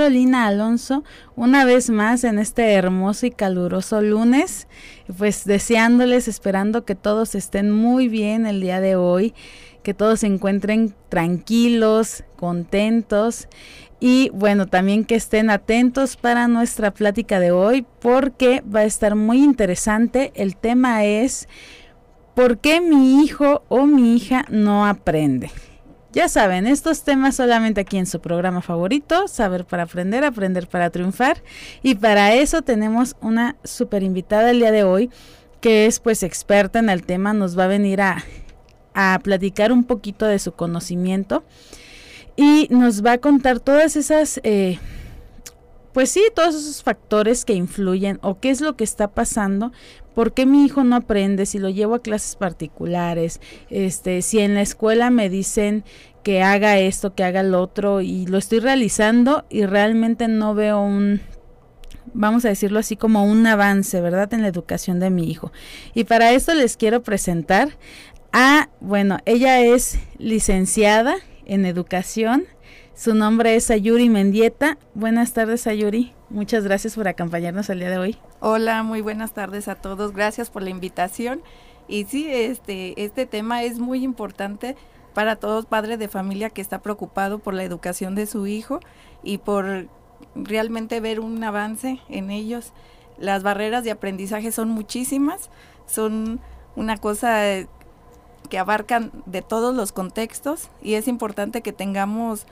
Carolina 0.00 0.46
Alonso 0.46 1.04
una 1.36 1.66
vez 1.66 1.90
más 1.90 2.24
en 2.24 2.38
este 2.38 2.72
hermoso 2.72 3.26
y 3.26 3.30
caluroso 3.30 4.00
lunes, 4.00 4.66
pues 5.18 5.44
deseándoles, 5.44 6.26
esperando 6.26 6.86
que 6.86 6.94
todos 6.94 7.34
estén 7.34 7.70
muy 7.70 8.08
bien 8.08 8.46
el 8.46 8.62
día 8.62 8.80
de 8.80 8.96
hoy, 8.96 9.34
que 9.82 9.92
todos 9.92 10.20
se 10.20 10.26
encuentren 10.26 10.94
tranquilos, 11.10 12.24
contentos 12.36 13.46
y 14.00 14.30
bueno, 14.32 14.68
también 14.68 15.04
que 15.04 15.16
estén 15.16 15.50
atentos 15.50 16.16
para 16.16 16.48
nuestra 16.48 16.92
plática 16.92 17.38
de 17.38 17.50
hoy 17.50 17.84
porque 18.00 18.62
va 18.62 18.80
a 18.80 18.84
estar 18.84 19.16
muy 19.16 19.44
interesante. 19.44 20.32
El 20.34 20.56
tema 20.56 21.04
es 21.04 21.46
¿por 22.34 22.56
qué 22.56 22.80
mi 22.80 23.22
hijo 23.22 23.64
o 23.68 23.84
mi 23.84 24.16
hija 24.16 24.46
no 24.48 24.86
aprende? 24.86 25.50
Ya 26.12 26.28
saben, 26.28 26.66
estos 26.66 27.04
temas 27.04 27.36
solamente 27.36 27.82
aquí 27.82 27.96
en 27.96 28.06
su 28.06 28.20
programa 28.20 28.62
favorito, 28.62 29.28
Saber 29.28 29.64
para 29.64 29.84
Aprender, 29.84 30.24
Aprender 30.24 30.66
para 30.66 30.90
Triunfar. 30.90 31.40
Y 31.84 31.94
para 31.94 32.34
eso 32.34 32.62
tenemos 32.62 33.14
una 33.20 33.54
super 33.62 34.02
invitada 34.02 34.50
el 34.50 34.58
día 34.58 34.72
de 34.72 34.82
hoy, 34.82 35.08
que 35.60 35.86
es 35.86 36.00
pues 36.00 36.24
experta 36.24 36.80
en 36.80 36.90
el 36.90 37.04
tema, 37.04 37.32
nos 37.32 37.56
va 37.56 37.64
a 37.64 37.68
venir 37.68 38.00
a, 38.00 38.24
a 38.92 39.20
platicar 39.22 39.70
un 39.70 39.84
poquito 39.84 40.26
de 40.26 40.40
su 40.40 40.50
conocimiento 40.50 41.44
y 42.34 42.66
nos 42.70 43.04
va 43.04 43.12
a 43.12 43.18
contar 43.18 43.60
todas 43.60 43.94
esas... 43.94 44.40
Eh, 44.42 44.78
pues 45.92 46.10
sí, 46.10 46.22
todos 46.34 46.54
esos 46.54 46.82
factores 46.84 47.44
que 47.44 47.52
influyen 47.54 48.20
o 48.22 48.38
qué 48.38 48.50
es 48.50 48.60
lo 48.60 48.76
que 48.76 48.84
está 48.84 49.08
pasando, 49.08 49.72
por 50.14 50.32
qué 50.32 50.46
mi 50.46 50.64
hijo 50.64 50.84
no 50.84 50.96
aprende, 50.96 51.46
si 51.46 51.58
lo 51.58 51.68
llevo 51.68 51.96
a 51.96 52.02
clases 52.02 52.36
particulares, 52.36 53.40
este, 53.70 54.22
si 54.22 54.38
en 54.38 54.54
la 54.54 54.62
escuela 54.62 55.10
me 55.10 55.28
dicen 55.28 55.84
que 56.22 56.42
haga 56.42 56.78
esto, 56.78 57.14
que 57.14 57.24
haga 57.24 57.42
lo 57.42 57.60
otro 57.62 58.00
y 58.00 58.26
lo 58.26 58.38
estoy 58.38 58.60
realizando 58.60 59.44
y 59.48 59.66
realmente 59.66 60.28
no 60.28 60.54
veo 60.54 60.80
un 60.80 61.20
vamos 62.12 62.44
a 62.44 62.48
decirlo 62.48 62.80
así 62.80 62.96
como 62.96 63.24
un 63.24 63.46
avance, 63.46 64.00
¿verdad? 64.00 64.32
En 64.34 64.42
la 64.42 64.48
educación 64.48 64.98
de 64.98 65.10
mi 65.10 65.30
hijo. 65.30 65.52
Y 65.94 66.04
para 66.04 66.32
esto 66.32 66.54
les 66.54 66.76
quiero 66.76 67.02
presentar 67.02 67.70
a, 68.32 68.68
bueno, 68.80 69.18
ella 69.26 69.60
es 69.60 69.98
licenciada 70.18 71.16
en 71.46 71.66
educación, 71.66 72.46
su 73.00 73.14
nombre 73.14 73.54
es 73.54 73.70
Ayuri 73.70 74.10
Mendieta. 74.10 74.76
Buenas 74.92 75.32
tardes, 75.32 75.66
Ayuri. 75.66 76.12
Muchas 76.28 76.64
gracias 76.64 76.96
por 76.96 77.08
acompañarnos 77.08 77.70
el 77.70 77.78
día 77.78 77.88
de 77.88 77.96
hoy. 77.96 78.18
Hola, 78.40 78.82
muy 78.82 79.00
buenas 79.00 79.32
tardes 79.32 79.68
a 79.68 79.74
todos. 79.74 80.12
Gracias 80.12 80.50
por 80.50 80.62
la 80.62 80.68
invitación. 80.68 81.40
Y 81.88 82.04
sí, 82.04 82.28
este, 82.30 83.02
este 83.02 83.24
tema 83.24 83.62
es 83.62 83.78
muy 83.78 84.04
importante 84.04 84.76
para 85.14 85.36
todos 85.36 85.66
padres 85.66 85.98
de 85.98 86.08
familia 86.08 86.50
que 86.50 86.60
está 86.60 86.80
preocupado 86.80 87.38
por 87.38 87.54
la 87.54 87.64
educación 87.64 88.14
de 88.14 88.26
su 88.26 88.46
hijo 88.46 88.80
y 89.22 89.38
por 89.38 89.88
realmente 90.34 91.00
ver 91.00 91.20
un 91.20 91.42
avance 91.42 92.00
en 92.08 92.30
ellos. 92.30 92.72
Las 93.18 93.42
barreras 93.42 93.84
de 93.84 93.90
aprendizaje 93.90 94.52
son 94.52 94.68
muchísimas, 94.68 95.50
son 95.86 96.40
una 96.76 96.96
cosa 96.96 97.42
que 98.48 98.58
abarcan 98.58 99.12
de 99.26 99.42
todos 99.42 99.74
los 99.74 99.92
contextos 99.92 100.68
y 100.82 100.94
es 100.94 101.08
importante 101.08 101.62
que 101.62 101.72
tengamos 101.72 102.46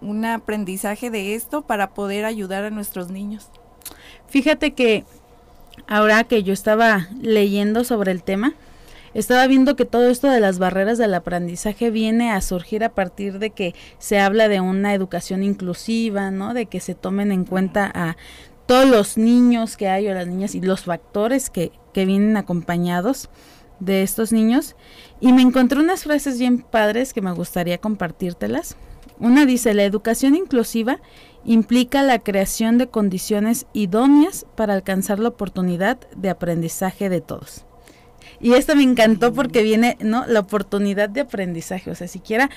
un 0.00 0.24
aprendizaje 0.24 1.10
de 1.10 1.34
esto 1.34 1.62
para 1.62 1.90
poder 1.90 2.24
ayudar 2.24 2.64
a 2.64 2.70
nuestros 2.70 3.10
niños. 3.10 3.48
Fíjate 4.28 4.72
que 4.72 5.04
ahora 5.86 6.24
que 6.24 6.42
yo 6.42 6.52
estaba 6.52 7.08
leyendo 7.20 7.84
sobre 7.84 8.12
el 8.12 8.22
tema, 8.22 8.54
estaba 9.14 9.46
viendo 9.46 9.76
que 9.76 9.84
todo 9.84 10.08
esto 10.08 10.28
de 10.28 10.40
las 10.40 10.58
barreras 10.58 10.98
del 10.98 11.14
aprendizaje 11.14 11.90
viene 11.90 12.30
a 12.30 12.40
surgir 12.40 12.84
a 12.84 12.94
partir 12.94 13.38
de 13.38 13.50
que 13.50 13.74
se 13.98 14.18
habla 14.18 14.48
de 14.48 14.60
una 14.60 14.94
educación 14.94 15.42
inclusiva, 15.42 16.30
¿no? 16.30 16.54
De 16.54 16.66
que 16.66 16.80
se 16.80 16.94
tomen 16.94 17.32
en 17.32 17.44
cuenta 17.44 17.90
a 17.92 18.16
todos 18.66 18.88
los 18.88 19.18
niños 19.18 19.76
que 19.76 19.88
hay 19.88 20.08
o 20.08 20.14
las 20.14 20.28
niñas 20.28 20.54
y 20.54 20.60
los 20.60 20.84
factores 20.84 21.50
que, 21.50 21.72
que 21.92 22.06
vienen 22.06 22.36
acompañados 22.36 23.28
de 23.80 24.02
estos 24.02 24.32
niños. 24.32 24.76
Y 25.20 25.32
me 25.32 25.42
encontré 25.42 25.80
unas 25.80 26.04
frases 26.04 26.38
bien 26.38 26.58
padres 26.58 27.12
que 27.12 27.22
me 27.22 27.32
gustaría 27.32 27.78
compartírtelas. 27.78 28.76
Una 29.18 29.44
dice, 29.44 29.74
la 29.74 29.84
educación 29.84 30.36
inclusiva 30.36 31.00
implica 31.44 32.02
la 32.02 32.20
creación 32.20 32.78
de 32.78 32.88
condiciones 32.88 33.66
idóneas 33.72 34.46
para 34.54 34.74
alcanzar 34.74 35.18
la 35.18 35.28
oportunidad 35.30 35.98
de 36.16 36.30
aprendizaje 36.30 37.08
de 37.08 37.20
todos. 37.20 37.66
Y 38.40 38.54
esto 38.54 38.74
me 38.74 38.82
encantó 38.82 39.32
porque 39.32 39.62
viene, 39.62 39.96
¿no? 40.00 40.26
La 40.26 40.40
oportunidad 40.40 41.08
de 41.08 41.20
aprendizaje. 41.20 41.90
O 41.90 41.94
sea, 41.94 42.08
siquiera 42.08 42.50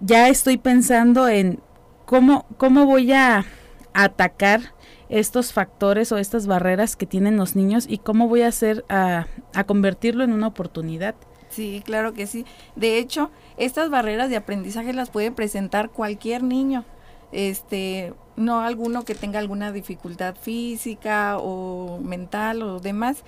ya 0.00 0.28
estoy 0.28 0.56
pensando 0.56 1.28
en 1.28 1.60
cómo, 2.06 2.46
cómo 2.56 2.86
voy 2.86 3.12
a 3.12 3.44
atacar 3.92 4.74
estos 5.08 5.52
factores 5.52 6.12
o 6.12 6.18
estas 6.18 6.46
barreras 6.46 6.96
que 6.96 7.06
tienen 7.06 7.36
los 7.36 7.56
niños 7.56 7.86
y 7.88 7.98
cómo 7.98 8.28
voy 8.28 8.42
a 8.42 8.48
hacer 8.48 8.84
a, 8.88 9.26
convertirlo 9.66 10.24
en 10.24 10.32
una 10.32 10.46
oportunidad. 10.46 11.14
Sí, 11.50 11.82
claro 11.84 12.14
que 12.14 12.26
sí. 12.26 12.46
De 12.76 12.98
hecho, 12.98 13.30
estas 13.56 13.90
barreras 13.90 14.30
de 14.30 14.36
aprendizaje 14.36 14.92
las 14.92 15.10
puede 15.10 15.32
presentar 15.32 15.90
cualquier 15.90 16.44
niño. 16.44 16.84
Este, 17.32 18.14
no 18.36 18.60
alguno 18.60 19.04
que 19.04 19.14
tenga 19.14 19.40
alguna 19.40 19.72
dificultad 19.72 20.36
física 20.36 21.38
o 21.38 21.98
mental 22.02 22.62
o 22.62 22.78
demás. 22.78 23.24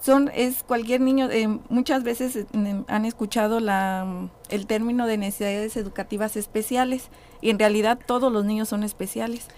Son 0.00 0.30
es 0.34 0.62
cualquier 0.62 1.00
niño, 1.00 1.30
eh, 1.30 1.48
muchas 1.70 2.02
veces 2.02 2.36
eh, 2.36 2.84
han 2.86 3.04
escuchado 3.04 3.60
la 3.60 4.28
el 4.50 4.66
término 4.66 5.06
de 5.06 5.16
necesidades 5.16 5.76
educativas 5.76 6.36
especiales 6.36 7.08
y 7.40 7.50
en 7.50 7.58
realidad 7.58 7.98
todos 8.06 8.30
los 8.30 8.44
niños 8.44 8.68
son 8.68 8.82
especiales. 8.82 9.48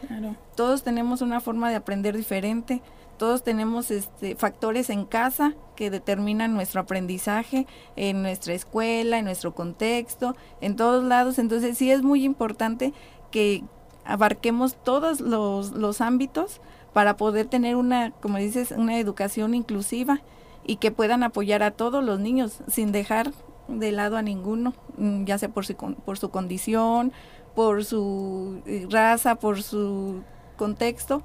Todos 0.54 0.84
tenemos 0.84 1.20
una 1.20 1.40
forma 1.40 1.68
de 1.70 1.76
aprender 1.76 2.16
diferente 2.16 2.80
todos 3.18 3.42
tenemos 3.42 3.90
este, 3.90 4.36
factores 4.36 4.90
en 4.90 5.06
casa 5.06 5.54
que 5.74 5.90
determinan 5.90 6.54
nuestro 6.54 6.82
aprendizaje 6.82 7.66
en 7.96 8.22
nuestra 8.22 8.52
escuela, 8.52 9.18
en 9.18 9.24
nuestro 9.24 9.54
contexto, 9.54 10.36
en 10.60 10.76
todos 10.76 11.02
lados. 11.04 11.38
Entonces 11.38 11.78
sí 11.78 11.90
es 11.90 12.02
muy 12.02 12.24
importante 12.24 12.92
que 13.30 13.64
abarquemos 14.04 14.76
todos 14.76 15.20
los, 15.20 15.72
los 15.72 16.00
ámbitos 16.00 16.60
para 16.96 17.18
poder 17.18 17.44
tener 17.44 17.76
una, 17.76 18.12
como 18.22 18.38
dices, 18.38 18.70
una 18.70 18.98
educación 18.98 19.54
inclusiva 19.54 20.22
y 20.64 20.76
que 20.76 20.90
puedan 20.90 21.22
apoyar 21.22 21.62
a 21.62 21.70
todos 21.70 22.02
los 22.02 22.20
niños 22.20 22.60
sin 22.68 22.90
dejar 22.90 23.32
de 23.68 23.92
lado 23.92 24.16
a 24.16 24.22
ninguno, 24.22 24.72
mm, 24.96 25.24
ya 25.24 25.36
sea 25.36 25.50
por 25.50 25.66
su, 25.66 25.74
por 25.76 26.16
su 26.16 26.30
condición, 26.30 27.12
por 27.54 27.84
su 27.84 28.62
eh, 28.64 28.86
raza, 28.88 29.34
por 29.34 29.62
su 29.62 30.22
contexto 30.56 31.22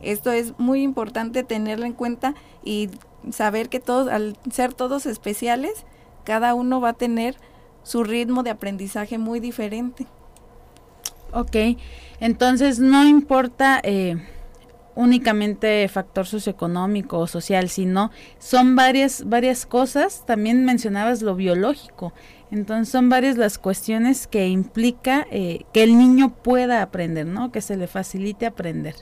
esto 0.00 0.32
es 0.32 0.54
muy 0.58 0.82
importante 0.82 1.42
tenerlo 1.42 1.84
en 1.86 1.92
cuenta 1.92 2.34
y 2.64 2.88
saber 3.30 3.68
que 3.68 3.80
todos, 3.80 4.08
al 4.08 4.36
ser 4.50 4.72
todos 4.72 5.06
especiales, 5.06 5.84
cada 6.24 6.54
uno 6.54 6.80
va 6.80 6.90
a 6.90 6.94
tener 6.94 7.36
su 7.82 8.04
ritmo 8.04 8.42
de 8.42 8.50
aprendizaje 8.50 9.18
muy 9.18 9.40
diferente. 9.40 10.06
Ok, 11.32 11.78
entonces 12.18 12.78
no 12.78 13.04
importa 13.06 13.80
eh, 13.82 14.16
únicamente 15.00 15.88
factor 15.88 16.26
socioeconómico 16.26 17.18
o 17.18 17.26
social, 17.26 17.68
sino 17.68 18.10
son 18.38 18.76
varias, 18.76 19.28
varias 19.28 19.64
cosas, 19.64 20.24
también 20.26 20.64
mencionabas 20.64 21.22
lo 21.22 21.34
biológico, 21.34 22.12
entonces 22.50 22.92
son 22.92 23.08
varias 23.08 23.36
las 23.36 23.58
cuestiones 23.58 24.26
que 24.26 24.48
implica 24.48 25.26
eh, 25.30 25.64
que 25.72 25.82
el 25.82 25.96
niño 25.96 26.34
pueda 26.42 26.82
aprender, 26.82 27.26
¿no? 27.26 27.50
Que 27.50 27.60
se 27.60 27.76
le 27.76 27.86
facilite 27.86 28.44
aprender. 28.44 28.94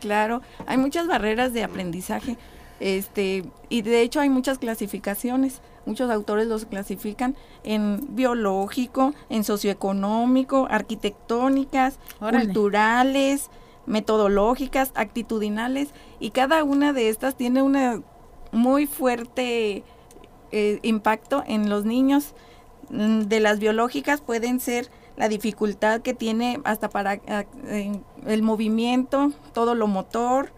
Claro, 0.00 0.42
hay 0.66 0.76
muchas 0.76 1.06
barreras 1.06 1.52
de 1.52 1.62
aprendizaje. 1.62 2.36
Este, 2.80 3.44
y 3.68 3.82
de 3.82 4.02
hecho 4.02 4.20
hay 4.20 4.28
muchas 4.28 4.58
clasificaciones. 4.58 5.60
Muchos 5.86 6.10
autores 6.10 6.46
los 6.48 6.64
clasifican 6.66 7.36
en 7.62 8.14
biológico, 8.14 9.14
en 9.28 9.44
socioeconómico, 9.44 10.66
arquitectónicas, 10.70 11.98
culturales, 12.18 13.50
metodológicas, 13.86 14.92
actitudinales, 14.94 15.90
y 16.18 16.30
cada 16.30 16.64
una 16.64 16.92
de 16.92 17.08
estas 17.08 17.36
tiene 17.36 17.62
un 17.62 18.04
muy 18.52 18.86
fuerte 18.86 19.84
eh, 20.52 20.78
impacto 20.82 21.44
en 21.46 21.68
los 21.68 21.84
niños. 21.84 22.34
Mm, 22.90 23.22
de 23.22 23.40
las 23.40 23.58
biológicas 23.58 24.20
pueden 24.20 24.60
ser 24.60 24.90
la 25.16 25.28
dificultad 25.28 26.00
que 26.00 26.14
tiene 26.14 26.60
hasta 26.64 26.88
para 26.88 27.20
el 28.26 28.42
movimiento, 28.42 29.32
todo 29.52 29.74
lo 29.74 29.86
motor, 29.86 30.50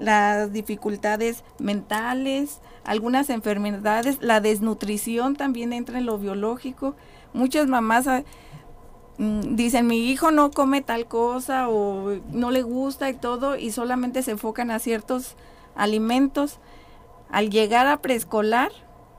las 0.00 0.52
dificultades 0.52 1.44
mentales, 1.58 2.60
algunas 2.84 3.30
enfermedades, 3.30 4.18
la 4.20 4.40
desnutrición 4.40 5.36
también 5.36 5.72
entra 5.72 5.98
en 5.98 6.06
lo 6.06 6.18
biológico. 6.18 6.96
Muchas 7.32 7.68
mamás 7.68 8.08
ah, 8.08 8.24
dicen, 9.20 9.86
mi 9.86 10.10
hijo 10.10 10.30
no 10.30 10.50
come 10.50 10.80
tal 10.80 11.06
cosa 11.06 11.68
o 11.68 12.16
no 12.32 12.50
le 12.50 12.62
gusta 12.62 13.10
y 13.10 13.14
todo, 13.14 13.56
y 13.56 13.70
solamente 13.70 14.22
se 14.22 14.32
enfocan 14.32 14.70
a 14.70 14.78
ciertos 14.78 15.36
alimentos. 15.74 16.58
Al 17.30 17.50
llegar 17.50 17.86
a 17.86 18.00
preescolar, 18.00 18.72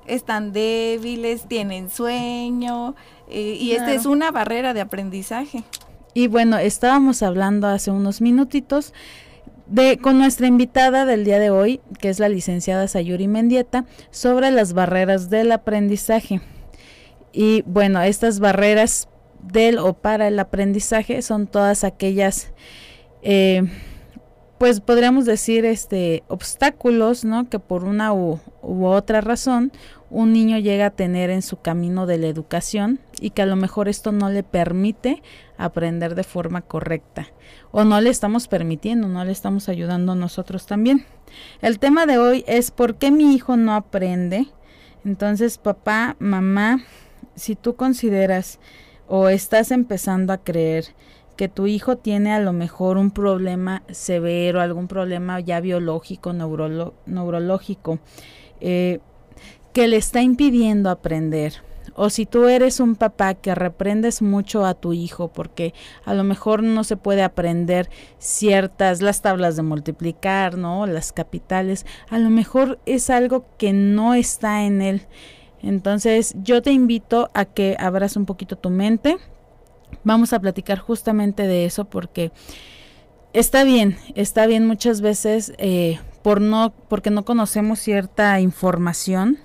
están 0.08 0.54
débiles, 0.54 1.48
tienen 1.48 1.90
sueño, 1.90 2.96
eh, 3.30 3.58
y 3.60 3.74
esta 3.74 3.94
es 3.94 4.06
una 4.06 4.32
barrera 4.32 4.74
de 4.74 4.82
aprendizaje. 4.82 5.64
Y 6.14 6.28
bueno, 6.28 6.58
estábamos 6.58 7.22
hablando 7.24 7.68
hace 7.68 7.92
unos 7.92 8.20
minutitos 8.22 8.94
de, 9.68 9.98
con 10.00 10.18
nuestra 10.18 10.48
invitada 10.48 11.06
del 11.06 11.24
día 11.24 11.40
de 11.40 11.52
hoy, 11.52 11.80
que 12.00 12.10
es 12.10 12.20
la 12.20 12.28
licenciada 12.28 12.88
Sayuri 12.88 13.28
Mendieta, 13.28 13.86
sobre 14.10 14.52
las 14.52 14.74
barreras 14.74 15.30
del 15.30 15.52
aprendizaje. 15.52 16.42
Y 17.32 17.62
bueno, 17.62 18.02
estas 18.02 18.40
barreras 18.40 19.08
del 19.44 19.80
o 19.80 19.94
para 19.94 20.28
el 20.28 20.40
aprendizaje 20.40 21.22
son 21.22 21.48
todas 21.48 21.84
aquellas, 21.84 22.52
eh, 23.22 23.64
pues 24.58 24.80
podríamos 24.80 25.26
decir, 25.26 25.66
este, 25.66 26.24
obstáculos, 26.28 27.26
¿no? 27.26 27.50
Que 27.50 27.60
por 27.60 27.84
una 27.84 28.14
u, 28.14 28.40
u 28.62 28.86
otra 28.86 29.22
razón 29.22 29.72
un 30.12 30.34
niño 30.34 30.58
llega 30.60 30.88
a 30.88 30.92
tener 30.92 31.30
en 31.30 31.42
su 31.42 31.62
camino 31.62 32.06
de 32.06 32.18
la 32.18 32.28
educación 32.28 33.00
y 33.20 33.30
que 33.30 33.42
a 33.42 33.46
lo 33.46 33.56
mejor 33.56 33.88
esto 33.88 34.12
no 34.12 34.30
le 34.30 34.44
permite 34.44 35.24
aprender 35.58 36.16
de 36.16 36.24
forma 36.24 36.62
correcta 36.62 37.28
o 37.72 37.86
no 37.86 38.00
le 38.02 38.10
estamos 38.10 38.48
permitiendo, 38.48 39.08
no 39.08 39.24
le 39.24 39.32
estamos 39.32 39.70
ayudando 39.70 40.14
nosotros 40.14 40.66
también. 40.66 41.06
El 41.62 41.80
tema 41.80 42.06
de 42.06 42.18
hoy 42.18 42.44
es 42.46 42.72
por 42.72 42.96
qué 42.96 43.10
mi 43.12 43.34
hijo 43.34 43.56
no 43.56 43.74
aprende. 43.74 44.48
Entonces, 45.06 45.58
papá, 45.58 46.18
mamá, 46.20 46.84
si 47.36 47.56
tú 47.56 47.76
consideras 47.76 48.60
o 49.14 49.28
estás 49.28 49.72
empezando 49.72 50.32
a 50.32 50.38
creer 50.38 50.86
que 51.36 51.50
tu 51.50 51.68
hijo 51.68 51.98
tiene 51.98 52.32
a 52.32 52.40
lo 52.40 52.54
mejor 52.54 52.96
un 52.96 53.12
problema 53.12 53.84
severo, 53.92 54.62
algún 54.62 54.88
problema 54.88 55.42
ya 55.42 55.60
biológico, 55.60 56.32
neurológico, 56.32 58.00
eh, 58.62 59.00
que 59.74 59.90
le 59.90 59.98
está 59.98 60.22
impidiendo 60.22 60.90
aprender. 60.90 61.56
O 61.94 62.10
si 62.10 62.26
tú 62.26 62.48
eres 62.48 62.80
un 62.80 62.96
papá 62.96 63.34
que 63.34 63.54
reprendes 63.54 64.22
mucho 64.22 64.66
a 64.66 64.76
tu 64.76 64.94
hijo 64.94 65.28
porque 65.28 65.74
a 66.06 66.14
lo 66.14 66.24
mejor 66.24 66.64
no 66.64 66.86
se 66.86 66.96
puede 66.96 67.22
aprender 67.22 67.90
ciertas, 68.18 69.02
las 69.02 69.22
tablas 69.22 69.58
de 69.58 69.64
multiplicar, 69.64 70.58
¿no? 70.58 70.86
Las 70.88 71.12
capitales, 71.12 71.86
a 72.10 72.18
lo 72.18 72.30
mejor 72.30 72.80
es 72.86 73.10
algo 73.10 73.44
que 73.58 73.74
no 73.74 74.14
está 74.14 74.64
en 74.64 74.82
él. 74.82 75.02
Entonces 75.62 76.34
yo 76.44 76.62
te 76.62 76.72
invito 76.72 77.30
a 77.34 77.46
que 77.46 77.76
abras 77.80 78.16
un 78.16 78.26
poquito 78.26 78.56
tu 78.56 78.70
mente. 78.70 79.18
Vamos 80.04 80.34
a 80.34 80.40
platicar 80.40 80.80
justamente 80.80 81.48
de 81.48 81.66
eso 81.66 81.86
porque 81.86 82.32
está 83.34 83.64
bien, 83.64 83.98
está 84.16 84.46
bien 84.46 84.66
muchas 84.66 85.02
veces 85.02 85.54
eh, 85.58 86.00
por 86.24 86.42
no, 86.42 86.74
porque 86.88 87.10
no 87.10 87.26
conocemos 87.26 87.80
cierta 87.80 88.40
información 88.40 89.38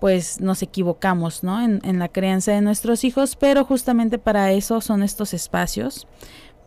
pues 0.00 0.40
nos 0.40 0.62
equivocamos, 0.62 1.42
¿no? 1.42 1.60
En, 1.60 1.80
en, 1.82 1.98
la 1.98 2.06
crianza 2.08 2.52
de 2.52 2.60
nuestros 2.60 3.02
hijos, 3.02 3.34
pero 3.34 3.64
justamente 3.64 4.18
para 4.18 4.52
eso 4.52 4.80
son 4.80 5.02
estos 5.02 5.34
espacios, 5.34 6.06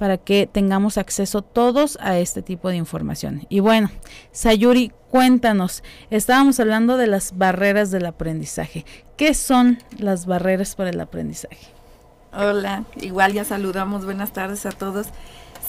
para 0.02 0.18
que 0.18 0.50
tengamos 0.52 0.98
acceso 0.98 1.44
todos 1.44 1.96
a 2.02 2.18
este 2.18 2.42
tipo 2.42 2.70
de 2.70 2.76
información. 2.76 3.46
Y 3.50 3.60
bueno, 3.60 3.92
Sayuri, 4.32 4.92
cuéntanos, 5.12 5.84
estábamos 6.10 6.60
hablando 6.60 6.98
de 6.98 7.06
las 7.06 7.38
barreras 7.38 7.92
del 7.92 8.08
aprendizaje. 8.08 8.84
¿Qué 9.16 9.36
son 9.36 9.78
las 10.00 10.26
barreras 10.26 10.74
para 10.74 10.90
el 10.90 11.00
aprendizaje? 11.00 11.68
Hola, 12.34 12.86
igual 13.00 13.34
ya 13.34 13.46
saludamos, 13.46 14.04
buenas 14.04 14.34
tardes 14.34 14.66
a 14.66 14.72
todos. 14.72 15.06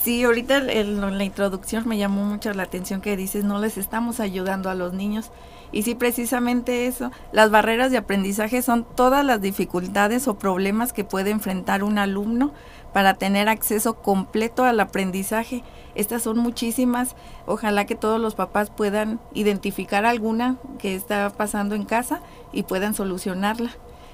Sí, 0.01 0.23
ahorita 0.23 0.57
en 0.67 1.15
la 1.15 1.23
introducción 1.23 1.87
me 1.87 1.99
llamó 1.99 2.25
mucho 2.25 2.51
la 2.55 2.63
atención 2.63 3.01
que 3.01 3.15
dices, 3.15 3.43
no 3.43 3.59
les 3.59 3.77
estamos 3.77 4.19
ayudando 4.19 4.71
a 4.71 4.73
los 4.73 4.93
niños. 4.93 5.29
Y 5.71 5.83
sí, 5.83 5.93
precisamente 5.93 6.87
eso, 6.87 7.11
las 7.31 7.51
barreras 7.51 7.91
de 7.91 7.97
aprendizaje 7.97 8.63
son 8.63 8.83
todas 8.95 9.23
las 9.23 9.41
dificultades 9.41 10.27
o 10.27 10.39
problemas 10.39 10.91
que 10.91 11.03
puede 11.03 11.29
enfrentar 11.29 11.83
un 11.83 11.99
alumno 11.99 12.51
para 12.93 13.15
tener 13.15 13.49
acceso 13.49 13.95
completo 13.95 14.63
al 14.63 14.79
aprendizaje. 14.79 15.63
Estas 15.95 16.23
son 16.23 16.37
muchísimas. 16.37 17.15
Ojalá 17.45 17.85
que 17.85 17.95
todos 17.95 18.21
los 18.21 18.35
papás 18.35 18.69
puedan 18.69 19.19
identificar 19.33 20.05
alguna 20.05 20.57
que 20.79 20.95
está 20.95 21.29
pasando 21.31 21.75
en 21.75 21.85
casa 21.85 22.21
y 22.51 22.63
puedan 22.63 22.93
solucionarla. 22.93 23.71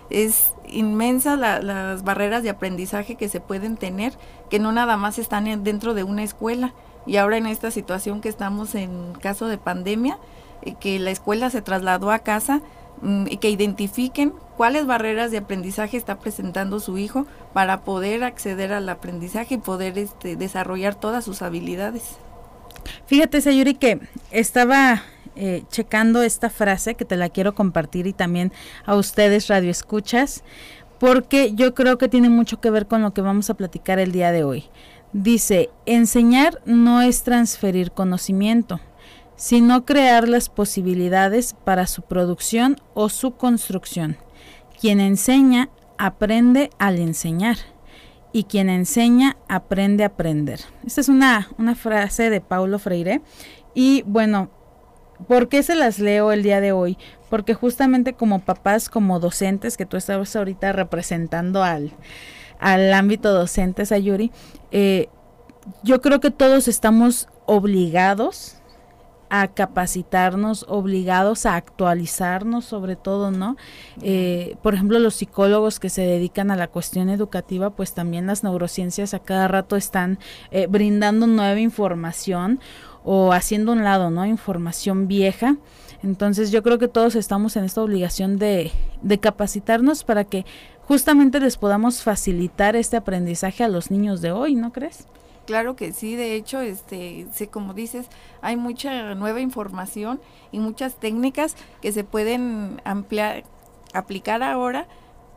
Es 0.10 0.54
inmensa 0.68 1.36
las 1.36 2.04
barreras 2.04 2.42
de 2.42 2.50
aprendizaje 2.50 3.16
que 3.16 3.30
se 3.30 3.42
pueden 3.42 3.78
tener, 3.78 4.14
que 4.50 4.58
no 4.58 4.72
nada 4.72 4.98
más 4.98 5.20
están 5.20 5.64
dentro 5.64 5.94
de 5.94 6.04
una 6.04 6.24
escuela. 6.24 6.74
Y 7.06 7.18
ahora 7.18 7.38
en 7.38 7.48
esta 7.48 7.72
situación 7.72 8.22
que 8.22 8.30
estamos 8.30 8.76
en 8.76 9.14
caso 9.14 9.48
de 9.48 9.58
pandemia, 9.58 10.18
eh, 10.62 10.76
que 10.80 11.00
la 11.00 11.12
escuela 11.12 11.50
se 11.50 11.62
trasladó 11.62 12.12
a 12.12 12.20
casa 12.20 12.62
que 13.40 13.50
identifiquen 13.50 14.34
cuáles 14.58 14.86
barreras 14.86 15.32
de 15.32 15.38
aprendizaje 15.38 15.98
está 15.98 16.20
presentando 16.20 16.80
su 16.80 16.98
hijo 16.98 17.26
para 17.54 17.82
poder 17.82 18.24
acceder 18.24 18.74
al 18.74 18.90
aprendizaje 18.90 19.56
y 19.56 19.58
poder 19.58 19.98
este, 19.98 20.36
desarrollar 20.36 20.96
todas 20.96 21.24
sus 21.24 21.42
habilidades. 21.42 22.18
Fíjate, 23.06 23.42
Sayuri, 23.42 23.76
que 23.76 24.00
estaba 24.32 25.04
eh, 25.36 25.64
checando 25.70 26.22
esta 26.22 26.50
frase 26.50 26.96
que 26.96 27.06
te 27.06 27.16
la 27.16 27.30
quiero 27.30 27.56
compartir 27.56 28.08
y 28.08 28.14
también 28.14 28.52
a 28.86 28.96
ustedes 28.96 29.48
radio 29.48 29.72
escuchas, 29.72 30.44
porque 31.00 31.54
yo 31.54 31.74
creo 31.74 31.98
que 31.98 32.10
tiene 32.10 32.30
mucho 32.30 32.60
que 32.60 32.70
ver 32.70 32.88
con 32.88 33.02
lo 33.02 33.14
que 33.14 33.22
vamos 33.22 33.50
a 33.50 33.54
platicar 33.54 34.00
el 34.00 34.12
día 34.12 34.32
de 34.32 34.44
hoy. 34.44 34.66
Dice, 35.14 35.70
enseñar 35.86 36.62
no 36.66 37.02
es 37.02 37.24
transferir 37.24 37.92
conocimiento, 37.92 38.80
sino 39.40 39.86
crear 39.86 40.28
las 40.28 40.50
posibilidades 40.50 41.56
para 41.64 41.88
su 41.88 42.02
producción 42.02 42.76
o 42.94 43.08
su 43.08 43.38
construcción. 43.38 44.18
Quien 44.82 45.00
enseña 45.00 45.70
aprende 45.98 46.72
al 46.78 47.00
enseñar 47.00 47.56
y 48.34 48.44
quien 48.44 48.70
enseña 48.70 49.38
aprende 49.48 50.04
a 50.04 50.08
aprender. 50.08 50.60
Esta 50.86 51.00
es 51.00 51.08
una, 51.08 51.48
una 51.58 51.74
frase 51.76 52.30
de 52.30 52.42
Paulo 52.42 52.80
Freire 52.80 53.22
y 53.74 54.04
bueno, 54.06 54.50
¿por 55.26 55.48
qué 55.48 55.64
se 55.64 55.76
las 55.76 56.00
leo 56.00 56.34
el 56.34 56.44
día 56.44 56.60
de 56.60 56.74
hoy? 56.74 56.98
Porque 57.30 57.54
justamente 57.54 58.12
como 58.12 58.40
papás, 58.40 58.90
como 58.90 59.22
docentes, 59.22 59.78
que 59.78 59.86
tú 59.86 59.96
estás 59.96 60.36
ahorita 60.36 60.74
representando 60.74 61.64
al, 61.64 61.94
al 62.60 62.92
ámbito 62.92 63.32
docente, 63.32 63.86
Sayuri, 63.86 64.34
eh, 64.72 65.08
yo 65.84 66.02
creo 66.02 66.20
que 66.20 66.30
todos 66.30 66.68
estamos 66.68 67.30
obligados 67.46 68.59
a 69.30 69.48
capacitarnos, 69.50 70.66
obligados 70.68 71.46
a 71.46 71.56
actualizarnos 71.56 72.66
sobre 72.66 72.96
todo, 72.96 73.32
¿no? 73.32 73.58
Eh, 74.02 74.58
por 74.62 74.74
ejemplo, 74.74 75.00
los 75.00 75.16
psicólogos 75.16 75.80
que 75.80 75.90
se 75.90 76.02
dedican 76.02 76.52
a 76.52 76.56
la 76.56 76.68
cuestión 76.68 77.10
educativa, 77.10 77.70
pues 77.70 77.94
también 77.94 78.28
las 78.28 78.44
neurociencias 78.44 79.14
a 79.14 79.20
cada 79.20 79.48
rato 79.48 79.76
están 79.76 80.20
eh, 80.52 80.68
brindando 80.68 81.28
nueva 81.28 81.60
información 81.60 82.60
o 83.04 83.32
haciendo 83.32 83.72
un 83.72 83.84
lado, 83.84 84.10
¿no? 84.10 84.26
Información 84.26 85.08
vieja. 85.08 85.58
Entonces 86.04 86.52
yo 86.52 86.64
creo 86.64 86.80
que 86.80 86.88
todos 86.88 87.16
estamos 87.16 87.56
en 87.56 87.66
esta 87.66 87.82
obligación 87.82 88.38
de, 88.38 88.72
de 89.02 89.20
capacitarnos 89.20 90.04
para 90.04 90.24
que 90.24 90.46
justamente 90.82 91.40
les 91.40 91.58
podamos 91.58 92.02
facilitar 92.02 92.76
este 92.76 92.98
aprendizaje 92.98 93.64
a 93.64 93.68
los 93.68 93.92
niños 93.92 94.22
de 94.22 94.32
hoy, 94.32 94.56
¿no 94.56 94.72
crees? 94.72 95.06
Claro 95.50 95.76
que 95.76 95.94
sí, 95.94 96.16
de 96.16 96.36
hecho, 96.36 96.62
este, 96.62 97.26
sí, 97.34 97.48
como 97.48 97.74
dices, 97.74 98.06
hay 98.44 98.56
mucha 98.56 99.16
nueva 99.16 99.40
información 99.40 100.22
y 100.52 100.60
muchas 100.60 101.00
técnicas 101.00 101.56
que 101.82 101.92
se 101.92 102.04
pueden 102.04 102.80
ampliar, 102.84 103.46
aplicar 103.92 104.44
ahora 104.44 104.86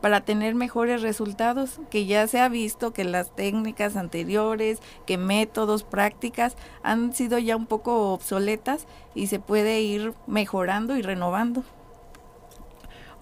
para 0.01 0.21
tener 0.21 0.53
mejores 0.53 1.01
resultados, 1.01 1.79
que 1.89 2.05
ya 2.05 2.27
se 2.27 2.39
ha 2.39 2.47
visto 2.47 2.93
que 2.93 3.05
las 3.05 3.35
técnicas 3.35 3.95
anteriores, 3.95 4.77
que 5.07 5.17
métodos, 5.17 5.83
prácticas 5.83 6.57
han 6.83 7.15
sido 7.15 7.39
ya 7.39 7.55
un 7.55 7.65
poco 7.65 8.13
obsoletas 8.13 8.85
y 9.15 9.25
se 9.25 9.39
puede 9.39 9.81
ir 9.81 10.13
mejorando 10.27 10.95
y 10.95 11.01
renovando. 11.01 11.63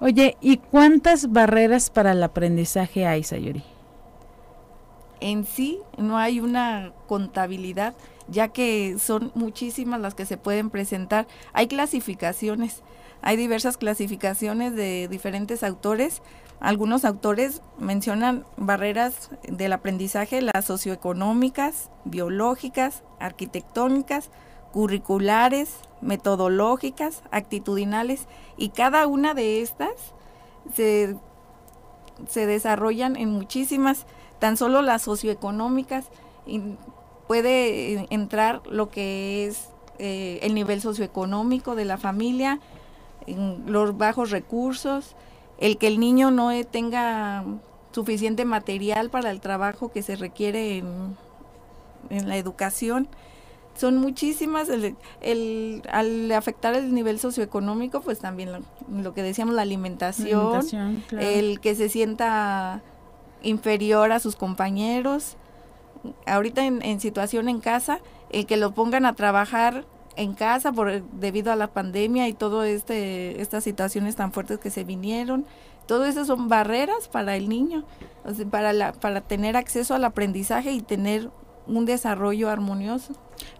Oye, 0.01 0.35
¿y 0.41 0.57
cuántas 0.57 1.31
barreras 1.31 1.89
para 1.89 2.11
el 2.11 2.21
aprendizaje 2.21 3.05
hay, 3.05 3.23
Sayuri? 3.23 3.63
En 5.21 5.45
sí 5.45 5.79
no 5.97 6.17
hay 6.17 6.39
una 6.39 6.91
contabilidad, 7.07 7.93
ya 8.27 8.49
que 8.49 8.97
son 8.99 9.31
muchísimas 9.35 10.01
las 10.01 10.15
que 10.15 10.25
se 10.25 10.37
pueden 10.37 10.69
presentar. 10.69 11.27
Hay 11.53 11.67
clasificaciones, 11.67 12.81
hay 13.21 13.37
diversas 13.37 13.77
clasificaciones 13.77 14.75
de 14.75 15.07
diferentes 15.07 15.63
autores. 15.63 16.21
Algunos 16.59 17.05
autores 17.05 17.61
mencionan 17.79 18.45
barreras 18.57 19.29
del 19.47 19.73
aprendizaje, 19.73 20.41
las 20.41 20.65
socioeconómicas, 20.65 21.89
biológicas, 22.05 23.03
arquitectónicas, 23.19 24.29
curriculares, 24.71 25.75
metodológicas, 26.01 27.23
actitudinales, 27.31 28.27
y 28.57 28.69
cada 28.69 29.07
una 29.07 29.33
de 29.33 29.61
estas 29.61 29.91
se, 30.73 31.15
se 32.27 32.45
desarrollan 32.45 33.15
en 33.15 33.29
muchísimas 33.31 34.05
tan 34.41 34.57
solo 34.57 34.81
las 34.81 35.03
socioeconómicas 35.03 36.05
puede 37.27 38.07
entrar 38.09 38.63
lo 38.65 38.89
que 38.89 39.45
es 39.45 39.69
eh, 39.99 40.39
el 40.41 40.55
nivel 40.55 40.81
socioeconómico 40.81 41.75
de 41.75 41.85
la 41.85 41.99
familia, 41.99 42.59
los 43.67 43.99
bajos 43.99 44.31
recursos, 44.31 45.15
el 45.59 45.77
que 45.77 45.85
el 45.85 45.99
niño 45.99 46.31
no 46.31 46.49
tenga 46.65 47.45
suficiente 47.91 48.43
material 48.43 49.11
para 49.11 49.29
el 49.29 49.41
trabajo 49.41 49.91
que 49.91 50.01
se 50.01 50.15
requiere 50.15 50.79
en, 50.79 51.15
en 52.09 52.27
la 52.27 52.35
educación. 52.35 53.07
Son 53.77 53.97
muchísimas, 53.97 54.69
el, 55.21 55.83
al 55.91 56.31
afectar 56.31 56.73
el 56.73 56.95
nivel 56.95 57.19
socioeconómico, 57.19 58.01
pues 58.01 58.17
también 58.17 58.49
lo, 58.89 59.13
que 59.13 59.21
decíamos, 59.21 59.53
la 59.53 59.61
alimentación, 59.61 60.63
el 61.11 61.59
que 61.59 61.75
se 61.75 61.89
sienta 61.89 62.81
inferior 63.43 64.11
a 64.11 64.19
sus 64.19 64.35
compañeros. 64.35 65.37
Ahorita 66.25 66.65
en, 66.65 66.99
situación 66.99 67.49
en 67.49 67.59
casa, 67.59 67.99
el 68.31 68.45
que 68.45 68.57
lo 68.57 68.73
pongan 68.73 69.05
a 69.05 69.13
trabajar 69.13 69.85
en 70.15 70.33
casa 70.33 70.71
por 70.71 71.03
debido 71.13 71.51
a 71.51 71.55
la 71.55 71.67
pandemia 71.67 72.27
y 72.27 72.33
todo 72.33 72.63
este 72.63 73.41
estas 73.41 73.63
situaciones 73.63 74.17
tan 74.17 74.33
fuertes 74.33 74.59
que 74.59 74.69
se 74.69 74.83
vinieron 74.83 75.45
todo 75.87 76.03
eso 76.03 76.25
son 76.25 76.49
barreras 76.49 77.07
para 77.07 77.37
el 77.37 77.47
niño 77.47 77.85
para 78.49 78.73
la, 78.73 78.91
para 78.91 79.21
tener 79.21 79.55
acceso 79.55 79.95
al 79.95 80.03
aprendizaje 80.03 80.73
y 80.73 80.81
tener 80.81 81.29
un 81.65 81.85
desarrollo 81.85 82.49
armonioso 82.49 83.13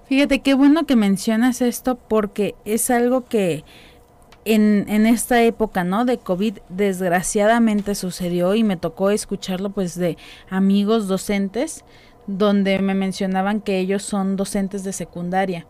fíjate 0.10 0.42
qué 0.42 0.54
bueno 0.54 0.86
que 0.86 0.98
mencionas 0.98 1.62
esto 1.62 1.96
porque 1.96 2.56
es 2.66 2.92
algo 2.92 3.24
que 3.24 3.64
en, 4.46 4.86
en 4.88 5.06
esta 5.06 5.44
época, 5.44 5.84
¿no? 5.84 6.06
De 6.06 6.18
COVID, 6.18 6.60
desgraciadamente 6.70 7.96
sucedió 7.96 8.56
y 8.56 8.64
me 8.64 8.78
tocó 8.78 9.12
escucharlo 9.12 9.70
pues 9.70 9.96
de 9.96 10.18
amigos 10.50 11.08
docentes 11.08 11.84
donde 12.28 12.80
me 12.80 12.94
mencionaban 12.94 13.62
que 13.62 13.80
ellos 13.80 14.04
son 14.04 14.36
docentes 14.36 14.84
de 14.84 14.94
secundaria 14.94 15.66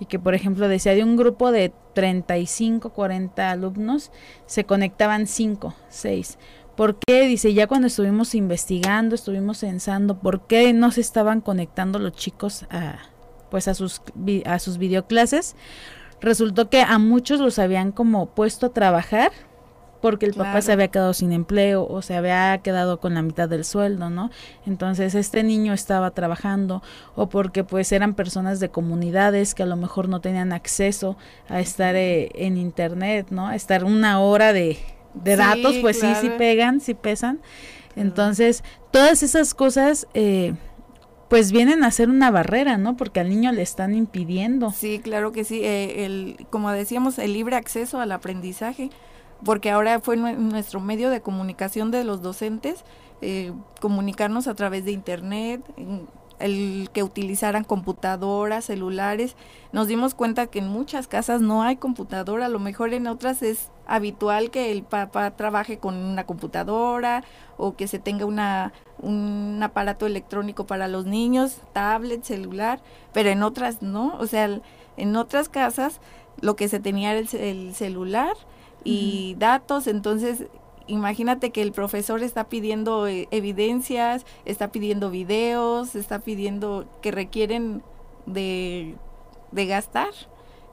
y 0.00 0.06
que 0.06 0.18
por 0.18 0.34
ejemplo 0.34 0.68
decía 0.68 0.94
de 0.94 1.04
un 1.04 1.16
grupo 1.16 1.52
de 1.52 1.72
35, 1.94 2.90
40 2.90 3.50
alumnos 3.50 4.10
se 4.46 4.64
conectaban 4.64 5.26
5, 5.26 5.74
6. 5.88 6.38
¿Por 6.76 6.96
qué? 6.96 7.28
Dice, 7.28 7.54
ya 7.54 7.68
cuando 7.68 7.86
estuvimos 7.86 8.34
investigando, 8.34 9.14
estuvimos 9.14 9.58
censando, 9.58 10.18
¿por 10.18 10.46
qué 10.48 10.72
no 10.72 10.90
se 10.90 11.00
estaban 11.00 11.40
conectando 11.40 12.00
los 12.00 12.12
chicos 12.12 12.66
a 12.70 12.98
pues 13.50 13.68
a 13.68 13.74
sus 13.74 14.02
a 14.44 14.58
sus 14.58 14.78
videoclases? 14.78 15.54
Resultó 16.20 16.70
que 16.70 16.80
a 16.80 16.98
muchos 16.98 17.40
los 17.40 17.58
habían 17.58 17.92
como 17.92 18.26
puesto 18.26 18.66
a 18.66 18.68
trabajar 18.70 19.32
porque 20.04 20.26
el 20.26 20.34
papá 20.34 20.60
se 20.60 20.70
había 20.70 20.88
quedado 20.88 21.14
sin 21.14 21.32
empleo 21.32 21.86
o 21.88 22.02
se 22.02 22.14
había 22.14 22.58
quedado 22.58 23.00
con 23.00 23.14
la 23.14 23.22
mitad 23.22 23.48
del 23.48 23.64
sueldo, 23.64 24.10
¿no? 24.10 24.30
Entonces 24.66 25.14
este 25.14 25.42
niño 25.42 25.72
estaba 25.72 26.10
trabajando 26.10 26.82
o 27.16 27.30
porque 27.30 27.64
pues 27.64 27.90
eran 27.90 28.12
personas 28.12 28.60
de 28.60 28.68
comunidades 28.68 29.54
que 29.54 29.62
a 29.62 29.66
lo 29.66 29.76
mejor 29.76 30.10
no 30.10 30.20
tenían 30.20 30.52
acceso 30.52 31.16
a 31.48 31.60
estar 31.60 31.96
eh, 31.96 32.30
en 32.34 32.58
internet, 32.58 33.28
¿no? 33.30 33.46
A 33.46 33.54
estar 33.56 33.82
una 33.82 34.20
hora 34.20 34.52
de, 34.52 34.76
datos, 35.14 35.76
pues 35.80 36.00
sí, 36.00 36.14
sí 36.20 36.30
pegan, 36.36 36.82
sí 36.82 36.92
pesan. 36.92 37.40
Entonces, 37.96 38.62
todas 38.90 39.22
esas 39.22 39.54
cosas... 39.54 40.06
Eh, 40.12 40.52
pues 41.28 41.52
vienen 41.52 41.84
a 41.84 41.90
ser 41.90 42.10
una 42.10 42.30
barrera, 42.30 42.76
¿no? 42.76 42.96
Porque 42.96 43.20
al 43.20 43.28
niño 43.28 43.52
le 43.52 43.62
están 43.62 43.94
impidiendo. 43.94 44.70
Sí, 44.70 45.00
claro 45.02 45.32
que 45.32 45.44
sí. 45.44 45.60
Eh, 45.62 46.04
el, 46.04 46.46
como 46.50 46.70
decíamos, 46.70 47.18
el 47.18 47.32
libre 47.32 47.56
acceso 47.56 48.00
al 48.00 48.12
aprendizaje 48.12 48.90
porque 49.44 49.70
ahora 49.70 50.00
fue 50.00 50.16
nuestro 50.16 50.80
medio 50.80 51.10
de 51.10 51.20
comunicación 51.20 51.90
de 51.90 52.04
los 52.04 52.22
docentes, 52.22 52.84
eh, 53.20 53.52
comunicarnos 53.80 54.48
a 54.48 54.54
través 54.54 54.84
de 54.84 54.92
internet, 54.92 55.62
el 56.38 56.88
que 56.92 57.02
utilizaran 57.02 57.64
computadoras, 57.64 58.64
celulares. 58.64 59.36
Nos 59.72 59.86
dimos 59.86 60.14
cuenta 60.14 60.46
que 60.46 60.58
en 60.58 60.68
muchas 60.68 61.06
casas 61.06 61.40
no 61.40 61.62
hay 61.62 61.76
computadora, 61.76 62.46
a 62.46 62.48
lo 62.48 62.58
mejor 62.58 62.94
en 62.94 63.06
otras 63.06 63.42
es 63.42 63.70
habitual 63.86 64.50
que 64.50 64.72
el 64.72 64.82
papá 64.82 65.30
trabaje 65.32 65.78
con 65.78 65.96
una 65.96 66.24
computadora 66.24 67.24
o 67.56 67.76
que 67.76 67.86
se 67.86 67.98
tenga 67.98 68.26
una, 68.26 68.72
un 68.98 69.60
aparato 69.62 70.06
electrónico 70.06 70.66
para 70.66 70.88
los 70.88 71.06
niños, 71.06 71.58
tablet, 71.72 72.24
celular, 72.24 72.80
pero 73.12 73.30
en 73.30 73.42
otras 73.42 73.82
no, 73.82 74.16
o 74.18 74.26
sea, 74.26 74.60
en 74.96 75.16
otras 75.16 75.48
casas 75.48 76.00
lo 76.40 76.56
que 76.56 76.68
se 76.68 76.80
tenía 76.80 77.12
era 77.12 77.28
el 77.32 77.74
celular 77.74 78.34
y 78.82 79.36
datos, 79.38 79.86
entonces 79.86 80.46
imagínate 80.86 81.50
que 81.50 81.62
el 81.62 81.72
profesor 81.72 82.22
está 82.22 82.48
pidiendo 82.48 83.06
eh, 83.06 83.28
evidencias, 83.30 84.26
está 84.44 84.70
pidiendo 84.70 85.10
videos, 85.10 85.94
está 85.94 86.18
pidiendo 86.18 86.86
que 87.00 87.10
requieren 87.10 87.82
de, 88.26 88.96
gastar 89.52 90.10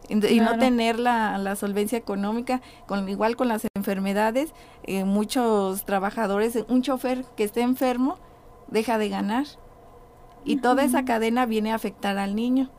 y 0.10 0.40
no 0.40 0.58
tener 0.58 1.00
la, 1.00 1.38
la, 1.38 1.56
solvencia 1.56 1.98
económica, 1.98 2.62
con 2.88 3.08
igual 3.08 3.36
con 3.36 3.48
las 3.48 3.66
enfermedades, 3.76 4.54
eh, 4.84 5.06
muchos 5.06 5.86
trabajadores, 5.86 6.58
un 6.68 6.82
chofer 6.82 7.24
que 7.38 7.44
esté 7.44 7.62
enfermo 7.62 8.18
deja 8.68 8.98
de 8.98 9.10
ganar. 9.10 9.46
Y 10.44 10.58
toda 10.58 10.84
esa 10.84 11.06
cadena 11.06 11.46
viene 11.46 11.72
a 11.72 11.76
afectar 11.76 12.18
al 12.18 12.36
niño. 12.36 12.70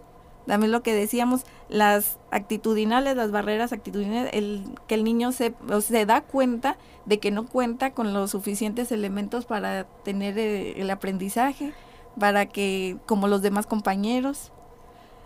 También 0.46 0.72
lo 0.72 0.82
que 0.82 0.92
decíamos, 0.92 1.44
las 1.68 2.18
actitudinales, 2.32 3.16
las 3.16 3.30
barreras 3.30 3.72
actitudinales, 3.72 4.30
el, 4.34 4.64
que 4.88 4.96
el 4.96 5.04
niño 5.04 5.30
se, 5.30 5.54
se 5.80 6.04
da 6.04 6.22
cuenta 6.22 6.76
de 7.06 7.18
que 7.18 7.30
no 7.30 7.46
cuenta 7.46 7.92
con 7.92 8.12
los 8.12 8.32
suficientes 8.32 8.90
elementos 8.90 9.44
para 9.44 9.84
tener 9.84 10.36
eh, 10.38 10.80
el, 10.80 10.90
aprendizaje, 10.90 11.72
para 12.18 12.46
que, 12.46 12.96
como 13.06 13.28
los 13.28 13.42
demás 13.42 13.66
compañeros. 13.66 14.50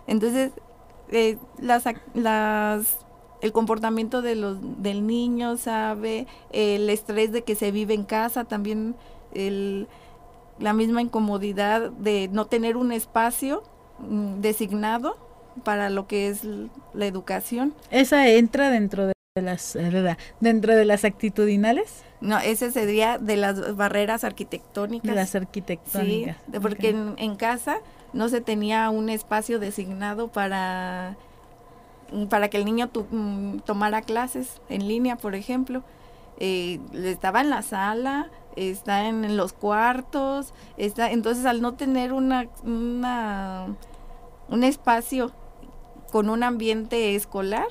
Entonces, 0.05 0.51
eh, 1.11 1.37
las, 1.59 1.83
las, 2.13 3.05
el 3.41 3.51
comportamiento 3.51 4.21
de 4.21 4.35
los, 4.35 4.57
del 4.81 5.05
niño, 5.07 5.57
¿sabe? 5.57 6.27
El 6.51 6.89
estrés 6.89 7.31
de 7.31 7.43
que 7.43 7.55
se 7.55 7.71
vive 7.71 7.93
en 7.93 8.03
casa, 8.03 8.45
también 8.45 8.95
el, 9.33 9.87
la 10.59 10.73
misma 10.73 11.01
incomodidad 11.01 11.91
de 11.91 12.29
no 12.31 12.45
tener 12.45 12.77
un 12.77 12.91
espacio 12.91 13.63
Mm, 13.99 14.41
designado 14.41 15.17
para 15.63 15.89
lo 15.89 16.07
que 16.07 16.29
es 16.29 16.41
la 16.93 17.05
educación. 17.05 17.73
¿Esa 17.89 18.27
entra 18.29 18.69
dentro 18.69 19.07
de 19.07 19.13
las 19.41 19.75
eh, 19.75 20.17
dentro 20.39 20.75
de 20.75 20.85
las 20.85 21.03
actitudinales? 21.03 22.03
No, 22.21 22.37
ese 22.39 22.71
sería 22.71 23.17
de 23.17 23.37
las 23.37 23.75
barreras 23.75 24.23
arquitectónicas. 24.23 25.15
las 25.15 25.35
arquitectónicas. 25.35 26.37
Sí, 26.51 26.59
porque 26.61 26.89
en, 26.89 27.35
casa 27.35 27.79
no 28.13 28.29
se 28.29 28.41
tenía 28.41 28.89
un 28.89 29.09
espacio 29.09 29.59
designado 29.59 30.27
para 30.27 31.17
para 32.29 32.49
que 32.49 32.57
el 32.57 32.65
niño 32.65 32.89
mm, 33.11 33.59
tomara 33.59 34.01
clases 34.01 34.61
en 34.69 34.87
línea, 34.87 35.17
por 35.17 35.35
ejemplo. 35.35 35.83
Eh, 36.39 36.79
estaba 36.93 37.41
en 37.41 37.49
la 37.49 37.61
sala, 37.63 38.29
está 38.55 39.07
en, 39.07 39.35
los 39.35 39.53
cuartos, 39.53 40.53
está, 40.77 41.11
entonces 41.11 41.45
al 41.45 41.61
no 41.61 41.73
tener 41.73 42.13
una, 42.13 42.47
una 42.63 43.75
un 44.49 44.63
espacio 44.63 45.31
con 46.11 46.29
un 46.29 46.43
ambiente 46.43 47.15
escolar, 47.15 47.67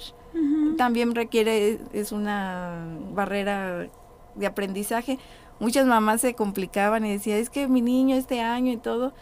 también 0.76 1.14
requiere, 1.14 1.80
es 1.94 2.12
una 2.12 2.86
barrera 3.14 3.88
de 4.34 4.46
aprendizaje. 4.46 5.18
Muchas 5.60 5.86
mamás 5.86 6.20
se 6.20 6.34
complicaban 6.34 7.06
y 7.06 7.12
decían, 7.12 7.38
es 7.38 7.48
que 7.48 7.66
mi 7.68 7.80
niño 7.80 8.16
este 8.16 8.42
año 8.42 8.70
y 8.70 8.76
todo, 8.76 9.14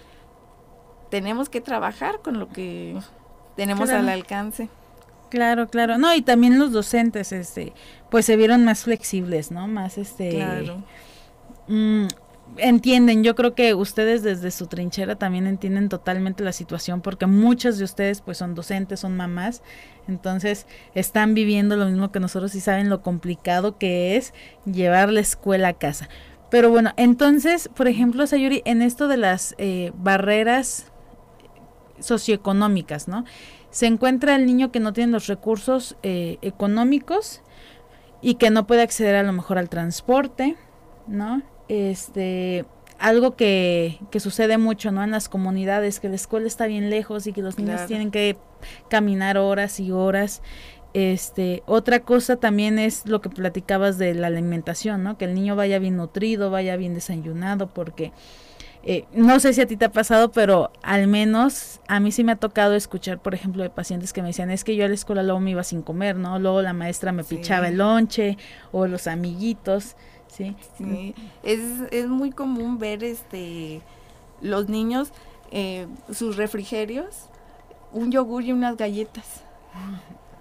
tenemos 1.14 1.48
que 1.48 1.60
trabajar 1.60 2.18
con 2.22 2.40
lo 2.40 2.48
que 2.48 2.96
tenemos 3.54 3.88
al 3.90 4.08
alcance. 4.08 4.68
Claro, 5.28 5.68
claro. 5.68 5.96
No, 5.96 6.12
y 6.12 6.22
también 6.22 6.58
los 6.58 6.72
docentes, 6.72 7.30
este, 7.30 7.72
pues 8.10 8.26
se 8.26 8.34
vieron 8.34 8.64
más 8.64 8.82
flexibles, 8.82 9.52
¿no? 9.52 9.68
Más, 9.68 9.96
este, 9.96 10.30
claro. 10.30 10.82
Mm, 11.68 12.06
entienden, 12.56 13.22
yo 13.22 13.36
creo 13.36 13.54
que 13.54 13.74
ustedes 13.74 14.24
desde 14.24 14.50
su 14.50 14.66
trinchera 14.66 15.14
también 15.14 15.46
entienden 15.46 15.88
totalmente 15.88 16.42
la 16.42 16.50
situación 16.50 17.00
porque 17.00 17.26
muchas 17.26 17.78
de 17.78 17.84
ustedes 17.84 18.20
pues 18.20 18.38
son 18.38 18.56
docentes, 18.56 18.98
son 18.98 19.16
mamás, 19.16 19.62
entonces 20.08 20.66
están 20.96 21.34
viviendo 21.34 21.76
lo 21.76 21.86
mismo 21.86 22.10
que 22.10 22.18
nosotros 22.18 22.56
y 22.56 22.60
saben 22.60 22.90
lo 22.90 23.02
complicado 23.02 23.78
que 23.78 24.16
es 24.16 24.34
llevar 24.64 25.12
la 25.12 25.20
escuela 25.20 25.68
a 25.68 25.74
casa. 25.74 26.08
Pero 26.50 26.70
bueno, 26.70 26.92
entonces, 26.96 27.68
por 27.68 27.86
ejemplo, 27.86 28.26
Sayuri, 28.26 28.62
en 28.64 28.82
esto 28.82 29.06
de 29.06 29.16
las 29.16 29.54
eh, 29.58 29.92
barreras 29.94 30.90
socioeconómicas, 32.00 33.08
¿no? 33.08 33.24
Se 33.70 33.86
encuentra 33.86 34.36
el 34.36 34.46
niño 34.46 34.70
que 34.70 34.80
no 34.80 34.92
tiene 34.92 35.12
los 35.12 35.26
recursos 35.26 35.96
eh, 36.02 36.38
económicos 36.42 37.42
y 38.20 38.34
que 38.36 38.50
no 38.50 38.66
puede 38.66 38.82
acceder 38.82 39.16
a 39.16 39.22
lo 39.22 39.32
mejor 39.32 39.58
al 39.58 39.68
transporte, 39.68 40.56
¿no? 41.06 41.42
este 41.68 42.64
algo 42.98 43.34
que, 43.36 43.98
que, 44.10 44.20
sucede 44.20 44.56
mucho 44.56 44.92
no 44.92 45.02
en 45.02 45.10
las 45.10 45.28
comunidades 45.28 45.98
que 45.98 46.08
la 46.08 46.14
escuela 46.14 46.46
está 46.46 46.66
bien 46.66 46.90
lejos 46.90 47.26
y 47.26 47.32
que 47.32 47.42
los 47.42 47.58
niños 47.58 47.86
tienen 47.86 48.10
que 48.10 48.36
caminar 48.88 49.36
horas 49.36 49.80
y 49.80 49.90
horas 49.90 50.42
este 50.94 51.64
otra 51.66 52.00
cosa 52.00 52.36
también 52.36 52.78
es 52.78 53.04
lo 53.06 53.20
que 53.20 53.28
platicabas 53.28 53.98
de 53.98 54.14
la 54.14 54.28
alimentación 54.28 55.02
no 55.02 55.18
que 55.18 55.24
el 55.24 55.34
niño 55.34 55.56
vaya 55.56 55.78
bien 55.80 55.96
nutrido 55.96 56.50
vaya 56.50 56.76
bien 56.76 56.94
desayunado 56.94 57.66
porque 57.66 58.12
eh, 58.86 59.06
no 59.14 59.40
sé 59.40 59.54
si 59.54 59.62
a 59.62 59.66
ti 59.66 59.76
te 59.76 59.86
ha 59.86 59.92
pasado, 59.92 60.30
pero 60.30 60.70
al 60.82 61.06
menos 61.06 61.80
a 61.88 62.00
mí 62.00 62.12
sí 62.12 62.22
me 62.22 62.32
ha 62.32 62.36
tocado 62.36 62.74
escuchar, 62.74 63.18
por 63.18 63.34
ejemplo, 63.34 63.62
de 63.62 63.70
pacientes 63.70 64.12
que 64.12 64.20
me 64.20 64.28
decían, 64.28 64.50
es 64.50 64.62
que 64.62 64.76
yo 64.76 64.84
a 64.84 64.88
la 64.88 64.94
escuela 64.94 65.22
luego 65.22 65.40
me 65.40 65.52
iba 65.52 65.64
sin 65.64 65.80
comer, 65.80 66.16
¿no? 66.16 66.38
Luego 66.38 66.60
la 66.60 66.74
maestra 66.74 67.10
me 67.10 67.24
pichaba 67.24 67.68
el 67.68 67.78
lonche 67.78 68.36
o 68.72 68.86
los 68.86 69.06
amiguitos, 69.06 69.96
¿sí? 70.28 70.54
Sí, 70.76 71.14
es, 71.42 71.60
es 71.92 72.08
muy 72.08 72.30
común 72.30 72.78
ver 72.78 73.02
este 73.04 73.80
los 74.42 74.68
niños, 74.68 75.12
eh, 75.50 75.86
sus 76.12 76.36
refrigerios, 76.36 77.30
un 77.92 78.12
yogur 78.12 78.44
y 78.44 78.52
unas 78.52 78.76
galletas. 78.76 79.42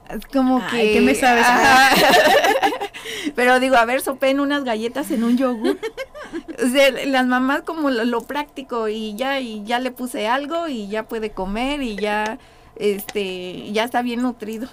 Es 0.09 0.25
como 0.25 0.59
que... 0.67 0.93
¿Qué 0.93 1.01
me 1.01 1.15
sabes? 1.15 1.45
Pero 3.35 3.59
digo, 3.59 3.75
a 3.75 3.85
ver, 3.85 4.01
sopen 4.01 4.39
unas 4.39 4.63
galletas 4.63 5.11
en 5.11 5.23
un 5.23 5.37
yogur. 5.37 5.77
O 6.63 6.67
sea, 6.67 6.91
las 7.05 7.25
mamás 7.25 7.61
como 7.61 7.89
lo, 7.89 8.21
práctico 8.21 8.87
y 8.87 9.15
ya 9.15 9.39
y 9.39 9.63
ya 9.63 9.79
le 9.79 9.91
puse 9.91 10.27
algo 10.27 10.67
y 10.67 10.87
ya 10.87 11.03
puede 11.03 11.31
comer 11.31 11.81
y 11.81 11.95
ya 11.95 12.39
este 12.75 13.71
ya 13.71 13.83
está 13.83 14.01
bien 14.01 14.21
nutrido. 14.21 14.67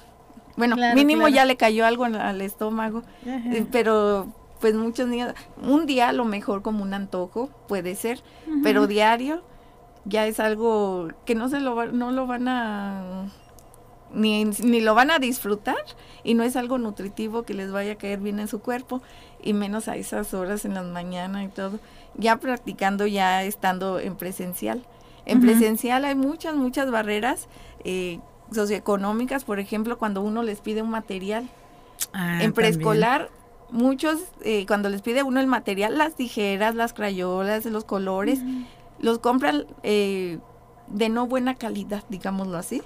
Bueno, 0.56 0.76
mínimo 0.94 1.28
ya 1.28 1.44
le 1.44 1.56
cayó 1.56 1.86
algo 1.86 2.04
al 2.04 2.40
estómago. 2.40 3.02
Eh, 3.26 3.66
pero 3.70 4.32
pues 4.60 4.74
muchos 4.74 5.08
niños 5.08 5.34
un 5.62 5.86
día 5.86 6.10
a 6.10 6.12
lo 6.12 6.24
mejor 6.24 6.62
como 6.62 6.82
un 6.82 6.94
antojo 6.94 7.50
puede 7.66 7.94
ser, 7.94 8.22
pero 8.62 8.86
diario 8.86 9.42
ya 10.04 10.26
es 10.26 10.40
algo 10.40 11.08
que 11.24 11.34
no 11.34 11.48
se 11.48 11.60
lo 11.60 11.86
no 11.92 12.10
lo 12.10 12.26
van 12.26 12.48
a 12.48 13.30
ni, 14.14 14.44
ni 14.44 14.80
lo 14.80 14.94
van 14.94 15.10
a 15.10 15.18
disfrutar 15.18 15.76
y 16.24 16.34
no 16.34 16.42
es 16.42 16.56
algo 16.56 16.78
nutritivo 16.78 17.42
que 17.42 17.54
les 17.54 17.70
vaya 17.70 17.92
a 17.92 17.96
caer 17.96 18.20
bien 18.20 18.40
en 18.40 18.48
su 18.48 18.60
cuerpo 18.60 19.02
y 19.42 19.52
menos 19.52 19.88
a 19.88 19.96
esas 19.96 20.34
horas 20.34 20.64
en 20.64 20.74
las 20.74 20.84
mañanas 20.84 21.44
y 21.44 21.48
todo. 21.48 21.78
Ya 22.16 22.36
practicando, 22.36 23.06
ya 23.06 23.44
estando 23.44 24.00
en 24.00 24.16
presencial. 24.16 24.84
En 25.26 25.40
presencial 25.40 26.04
hay 26.04 26.14
muchas, 26.14 26.56
muchas 26.56 26.90
barreras 26.90 27.46
eh, 27.84 28.18
socioeconómicas, 28.52 29.44
por 29.44 29.60
ejemplo, 29.60 29.96
cuando 29.98 30.22
uno 30.22 30.42
les 30.42 30.60
pide 30.60 30.82
un 30.82 30.90
material. 30.90 31.48
Ah, 32.12 32.42
en 32.42 32.52
preescolar, 32.52 33.30
muchos, 33.70 34.18
eh, 34.42 34.66
cuando 34.66 34.88
les 34.88 35.02
pide 35.02 35.22
uno 35.22 35.38
el 35.38 35.46
material, 35.46 35.98
las 35.98 36.14
tijeras, 36.14 36.74
las 36.74 36.92
crayolas, 36.92 37.64
los 37.66 37.84
colores, 37.84 38.40
los 38.98 39.18
compran 39.18 39.66
eh, 39.82 40.38
de 40.88 41.08
no 41.08 41.26
buena 41.26 41.54
calidad, 41.54 42.02
digámoslo 42.08 42.58
así. 42.58 42.82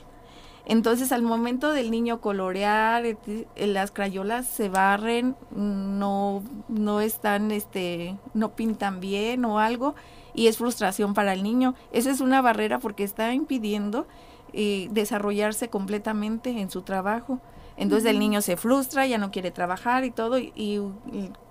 Entonces 0.67 1.13
al 1.13 1.23
momento 1.23 1.73
del 1.73 1.91
niño 1.91 2.21
colorear, 2.21 3.05
eh, 3.05 3.17
las 3.57 3.91
crayolas 3.91 4.47
se 4.47 4.71
barren, 4.71 5.37
no, 5.55 6.43
no 6.69 7.01
están, 7.01 7.51
este, 7.51 8.17
no 8.33 8.51
pintan 8.53 9.01
bien 9.01 9.45
o 9.45 9.59
algo, 9.59 9.95
y 10.33 10.47
es 10.47 10.57
frustración 10.57 11.13
para 11.13 11.35
el 11.35 11.43
niño. 11.43 11.75
Esa 11.93 12.11
es 12.11 12.21
una 12.21 12.41
barrera 12.41 12.79
porque 12.79 13.05
está 13.05 13.35
impidiendo 13.35 14.07
eh, 14.55 14.89
desarrollarse 14.91 15.69
completamente 15.69 16.51
en 16.51 16.71
su 16.71 16.83
trabajo. 16.83 17.41
Entonces 17.77 18.09
el 18.09 18.19
niño 18.19 18.41
se 18.41 18.57
frustra, 18.57 19.07
ya 19.07 19.19
no 19.19 19.33
quiere 19.33 19.51
trabajar 19.51 20.05
y 20.05 20.11
todo, 20.11 20.39
y, 20.39 20.81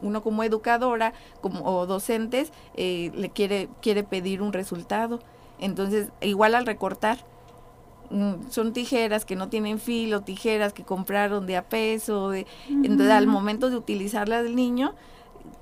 uno 0.02 0.24
como 0.24 0.44
educadora 0.44 1.14
como, 1.42 1.66
o 1.66 1.86
docentes 1.86 2.52
eh, 2.76 3.12
le 3.14 3.30
quiere, 3.30 3.70
quiere 3.82 4.04
pedir 4.04 4.42
un 4.42 4.54
resultado. 4.54 5.20
Entonces, 5.60 6.10
igual 6.22 6.56
al 6.56 6.66
recortar, 6.66 7.18
son 8.50 8.74
tijeras 8.74 9.26
que 9.26 9.36
no 9.36 9.50
tienen 9.50 9.80
filo, 9.80 10.22
tijeras 10.22 10.74
que 10.74 10.84
compraron 10.84 11.48
de 11.48 11.58
a 11.58 11.64
peso, 11.64 12.30
de, 12.30 12.46
entonces 12.70 13.12
al 13.12 13.28
momento 13.28 13.70
de 13.70 13.78
utilizarlas 13.78 14.44
del 14.44 14.56
niño 14.56 14.94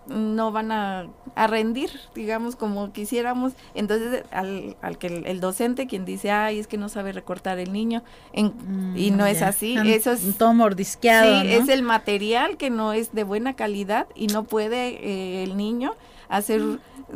no 0.08 0.52
van 0.52 0.72
a, 0.72 1.08
rendir, 1.48 1.90
digamos, 2.14 2.56
como 2.56 2.92
quisiéramos. 2.92 3.54
Entonces, 3.74 4.24
al, 4.32 4.76
al 4.82 4.98
que 4.98 5.08
el, 5.08 5.40
docente 5.40 5.88
quien 5.88 6.06
dice, 6.06 6.32
ay, 6.32 6.60
es 6.60 6.68
que 6.68 6.78
no 6.78 6.90
sabe 6.90 7.14
recortar 7.14 7.60
el 7.60 7.72
niño, 7.72 8.04
mm, 8.34 8.98
y 8.98 9.12
no 9.12 9.26
es 9.26 9.42
así, 9.42 9.78
eso 9.86 10.12
es... 10.12 10.38
Todo 10.38 10.54
mordisqueado, 10.54 11.42
es 11.42 11.70
el 11.70 11.84
material 11.84 12.58
que 12.58 12.70
no 12.70 12.94
es 12.94 13.14
de 13.14 13.24
buena 13.24 13.56
calidad 13.56 14.08
y 14.16 14.28
no 14.28 14.44
puede 14.44 14.90
eh, 14.90 15.44
el 15.44 15.56
niño 15.56 15.96
hacer 16.30 16.62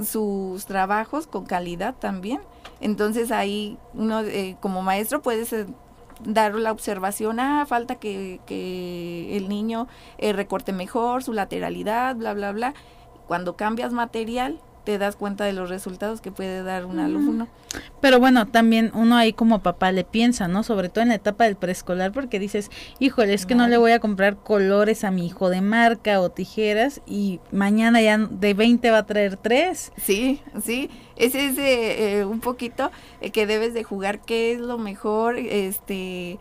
sus 0.04 0.66
trabajos 0.66 1.28
con 1.28 1.46
calidad 1.46 1.96
también. 1.96 2.42
Entonces 2.82 3.32
ahí 3.32 3.78
uno 3.94 4.22
eh, 4.22 4.58
como 4.60 4.82
maestro 4.82 5.22
puedes 5.22 5.54
eh, 5.54 5.66
dar 6.24 6.56
la 6.56 6.72
observación, 6.72 7.40
ah, 7.40 7.66
falta 7.68 7.96
que, 7.96 8.40
que 8.46 9.38
el 9.38 9.50
niño 9.50 9.88
eh, 10.18 10.34
recorte 10.34 10.74
mejor 10.74 11.24
su 11.24 11.34
lateralidad, 11.34 12.16
bla, 12.16 12.34
bla, 12.34 12.52
bla. 12.52 12.74
Cuando 13.28 13.56
cambias 13.56 13.92
material, 13.92 14.60
te 14.86 14.98
das 14.98 15.16
cuenta 15.16 15.44
de 15.44 15.52
los 15.52 15.70
resultados 15.70 16.22
que 16.22 16.32
puede 16.32 16.64
dar 16.64 16.86
un 16.86 17.00
alumno. 17.00 17.48
Pero 18.00 18.20
bueno, 18.20 18.48
también 18.48 18.92
uno 18.94 19.18
ahí 19.18 19.34
como 19.34 19.60
papá 19.60 19.92
le 19.92 20.04
piensa, 20.04 20.48
¿no? 20.48 20.64
Sobre 20.64 20.90
todo 20.90 21.02
en 21.02 21.10
la 21.10 21.16
etapa 21.16 21.44
del 21.46 21.56
preescolar, 21.56 22.12
porque 22.12 22.40
dices, 22.40 22.70
híjole, 23.00 23.34
es 23.34 23.46
que 23.46 23.56
no 23.56 23.68
le 23.68 23.78
voy 23.78 23.92
a 23.92 24.00
comprar 24.00 24.38
colores 24.38 25.04
a 25.04 25.12
mi 25.12 25.26
hijo 25.26 25.50
de 25.50 25.62
marca 25.62 26.22
o 26.22 26.30
tijeras 26.30 27.02
y 27.06 27.40
mañana 27.52 28.02
ya 28.02 28.18
de 28.18 28.54
20 28.54 28.92
va 28.92 29.00
a 29.00 29.06
traer 29.06 29.38
tres. 29.38 29.92
Sí, 29.98 30.42
sí, 30.64 30.90
ese 31.16 31.48
es 31.48 31.58
eh, 31.58 32.26
un 32.26 32.40
poquito 32.40 32.92
eh, 33.22 33.32
que 33.32 33.48
debes 33.48 33.74
de 33.74 33.84
jugar 33.84 34.22
qué 34.22 34.54
es 34.54 34.60
lo 34.60 34.78
mejor, 34.78 35.38
este 35.38 36.38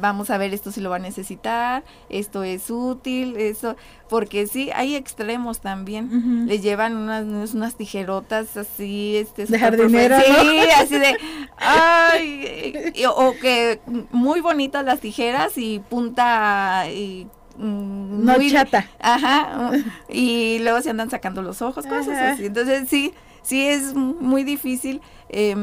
vamos 0.00 0.30
a 0.30 0.38
ver 0.38 0.52
esto 0.54 0.70
si 0.70 0.80
lo 0.80 0.90
va 0.90 0.96
a 0.96 1.00
necesitar, 1.00 1.84
esto 2.08 2.42
es 2.42 2.70
útil, 2.70 3.36
eso, 3.36 3.76
porque 4.08 4.46
sí, 4.46 4.70
hay 4.74 4.94
extremos 4.94 5.60
también, 5.60 6.46
le 6.46 6.60
llevan 6.60 6.96
unas, 6.96 7.54
unas 7.54 7.76
tijerotas 7.76 8.56
así, 8.56 9.16
este, 9.16 9.46
de 9.46 9.58
jardinera, 9.58 10.20
sí, 10.20 10.58
así 10.76 10.98
de, 10.98 11.16
ay, 11.56 12.92
o 13.14 13.34
que 13.40 13.80
muy 14.10 14.40
bonitas 14.40 14.84
las 14.84 15.00
tijeras 15.00 15.56
y 15.56 15.80
punta 15.80 16.84
y 16.90 17.26
mm, 17.56 18.24
no 18.24 18.34
chata. 18.50 18.88
Ajá, 19.00 19.70
y 20.08 20.58
luego 20.60 20.80
se 20.82 20.90
andan 20.90 21.10
sacando 21.10 21.42
los 21.42 21.62
ojos, 21.62 21.86
cosas 21.86 22.18
así. 22.18 22.46
Entonces 22.46 22.88
sí, 22.88 23.12
sí 23.42 23.66
es 23.66 23.94
muy 23.94 24.44
difícil 24.44 25.00
eh, 25.28 25.56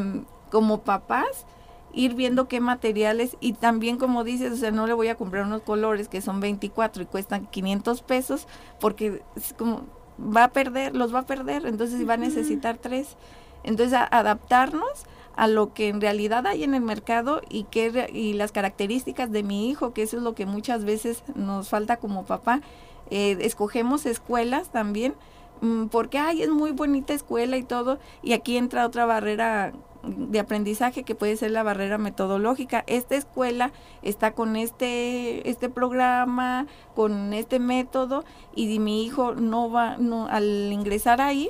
como 0.49 0.81
papás 0.81 1.45
ir 1.93 2.15
viendo 2.15 2.47
qué 2.47 2.59
materiales 2.59 3.37
y 3.39 3.53
también 3.53 3.97
como 3.97 4.23
dices, 4.23 4.53
o 4.53 4.55
sea, 4.55 4.71
no 4.71 4.87
le 4.87 4.93
voy 4.93 5.07
a 5.07 5.15
comprar 5.15 5.45
unos 5.45 5.61
colores 5.61 6.07
que 6.07 6.21
son 6.21 6.39
24 6.39 7.03
y 7.03 7.05
cuestan 7.05 7.47
500 7.47 8.01
pesos 8.01 8.47
porque 8.79 9.21
es 9.35 9.53
como 9.57 9.83
va 10.19 10.45
a 10.45 10.51
perder, 10.51 10.95
los 10.95 11.13
va 11.13 11.19
a 11.19 11.25
perder, 11.25 11.65
entonces 11.65 12.07
va 12.07 12.13
a 12.13 12.17
necesitar 12.17 12.77
tres. 12.77 13.17
Entonces 13.63 13.99
adaptarnos 14.11 15.05
a 15.35 15.47
lo 15.47 15.73
que 15.73 15.87
en 15.87 16.01
realidad 16.01 16.45
hay 16.47 16.63
en 16.63 16.73
el 16.73 16.81
mercado 16.81 17.41
y 17.49 17.63
que 17.63 18.09
y 18.13 18.33
las 18.33 18.51
características 18.51 19.31
de 19.31 19.43
mi 19.43 19.69
hijo, 19.69 19.93
que 19.93 20.03
eso 20.03 20.17
es 20.17 20.23
lo 20.23 20.35
que 20.35 20.45
muchas 20.45 20.83
veces 20.83 21.23
nos 21.35 21.69
falta 21.69 21.97
como 21.97 22.25
papá. 22.25 22.61
Eh, 23.09 23.37
escogemos 23.41 24.05
escuelas 24.05 24.71
también 24.71 25.15
mm, 25.61 25.87
porque 25.87 26.17
ay 26.17 26.43
es 26.43 26.49
muy 26.49 26.71
bonita 26.71 27.13
escuela 27.13 27.57
y 27.57 27.63
todo 27.63 27.99
y 28.23 28.31
aquí 28.31 28.55
entra 28.55 28.85
otra 28.85 29.05
barrera 29.05 29.73
de 30.03 30.39
aprendizaje 30.39 31.03
que 31.03 31.15
puede 31.15 31.35
ser 31.37 31.51
la 31.51 31.63
barrera 31.63 31.97
metodológica. 31.97 32.83
Esta 32.87 33.15
escuela 33.15 33.71
está 34.01 34.31
con 34.31 34.55
este 34.55 35.49
este 35.49 35.69
programa, 35.69 36.67
con 36.95 37.33
este 37.33 37.59
método 37.59 38.23
y 38.55 38.79
mi 38.79 39.03
hijo 39.05 39.33
no 39.35 39.71
va 39.71 39.97
no 39.97 40.27
al 40.27 40.71
ingresar 40.71 41.21
ahí 41.21 41.49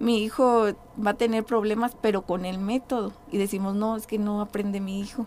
mi 0.00 0.24
hijo 0.24 0.68
va 1.04 1.10
a 1.12 1.14
tener 1.14 1.44
problemas 1.44 1.94
pero 2.00 2.22
con 2.22 2.46
el 2.46 2.58
método 2.58 3.12
y 3.30 3.38
decimos, 3.38 3.74
"No, 3.74 3.96
es 3.96 4.06
que 4.06 4.18
no 4.18 4.40
aprende 4.40 4.80
mi 4.80 4.98
hijo." 4.98 5.26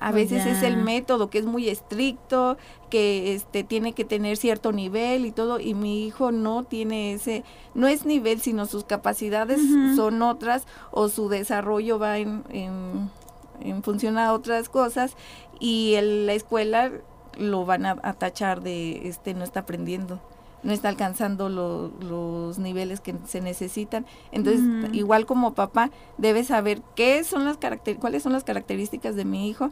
A 0.00 0.10
pues 0.10 0.30
veces 0.30 0.46
es 0.46 0.62
el 0.62 0.76
método 0.76 1.30
que 1.30 1.38
es 1.38 1.46
muy 1.46 1.68
estricto, 1.68 2.56
que 2.90 3.34
este 3.34 3.64
tiene 3.64 3.92
que 3.92 4.04
tener 4.04 4.36
cierto 4.36 4.72
nivel 4.72 5.24
y 5.24 5.32
todo 5.32 5.60
y 5.60 5.74
mi 5.74 6.06
hijo 6.06 6.30
no 6.32 6.64
tiene 6.64 7.14
ese 7.14 7.44
no 7.74 7.86
es 7.88 8.04
nivel, 8.04 8.40
sino 8.40 8.66
sus 8.66 8.84
capacidades 8.84 9.60
son 9.96 10.22
otras 10.22 10.66
o 10.90 11.08
su 11.08 11.28
desarrollo 11.28 11.98
va 11.98 12.18
en, 12.18 12.44
en, 12.50 13.82
función 13.82 14.18
a 14.18 14.32
otras 14.32 14.68
cosas 14.68 15.16
y 15.58 15.96
la 16.00 16.34
escuela 16.34 16.90
lo 17.38 17.64
van 17.64 17.86
a, 17.86 17.96
tachar 18.14 18.62
de 18.62 19.08
este 19.08 19.34
no 19.34 19.44
está 19.44 19.60
aprendiendo 19.60 20.20
no 20.64 20.72
está 20.72 20.88
alcanzando 20.88 21.48
los 21.48 22.58
niveles 22.58 23.00
que 23.00 23.14
se 23.26 23.40
necesitan. 23.40 24.06
Entonces, 24.32 24.64
igual 24.92 25.26
como 25.26 25.54
papá, 25.54 25.90
debe 26.18 26.42
saber 26.42 26.82
qué 26.96 27.22
son 27.22 27.44
las 27.44 27.58
cuáles 28.00 28.22
son 28.22 28.32
las 28.32 28.44
características 28.44 29.14
de 29.14 29.24
mi 29.24 29.48
hijo, 29.48 29.68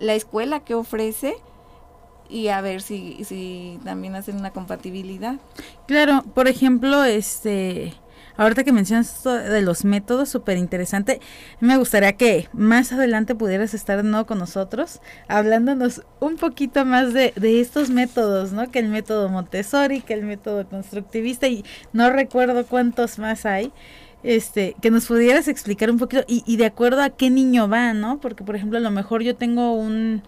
la 0.00 0.14
escuela 0.14 0.60
que 0.60 0.74
ofrece 0.74 1.36
y 2.28 2.48
a 2.48 2.60
ver 2.60 2.80
si, 2.80 3.22
si 3.24 3.78
también 3.84 4.14
hacen 4.14 4.38
una 4.38 4.50
compatibilidad. 4.50 5.38
Claro, 5.86 6.22
por 6.34 6.48
ejemplo, 6.48 7.04
este 7.04 7.92
Ahorita 8.40 8.64
que 8.64 8.72
mencionas 8.72 9.16
esto 9.18 9.34
de 9.34 9.60
los 9.60 9.84
métodos, 9.84 10.30
súper 10.30 10.56
interesante, 10.56 11.20
me 11.60 11.76
gustaría 11.76 12.14
que 12.14 12.48
más 12.54 12.90
adelante 12.90 13.34
pudieras 13.34 13.74
estar 13.74 14.02
con 14.24 14.38
nosotros, 14.38 15.00
hablándonos 15.28 16.00
un 16.20 16.36
poquito 16.36 16.86
más 16.86 17.12
de, 17.12 17.34
de 17.36 17.60
estos 17.60 17.90
métodos, 17.90 18.52
¿no? 18.52 18.70
Que 18.70 18.78
el 18.78 18.88
método 18.88 19.28
Montessori, 19.28 20.00
que 20.00 20.14
el 20.14 20.22
método 20.22 20.66
constructivista, 20.66 21.48
y 21.48 21.64
no 21.92 22.08
recuerdo 22.10 22.64
cuántos 22.66 23.18
más 23.18 23.44
hay. 23.44 23.72
este, 24.22 24.74
que 24.80 24.90
nos 24.90 25.06
pudieras 25.06 25.48
explicar 25.48 25.90
un 25.90 25.98
poquito 25.98 26.24
y, 26.28 26.42
y 26.46 26.56
de 26.56 26.66
acuerdo 26.66 27.02
a 27.02 27.10
qué 27.10 27.30
niño 27.30 27.68
va, 27.68 27.92
¿no? 27.94 28.20
Porque, 28.20 28.44
por 28.44 28.56
ejemplo, 28.56 28.78
a 28.78 28.82
lo 28.82 28.90
mejor 28.90 29.22
yo 29.22 29.36
tengo 29.36 29.72
un, 29.74 30.22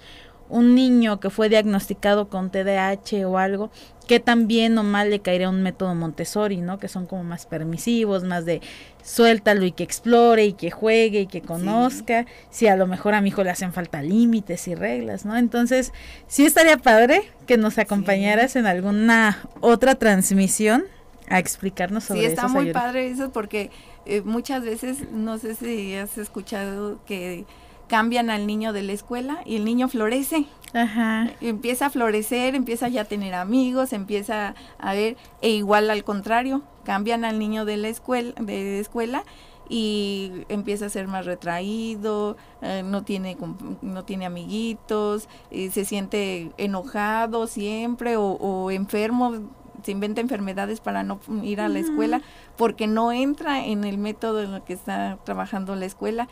un 0.49 0.75
niño 0.75 1.21
que 1.21 1.31
fue 1.31 1.49
diagnosticado 1.49 2.29
con 2.29 2.51
TDAH 2.51 3.27
o 3.27 3.39
algo, 3.39 3.71
que 4.07 4.21
también 4.21 4.77
o 4.79 4.83
mal 4.83 5.11
le 5.11 5.21
caería 5.21 5.49
un 5.49 5.63
método 5.63 5.95
Montessori, 5.95 6.59
¿no? 6.59 6.79
Que 6.79 6.89
son 6.89 7.07
como 7.07 7.25
más 7.25 7.47
permisivos, 7.47 8.25
más 8.25 8.45
de 8.45 8.61
suéltalo 9.03 9.65
y 9.65 9.73
que 9.73 9.85
explore 9.85 10.45
y 10.45 10.53
que 10.53 10.71
juegue 10.71 11.21
y 11.21 11.27
que 11.27 11.41
conozca. 11.41 12.27
Si 12.51 12.67
a 12.67 12.77
lo 12.77 12.87
mejor 12.87 13.15
a 13.15 13.21
mi 13.21 13.29
hijo 13.29 13.45
le 13.45 13.51
hacen 13.51 13.73
falta 13.73 14.03
límites 14.03 14.69
y 14.69 14.75
reglas, 14.75 15.25
¿no? 15.25 15.37
Entonces, 15.37 15.93
sí 16.27 16.45
estaría 16.45 16.77
padre 16.77 17.23
que 17.47 17.57
nos 17.57 17.79
acompañaras 17.79 18.57
en 18.57 18.67
alguna 18.67 19.39
otra 19.61 19.95
transmisión 19.95 20.85
a 21.29 21.39
explicarnos 21.39 22.05
sobre 22.05 22.21
eso. 22.21 22.29
Sí, 22.29 22.35
está 22.35 22.49
muy 22.49 22.73
padre 22.73 23.09
eso 23.09 23.31
porque 23.31 23.71
eh, 24.05 24.23
muchas 24.23 24.65
veces, 24.65 25.11
no 25.13 25.39
sé 25.39 25.55
si 25.55 25.95
has 25.95 26.19
escuchado 26.19 26.99
que 27.07 27.45
cambian 27.93 28.31
al 28.31 28.47
niño 28.47 28.73
de 28.73 28.83
la 28.83 28.93
escuela 28.93 29.43
y 29.45 29.57
el 29.57 29.67
niño 29.67 29.87
florece. 29.87 30.47
Ajá. 30.73 31.31
Empieza 31.43 31.85
a 31.87 31.91
florecer, 31.91 32.55
empieza 32.55 32.89
ya 32.89 33.03
a 33.03 33.05
tener 33.05 33.35
amigos, 33.35 33.93
empieza 33.93 34.55
a 34.79 34.95
ver, 34.95 35.19
e 35.43 35.51
igual 35.51 35.91
al 35.91 36.03
contrario, 36.03 36.63
cambian 36.85 37.27
al 37.27 37.39
niño 37.39 37.67
de 37.67 37.77
la 37.77 37.89
escuela, 37.89 38.33
de 38.41 38.81
escuela 38.81 39.25
y 39.69 40.33
empieza 40.49 40.87
a 40.87 40.89
ser 40.89 41.07
más 41.07 41.27
retraído, 41.27 42.39
eh, 42.63 42.83
no 42.83 43.03
tiene 43.03 43.37
no 43.83 44.05
tiene 44.07 44.25
amiguitos, 44.25 45.29
eh, 45.51 45.71
se 45.71 45.85
siente 45.85 46.51
enojado 46.57 47.47
siempre 47.47 48.17
o, 48.17 48.25
o, 48.25 48.71
enfermo, 48.71 49.35
se 49.83 49.93
inventa 49.93 50.23
enfermedades 50.23 50.81
para 50.81 51.03
no 51.03 51.21
ir 51.43 51.61
a 51.61 51.69
la 51.69 51.81
escuela 51.81 52.23
porque 52.57 52.87
no 52.87 53.13
entra 53.13 53.67
en 53.67 53.85
el 53.85 53.99
método 53.99 54.43
en 54.43 54.55
el 54.55 54.63
que 54.63 54.73
está 54.73 55.19
trabajando 55.25 55.77
la 55.77 55.85
escuela 55.85 56.29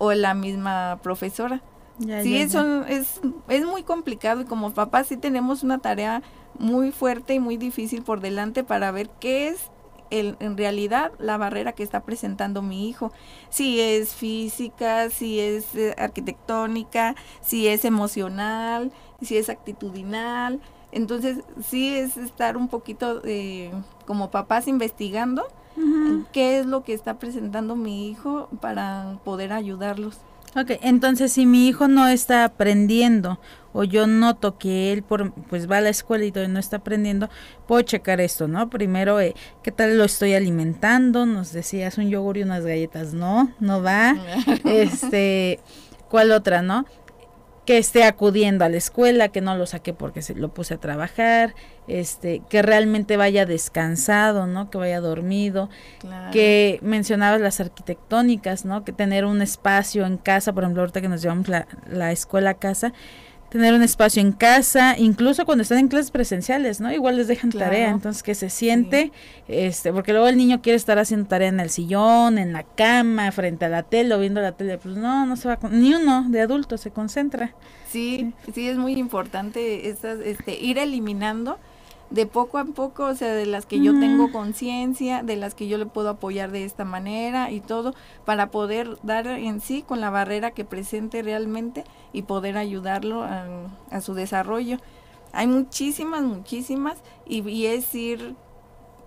o 0.00 0.14
la 0.14 0.32
misma 0.32 0.98
profesora. 1.02 1.60
sí, 2.22 2.38
eso 2.38 2.84
es, 2.86 3.20
es 3.48 3.66
muy 3.66 3.82
complicado 3.82 4.40
y 4.40 4.44
como 4.46 4.72
papás 4.72 5.08
sí 5.08 5.18
tenemos 5.18 5.62
una 5.62 5.78
tarea 5.78 6.22
muy 6.58 6.90
fuerte 6.90 7.34
y 7.34 7.38
muy 7.38 7.58
difícil 7.58 8.02
por 8.02 8.22
delante 8.22 8.64
para 8.64 8.90
ver 8.92 9.10
qué 9.20 9.48
es 9.48 9.70
el, 10.08 10.36
en 10.40 10.56
realidad 10.56 11.12
la 11.18 11.36
barrera 11.36 11.72
que 11.72 11.82
está 11.82 12.02
presentando 12.02 12.62
mi 12.62 12.88
hijo. 12.88 13.12
Si 13.50 13.78
es 13.78 14.14
física, 14.14 15.10
si 15.10 15.38
es 15.38 15.74
eh, 15.74 15.94
arquitectónica, 15.98 17.14
si 17.42 17.68
es 17.68 17.84
emocional, 17.84 18.92
si 19.20 19.36
es 19.36 19.50
actitudinal. 19.50 20.62
Entonces 20.92 21.40
sí 21.62 21.94
es 21.94 22.16
estar 22.16 22.56
un 22.56 22.68
poquito 22.68 23.20
eh, 23.24 23.70
como 24.06 24.30
papás 24.30 24.66
investigando 24.66 25.46
qué 26.32 26.58
es 26.58 26.66
lo 26.66 26.84
que 26.84 26.92
está 26.92 27.18
presentando 27.18 27.76
mi 27.76 28.08
hijo 28.08 28.48
para 28.60 29.18
poder 29.24 29.52
ayudarlos. 29.52 30.18
Ok, 30.56 30.72
entonces 30.82 31.32
si 31.32 31.46
mi 31.46 31.68
hijo 31.68 31.86
no 31.86 32.08
está 32.08 32.44
aprendiendo 32.44 33.38
o 33.72 33.84
yo 33.84 34.08
noto 34.08 34.58
que 34.58 34.92
él 34.92 35.04
por, 35.04 35.32
pues 35.32 35.70
va 35.70 35.76
a 35.76 35.80
la 35.80 35.90
escuela 35.90 36.24
y 36.24 36.32
no 36.48 36.58
está 36.58 36.78
aprendiendo, 36.78 37.30
puedo 37.68 37.82
checar 37.82 38.20
esto, 38.20 38.48
¿no? 38.48 38.68
Primero, 38.68 39.20
eh, 39.20 39.34
¿qué 39.62 39.70
tal 39.70 39.96
lo 39.96 40.02
estoy 40.02 40.34
alimentando? 40.34 41.24
Nos 41.24 41.52
decías 41.52 41.98
un 41.98 42.10
yogur 42.10 42.36
y 42.36 42.42
unas 42.42 42.64
galletas, 42.64 43.14
no, 43.14 43.52
no 43.60 43.80
va. 43.80 44.16
este, 44.64 45.60
¿cuál 46.08 46.32
otra, 46.32 46.62
no? 46.62 46.84
Que 47.70 47.78
esté 47.78 48.02
acudiendo 48.02 48.64
a 48.64 48.68
la 48.68 48.78
escuela, 48.78 49.28
que 49.28 49.40
no 49.40 49.54
lo 49.56 49.64
saque 49.64 49.94
porque 49.94 50.22
se 50.22 50.34
lo 50.34 50.48
puse 50.48 50.74
a 50.74 50.78
trabajar, 50.78 51.54
este, 51.86 52.42
que 52.50 52.62
realmente 52.62 53.16
vaya 53.16 53.46
descansado, 53.46 54.48
¿no? 54.48 54.70
Que 54.70 54.78
vaya 54.78 55.00
dormido, 55.00 55.70
que 56.32 56.80
mencionabas 56.82 57.40
las 57.40 57.60
arquitectónicas, 57.60 58.64
¿no? 58.64 58.82
Que 58.82 58.92
tener 58.92 59.24
un 59.24 59.40
espacio 59.40 60.04
en 60.04 60.16
casa, 60.16 60.52
por 60.52 60.64
ejemplo, 60.64 60.82
ahorita 60.82 61.00
que 61.00 61.08
nos 61.08 61.22
llevamos 61.22 61.46
la, 61.46 61.68
la 61.88 62.10
escuela 62.10 62.50
a 62.50 62.54
casa, 62.54 62.92
tener 63.50 63.74
un 63.74 63.82
espacio 63.82 64.22
en 64.22 64.32
casa, 64.32 64.96
incluso 64.96 65.44
cuando 65.44 65.62
están 65.62 65.78
en 65.78 65.88
clases 65.88 66.10
presenciales, 66.10 66.80
¿no? 66.80 66.92
Igual 66.92 67.16
les 67.16 67.26
dejan 67.26 67.50
tarea, 67.50 67.90
entonces 67.90 68.22
que 68.22 68.34
se 68.34 68.48
siente, 68.48 69.12
este, 69.48 69.92
porque 69.92 70.12
luego 70.12 70.28
el 70.28 70.36
niño 70.36 70.62
quiere 70.62 70.76
estar 70.76 70.98
haciendo 70.98 71.28
tarea 71.28 71.48
en 71.48 71.58
el 71.58 71.68
sillón, 71.68 72.38
en 72.38 72.52
la 72.52 72.62
cama, 72.62 73.32
frente 73.32 73.64
a 73.64 73.68
la 73.68 73.82
tele 73.82 74.14
o 74.14 74.20
viendo 74.20 74.40
la 74.40 74.52
tele, 74.52 74.78
pues 74.78 74.96
no, 74.96 75.26
no 75.26 75.36
se 75.36 75.48
va, 75.48 75.58
ni 75.70 75.92
uno 75.94 76.26
de 76.28 76.40
adulto 76.40 76.78
se 76.78 76.92
concentra. 76.92 77.52
Sí, 77.88 78.32
sí, 78.54 78.68
es 78.68 78.78
muy 78.78 78.92
importante 78.92 79.88
estas, 79.88 80.20
este, 80.20 80.58
ir 80.58 80.78
eliminando 80.78 81.58
de 82.10 82.26
poco 82.26 82.58
a 82.58 82.64
poco, 82.64 83.04
o 83.04 83.14
sea, 83.14 83.32
de 83.34 83.46
las 83.46 83.66
que 83.66 83.80
yo 83.80 83.92
tengo 83.98 84.32
conciencia, 84.32 85.22
de 85.22 85.36
las 85.36 85.54
que 85.54 85.68
yo 85.68 85.78
le 85.78 85.86
puedo 85.86 86.08
apoyar 86.08 86.50
de 86.50 86.64
esta 86.64 86.84
manera 86.84 87.52
y 87.52 87.60
todo, 87.60 87.94
para 88.24 88.50
poder 88.50 88.98
dar 89.04 89.28
en 89.28 89.60
sí 89.60 89.82
con 89.82 90.00
la 90.00 90.10
barrera 90.10 90.50
que 90.50 90.64
presente 90.64 91.22
realmente 91.22 91.84
y 92.12 92.22
poder 92.22 92.58
ayudarlo 92.58 93.22
a, 93.22 94.00
su 94.00 94.14
desarrollo. 94.14 94.78
Hay 95.32 95.46
muchísimas, 95.46 96.22
muchísimas, 96.22 96.98
y, 97.26 97.66
es 97.66 97.94
ir 97.94 98.34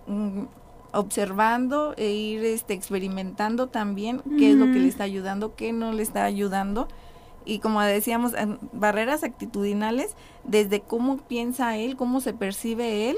mm, 0.06 0.44
observando 0.92 1.92
e 1.98 2.10
ir 2.10 2.42
este, 2.44 2.72
experimentando 2.72 3.66
también 3.66 4.22
qué 4.38 4.52
es 4.52 4.56
lo 4.56 4.64
que 4.66 4.78
le 4.78 4.88
está 4.88 5.04
ayudando, 5.04 5.54
qué 5.54 5.74
no 5.74 5.92
le 5.92 6.02
está 6.02 6.24
ayudando 6.24 6.88
y 7.44 7.58
como 7.58 7.80
decíamos, 7.82 8.32
barreras 8.72 9.24
actitudinales 9.24 10.14
desde 10.44 10.80
cómo 10.80 11.18
piensa 11.18 11.76
él, 11.76 11.96
cómo 11.96 12.20
se 12.20 12.32
percibe 12.32 13.10
él. 13.10 13.16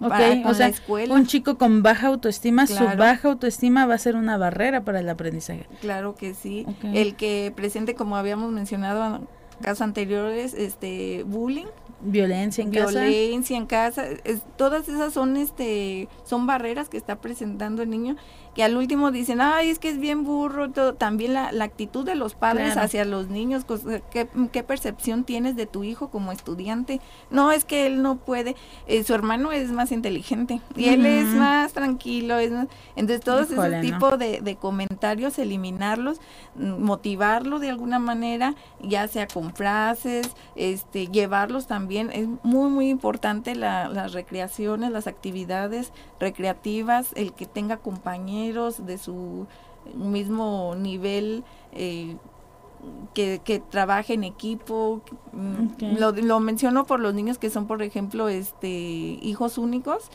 para, 0.00 0.48
o 0.48 0.54
sea, 0.54 0.68
escuela. 0.68 1.14
un 1.14 1.26
chico 1.26 1.58
con 1.58 1.82
baja 1.82 2.08
autoestima, 2.08 2.66
su 2.66 2.84
baja 2.84 3.28
autoestima 3.28 3.86
va 3.86 3.94
a 3.94 3.98
ser 3.98 4.16
una 4.16 4.36
barrera 4.36 4.84
para 4.84 5.00
el 5.00 5.08
aprendizaje. 5.08 5.66
Claro 5.80 6.14
que 6.14 6.34
sí. 6.34 6.66
El 6.82 7.14
que 7.16 7.52
presente, 7.54 7.94
como 7.94 8.16
habíamos 8.16 8.50
mencionado 8.52 9.16
en 9.16 9.28
casos 9.62 9.82
anteriores, 9.82 10.54
este 10.54 11.24
bullying, 11.24 11.66
violencia 12.02 12.64
en 12.64 12.70
casa 12.70 13.00
violencia 13.00 13.56
en 13.56 13.66
casa 13.66 14.04
todas 14.56 14.88
esas 14.88 15.12
son 15.12 15.36
este 15.36 16.08
son 16.24 16.46
barreras 16.46 16.88
que 16.88 16.96
está 16.96 17.20
presentando 17.20 17.82
el 17.82 17.90
niño 17.90 18.16
que 18.54 18.62
al 18.62 18.76
último 18.76 19.10
dicen, 19.10 19.40
ay, 19.40 19.70
es 19.70 19.78
que 19.78 19.88
es 19.88 19.98
bien 19.98 20.24
burro, 20.24 20.70
todo. 20.70 20.94
también 20.94 21.32
la, 21.32 21.52
la 21.52 21.64
actitud 21.64 22.04
de 22.04 22.14
los 22.14 22.34
padres 22.34 22.76
hacia 22.76 23.04
los 23.04 23.28
niños, 23.28 23.64
¿qué, 24.10 24.28
¿qué, 24.52 24.62
percepción 24.62 25.24
tienes 25.24 25.56
de 25.56 25.66
tu 25.66 25.84
hijo 25.84 26.10
como 26.10 26.32
estudiante? 26.32 27.00
No, 27.30 27.50
es 27.50 27.64
que 27.64 27.86
él 27.86 28.02
no 28.02 28.16
puede, 28.16 28.54
eh, 28.86 29.04
su 29.04 29.14
hermano 29.14 29.52
es 29.52 29.72
más 29.72 29.90
inteligente 29.90 30.60
y 30.76 30.88
él 30.90 31.06
es 31.06 31.26
más 31.28 31.72
tranquilo, 31.72 32.38
es 32.38 32.52
entonces 32.94 33.24
todos 33.24 33.50
esos 33.50 33.80
tipos 33.80 34.18
de, 34.18 34.40
de, 34.40 34.56
comentarios, 34.56 35.38
eliminarlos, 35.38 36.20
mm, 36.54 36.82
motivarlo 36.82 37.58
de 37.58 37.70
alguna 37.70 37.98
manera, 37.98 38.54
ya 38.80 39.08
sea 39.08 39.26
con 39.26 39.54
frases, 39.54 40.30
este, 40.56 41.06
llevarlos 41.06 41.66
también, 41.66 42.10
es 42.12 42.28
muy, 42.42 42.70
muy 42.70 42.90
importante 42.90 43.54
la, 43.54 43.88
las 43.88 44.12
recreaciones, 44.12 44.90
las 44.90 45.06
actividades 45.06 45.92
recreativas, 46.20 47.10
el 47.14 47.32
que 47.32 47.46
tenga 47.46 47.78
compañeros, 48.42 48.86
de 48.86 48.98
su 48.98 49.46
mismo 49.94 50.74
nivel, 50.76 51.44
eh, 51.72 52.16
que, 53.14 53.40
que 53.44 53.60
trabaje 53.60 54.14
en 54.14 54.24
equipo. 54.24 55.02
Mm, 55.32 55.98
lo, 55.98 56.12
lo 56.12 56.40
menciono 56.40 56.84
por 56.84 57.00
los 57.00 57.14
niños 57.14 57.38
que 57.38 57.50
son, 57.50 57.66
por 57.66 57.82
ejemplo, 57.82 58.28
este 58.28 58.68
hijos 58.68 59.58
únicos, 59.58 60.10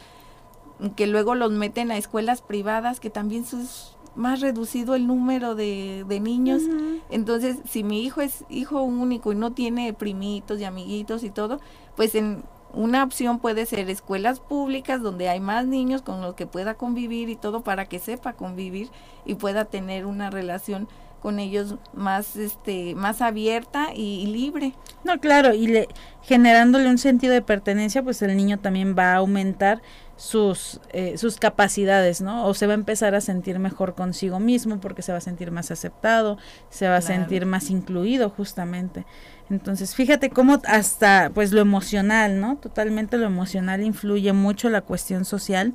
que 0.95 1.07
luego 1.07 1.35
los 1.35 1.51
meten 1.51 1.91
a 1.91 1.97
escuelas 1.97 2.41
privadas, 2.41 2.99
que 2.99 3.09
también 3.09 3.43
es 3.43 3.95
más 4.15 4.41
reducido 4.41 4.95
el 4.95 5.05
número 5.05 5.55
de, 5.55 6.03
de 6.07 6.19
niños. 6.19 6.63
Entonces, 7.09 7.57
si 7.69 7.83
mi 7.83 8.03
hijo 8.03 8.21
es 8.21 8.45
hijo 8.49 8.81
único 8.81 9.31
y 9.31 9.35
no 9.35 9.51
tiene 9.51 9.93
primitos 9.93 10.59
y 10.59 10.63
amiguitos 10.65 11.23
y 11.23 11.29
todo, 11.29 11.59
pues 11.95 12.15
en 12.15 12.43
una 12.73 13.03
opción 13.03 13.39
puede 13.39 13.65
ser 13.65 13.89
escuelas 13.89 14.39
públicas 14.39 15.01
donde 15.01 15.29
hay 15.29 15.39
más 15.39 15.65
niños 15.65 16.01
con 16.01 16.21
los 16.21 16.35
que 16.35 16.45
pueda 16.45 16.75
convivir 16.75 17.29
y 17.29 17.35
todo 17.35 17.61
para 17.61 17.85
que 17.85 17.99
sepa 17.99 18.33
convivir 18.33 18.89
y 19.25 19.35
pueda 19.35 19.65
tener 19.65 20.05
una 20.05 20.29
relación 20.29 20.87
con 21.21 21.39
ellos 21.39 21.75
más 21.93 22.35
este 22.35 22.95
más 22.95 23.21
abierta 23.21 23.87
y, 23.93 24.25
libre. 24.27 24.73
No, 25.03 25.19
claro, 25.19 25.53
y 25.53 25.67
le, 25.67 25.87
generándole 26.21 26.89
un 26.89 26.97
sentido 26.97 27.33
de 27.33 27.41
pertenencia, 27.41 28.03
pues 28.03 28.21
el 28.21 28.37
niño 28.37 28.59
también 28.59 28.95
va 28.97 29.13
a 29.13 29.17
aumentar 29.17 29.81
sus, 30.15 30.81
eh, 30.93 31.17
sus 31.17 31.37
capacidades, 31.37 32.21
¿no? 32.21 32.45
O 32.47 32.53
se 32.53 32.65
va 32.65 32.73
a 32.73 32.75
empezar 32.75 33.15
a 33.15 33.21
sentir 33.21 33.59
mejor 33.59 33.93
consigo 33.93 34.39
mismo 34.39 34.79
porque 34.79 35.01
se 35.01 35.11
va 35.11 35.19
a 35.19 35.21
sentir 35.21 35.51
más 35.51 35.71
aceptado, 35.71 36.37
se 36.69 36.87
va 36.89 36.97
a 36.97 37.01
sentir 37.01 37.45
más 37.45 37.69
incluido 37.69 38.29
justamente. 38.29 39.05
Entonces, 39.49 39.95
fíjate 39.95 40.29
cómo 40.29 40.61
hasta 40.65 41.31
pues 41.33 41.51
lo 41.53 41.61
emocional, 41.61 42.39
¿no? 42.39 42.57
Totalmente 42.57 43.17
lo 43.17 43.25
emocional 43.25 43.81
influye 43.81 44.33
mucho 44.33 44.69
la 44.69 44.81
cuestión 44.81 45.25
social. 45.25 45.73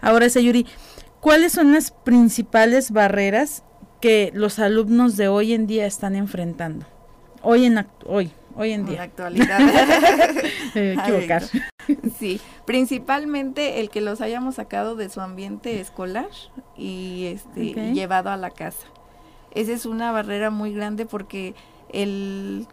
Ahora, 0.00 0.28
Sayuri, 0.28 0.66
¿cuáles 1.20 1.52
son 1.52 1.72
las 1.72 1.90
principales 1.90 2.90
barreras 2.90 3.62
que 4.00 4.30
los 4.34 4.58
alumnos 4.58 5.16
de 5.16 5.28
hoy 5.28 5.54
en 5.54 5.66
día 5.66 5.86
están 5.86 6.16
enfrentando? 6.16 6.86
Hoy 7.42 7.64
en 7.64 7.86
hoy, 8.04 8.30
hoy 8.56 8.72
en 8.72 8.84
día. 8.84 8.94
En 8.94 8.98
la 8.98 9.04
actualidad. 9.04 9.60
equivocar. 10.74 11.42
Sí, 12.18 12.40
principalmente 12.66 13.80
el 13.80 13.88
que 13.88 14.02
los 14.02 14.20
hayamos 14.20 14.56
sacado 14.56 14.96
de 14.96 15.08
su 15.08 15.20
ambiente 15.20 15.80
escolar 15.80 16.28
y 16.76 17.26
este 17.26 17.74
llevado 17.92 18.30
a 18.30 18.36
la 18.36 18.50
casa. 18.50 18.86
Esa 19.52 19.72
es 19.72 19.86
una 19.86 20.12
barrera 20.12 20.50
muy 20.50 20.74
grande 20.74 21.06
porque 21.06 21.54
el 21.92 22.66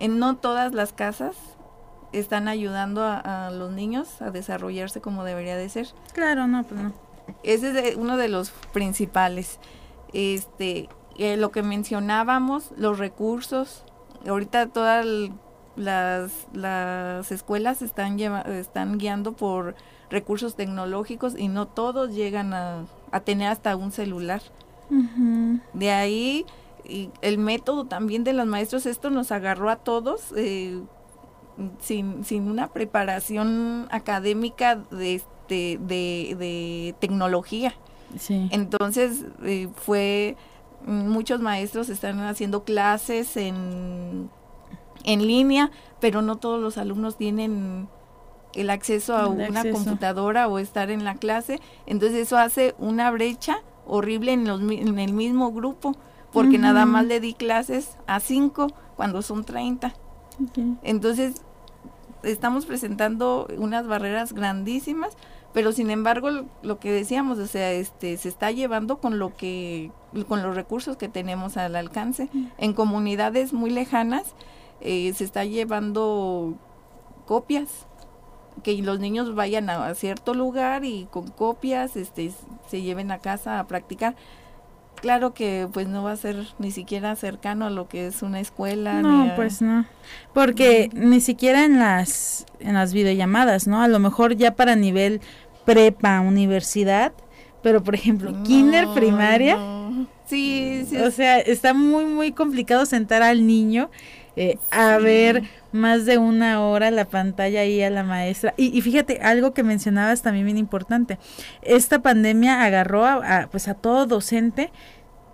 en 0.00 0.18
no 0.18 0.36
todas 0.36 0.72
las 0.72 0.92
casas 0.92 1.36
están 2.12 2.48
ayudando 2.48 3.02
a, 3.04 3.50
los 3.50 3.72
niños 3.72 4.22
a 4.22 4.30
desarrollarse 4.30 5.00
como 5.00 5.24
debería 5.24 5.56
de 5.56 5.68
ser. 5.68 5.88
Claro, 6.12 6.46
no, 6.46 6.64
pues 6.64 6.80
no. 6.80 6.92
Ese 7.42 7.88
es 7.88 7.96
uno 7.96 8.16
de 8.16 8.28
los 8.28 8.50
principales. 8.72 9.58
Este, 10.12 10.88
eh, 11.18 11.36
lo 11.36 11.50
que 11.50 11.62
mencionábamos, 11.62 12.72
los 12.76 12.98
recursos. 12.98 13.84
Ahorita 14.26 14.68
todas 14.68 15.06
las, 15.76 16.32
las 16.52 17.30
escuelas 17.30 17.82
están, 17.82 18.18
están 18.18 18.98
guiando 18.98 19.32
por 19.32 19.74
recursos 20.10 20.56
tecnológicos 20.56 21.38
y 21.38 21.48
no 21.48 21.66
todos 21.66 22.14
llegan 22.14 22.54
a, 22.54 22.86
tener 23.24 23.48
hasta 23.48 23.76
un 23.76 23.92
celular. 23.92 24.42
De 25.74 25.90
ahí 25.90 26.46
y 26.88 27.10
el 27.20 27.38
método 27.38 27.84
también 27.84 28.24
de 28.24 28.32
los 28.32 28.46
maestros, 28.46 28.86
esto 28.86 29.10
nos 29.10 29.30
agarró 29.30 29.70
a 29.70 29.76
todos 29.76 30.32
eh, 30.36 30.80
sin, 31.80 32.24
sin 32.24 32.48
una 32.50 32.68
preparación 32.68 33.86
académica 33.90 34.76
de, 34.76 35.16
este, 35.16 35.78
de, 35.80 36.36
de 36.38 36.94
tecnología. 36.98 37.74
Entonces 38.28 39.26
eh, 39.44 39.68
fue, 39.76 40.36
muchos 40.86 41.40
maestros 41.40 41.90
están 41.90 42.20
haciendo 42.20 42.64
clases 42.64 43.36
en, 43.36 44.30
en 45.04 45.26
línea, 45.26 45.70
pero 46.00 46.22
no 46.22 46.36
todos 46.36 46.60
los 46.60 46.78
alumnos 46.78 47.16
tienen 47.18 47.88
el 48.54 48.70
acceso 48.70 49.14
a 49.14 49.26
una 49.28 49.62
computadora 49.70 50.48
o 50.48 50.58
estar 50.58 50.90
en 50.90 51.04
la 51.04 51.16
clase. 51.16 51.60
Entonces 51.84 52.18
eso 52.18 52.38
hace 52.38 52.74
una 52.78 53.10
brecha 53.10 53.62
horrible 53.86 54.32
en, 54.32 54.46
los, 54.46 54.60
en 54.60 54.98
el 54.98 55.12
mismo 55.12 55.52
grupo, 55.52 55.94
porque 56.32 56.58
nada 56.58 56.86
más 56.86 57.06
le 57.06 57.20
di 57.20 57.34
clases 57.34 57.96
a 58.06 58.20
cinco 58.20 58.68
cuando 58.96 59.22
son 59.22 59.44
30. 59.44 59.94
Entonces 60.82 61.42
estamos 62.22 62.66
presentando 62.66 63.48
unas 63.58 63.86
barreras 63.86 64.32
grandísimas 64.32 65.16
pero 65.52 65.72
sin 65.72 65.90
embargo 65.90 66.28
lo 66.62 66.78
que 66.78 66.92
decíamos 66.92 67.38
o 67.38 67.46
sea 67.46 67.72
este 67.72 68.16
se 68.16 68.28
está 68.28 68.50
llevando 68.50 68.98
con 68.98 69.18
lo 69.18 69.34
que 69.36 69.90
con 70.26 70.42
los 70.42 70.54
recursos 70.54 70.96
que 70.96 71.08
tenemos 71.08 71.56
al 71.56 71.76
alcance. 71.76 72.28
En 72.58 72.72
comunidades 72.72 73.52
muy 73.52 73.70
lejanas 73.70 74.34
eh, 74.80 75.12
se 75.14 75.24
está 75.24 75.44
llevando 75.44 76.54
copias 77.26 77.86
que 78.62 78.80
los 78.82 79.00
niños 79.00 79.34
vayan 79.34 79.70
a, 79.70 79.94
cierto 79.94 80.34
lugar 80.34 80.84
y 80.84 81.06
con 81.10 81.28
copias 81.28 81.96
este 81.96 82.32
se 82.68 82.82
lleven 82.82 83.10
a 83.10 83.18
casa 83.18 83.60
a 83.60 83.66
practicar 83.66 84.16
claro 85.00 85.34
que 85.34 85.68
pues 85.72 85.88
no 85.88 86.02
va 86.02 86.12
a 86.12 86.16
ser 86.16 86.46
ni 86.58 86.70
siquiera 86.70 87.16
cercano 87.16 87.66
a 87.66 87.70
lo 87.70 87.88
que 87.88 88.06
es 88.06 88.22
una 88.22 88.40
escuela. 88.40 89.02
No, 89.02 89.32
pues 89.36 89.62
no. 89.62 89.86
Porque 90.32 90.90
ni 90.92 91.20
siquiera 91.20 91.64
en 91.64 91.78
las 91.78 92.46
en 92.60 92.74
las 92.74 92.92
videollamadas, 92.92 93.66
¿no? 93.66 93.82
A 93.82 93.88
lo 93.88 93.98
mejor 93.98 94.36
ya 94.36 94.54
para 94.54 94.76
nivel 94.76 95.20
prepa, 95.64 96.20
universidad, 96.20 97.12
pero 97.62 97.82
por 97.82 97.94
ejemplo, 97.94 98.42
kinder, 98.42 98.88
primaria. 98.94 99.58
Sí, 100.26 100.84
sí. 100.88 100.96
O 100.98 101.10
sea, 101.10 101.38
está 101.38 101.74
muy 101.74 102.04
muy 102.04 102.32
complicado 102.32 102.86
sentar 102.86 103.22
al 103.22 103.46
niño 103.46 103.90
eh, 104.40 104.56
a 104.70 104.98
ver 104.98 105.42
más 105.72 106.06
de 106.06 106.16
una 106.16 106.62
hora 106.62 106.92
la 106.92 107.06
pantalla 107.06 107.62
ahí 107.62 107.82
a 107.82 107.90
la 107.90 108.04
maestra. 108.04 108.54
Y, 108.56 108.80
fíjate, 108.82 109.18
algo 109.20 109.52
que 109.52 109.64
mencionabas 109.64 110.22
también 110.22 110.46
bien 110.46 110.58
importante. 110.58 111.18
Esta 111.62 112.02
pandemia 112.02 112.62
agarró 112.62 113.04
a, 113.04 113.48
pues 113.50 113.66
a 113.66 113.74
todo 113.74 114.06
docente 114.06 114.70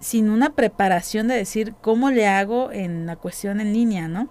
sin 0.01 0.31
una 0.31 0.55
preparación 0.55 1.29
de 1.29 1.35
decir 1.35 1.75
cómo 1.83 2.11
le 2.11 2.27
hago 2.27 2.73
en 2.73 3.05
la 3.05 3.17
cuestión 3.17 3.61
en 3.61 3.75
línea, 3.75 4.09
¿no? 4.09 4.31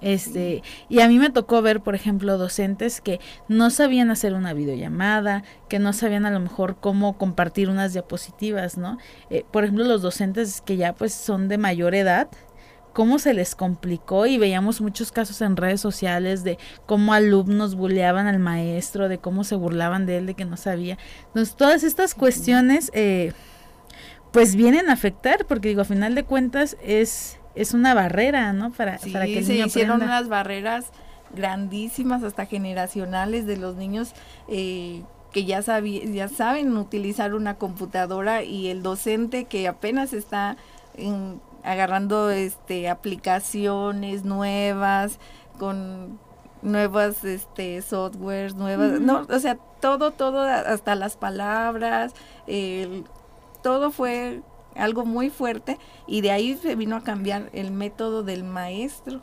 Este, 0.00 0.64
y 0.88 0.98
a 1.00 1.06
mí 1.06 1.20
me 1.20 1.30
tocó 1.30 1.62
ver, 1.62 1.80
por 1.80 1.94
ejemplo, 1.94 2.36
docentes 2.36 3.00
que 3.00 3.20
no 3.46 3.70
sabían 3.70 4.10
hacer 4.10 4.34
una 4.34 4.54
videollamada, 4.54 5.44
que 5.68 5.78
no 5.78 5.92
sabían 5.92 6.26
a 6.26 6.32
lo 6.32 6.40
mejor 6.40 6.78
cómo 6.80 7.16
compartir 7.16 7.68
unas 7.70 7.92
diapositivas, 7.92 8.76
¿no? 8.76 8.98
Eh, 9.30 9.44
por 9.52 9.62
ejemplo, 9.62 9.84
los 9.84 10.02
docentes 10.02 10.62
que 10.62 10.76
ya 10.76 10.94
pues 10.94 11.14
son 11.14 11.46
de 11.46 11.58
mayor 11.58 11.94
edad, 11.94 12.28
cómo 12.94 13.18
se 13.18 13.34
les 13.34 13.54
complicó 13.54 14.24
y 14.24 14.38
veíamos 14.38 14.80
muchos 14.80 15.12
casos 15.12 15.42
en 15.42 15.56
redes 15.58 15.82
sociales 15.82 16.44
de 16.44 16.58
cómo 16.86 17.12
alumnos 17.12 17.74
bulleaban 17.74 18.26
al 18.26 18.38
maestro, 18.38 19.08
de 19.08 19.18
cómo 19.18 19.44
se 19.44 19.56
burlaban 19.56 20.06
de 20.06 20.18
él, 20.18 20.26
de 20.26 20.34
que 20.34 20.46
no 20.46 20.56
sabía. 20.56 20.96
Entonces, 21.26 21.56
todas 21.56 21.82
estas 21.82 22.14
cuestiones, 22.14 22.90
eh, 22.94 23.32
pues 24.32 24.56
vienen 24.56 24.88
a 24.88 24.94
afectar, 24.94 25.44
porque 25.44 25.68
digo, 25.68 25.82
a 25.82 25.84
final 25.84 26.14
de 26.14 26.22
cuentas 26.22 26.76
es, 26.82 27.38
es 27.54 27.74
una 27.74 27.92
barrera, 27.94 28.52
¿no? 28.52 28.72
Para, 28.72 28.98
para 29.12 29.26
que 29.26 29.38
el 29.38 29.44
se 29.44 29.56
hicieron 29.56 30.00
unas 30.00 30.28
barreras 30.28 30.86
grandísimas, 31.34 32.22
hasta 32.22 32.46
generacionales 32.46 33.44
de 33.44 33.56
los 33.56 33.76
niños. 33.76 34.12
Eh, 34.48 35.02
que 35.32 35.44
ya, 35.44 35.60
ya 35.62 36.28
saben 36.28 36.76
utilizar 36.76 37.34
una 37.34 37.56
computadora 37.56 38.44
y 38.44 38.68
el 38.68 38.84
docente 38.84 39.46
que 39.46 39.66
apenas 39.66 40.12
está 40.12 40.56
en, 40.96 41.40
agarrando 41.64 42.30
este 42.30 42.88
aplicaciones 42.88 44.24
nuevas 44.24 45.18
con 45.58 46.18
nuevas 46.62 47.24
este 47.24 47.82
softwares 47.82 48.54
nuevas 48.54 49.00
no 49.00 49.26
o 49.28 49.38
sea 49.38 49.56
todo 49.80 50.12
todo 50.12 50.42
hasta 50.42 50.94
las 50.94 51.16
palabras 51.16 52.14
todo 53.62 53.90
fue 53.90 54.42
algo 54.76 55.04
muy 55.04 55.30
fuerte 55.30 55.78
y 56.06 56.20
de 56.20 56.30
ahí 56.30 56.56
se 56.56 56.74
vino 56.76 56.96
a 56.96 57.02
cambiar 57.02 57.50
el 57.52 57.70
método 57.70 58.22
del 58.22 58.44
maestro. 58.44 59.22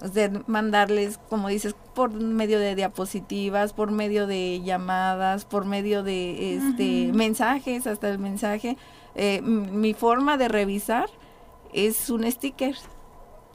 O 0.00 0.08
sea, 0.08 0.30
mandarles, 0.46 1.18
como 1.28 1.48
dices, 1.48 1.74
por 1.94 2.12
medio 2.12 2.60
de 2.60 2.76
diapositivas, 2.76 3.72
por 3.72 3.90
medio 3.90 4.28
de 4.28 4.62
llamadas, 4.62 5.44
por 5.44 5.64
medio 5.64 6.04
de 6.04 6.54
este 6.54 7.12
mensajes, 7.12 7.86
hasta 7.88 8.08
el 8.08 8.18
mensaje. 8.18 8.76
Eh, 9.16 9.42
mi 9.42 9.94
forma 9.94 10.36
de 10.36 10.46
revisar 10.46 11.08
es 11.72 12.10
un 12.10 12.30
sticker. 12.30 12.76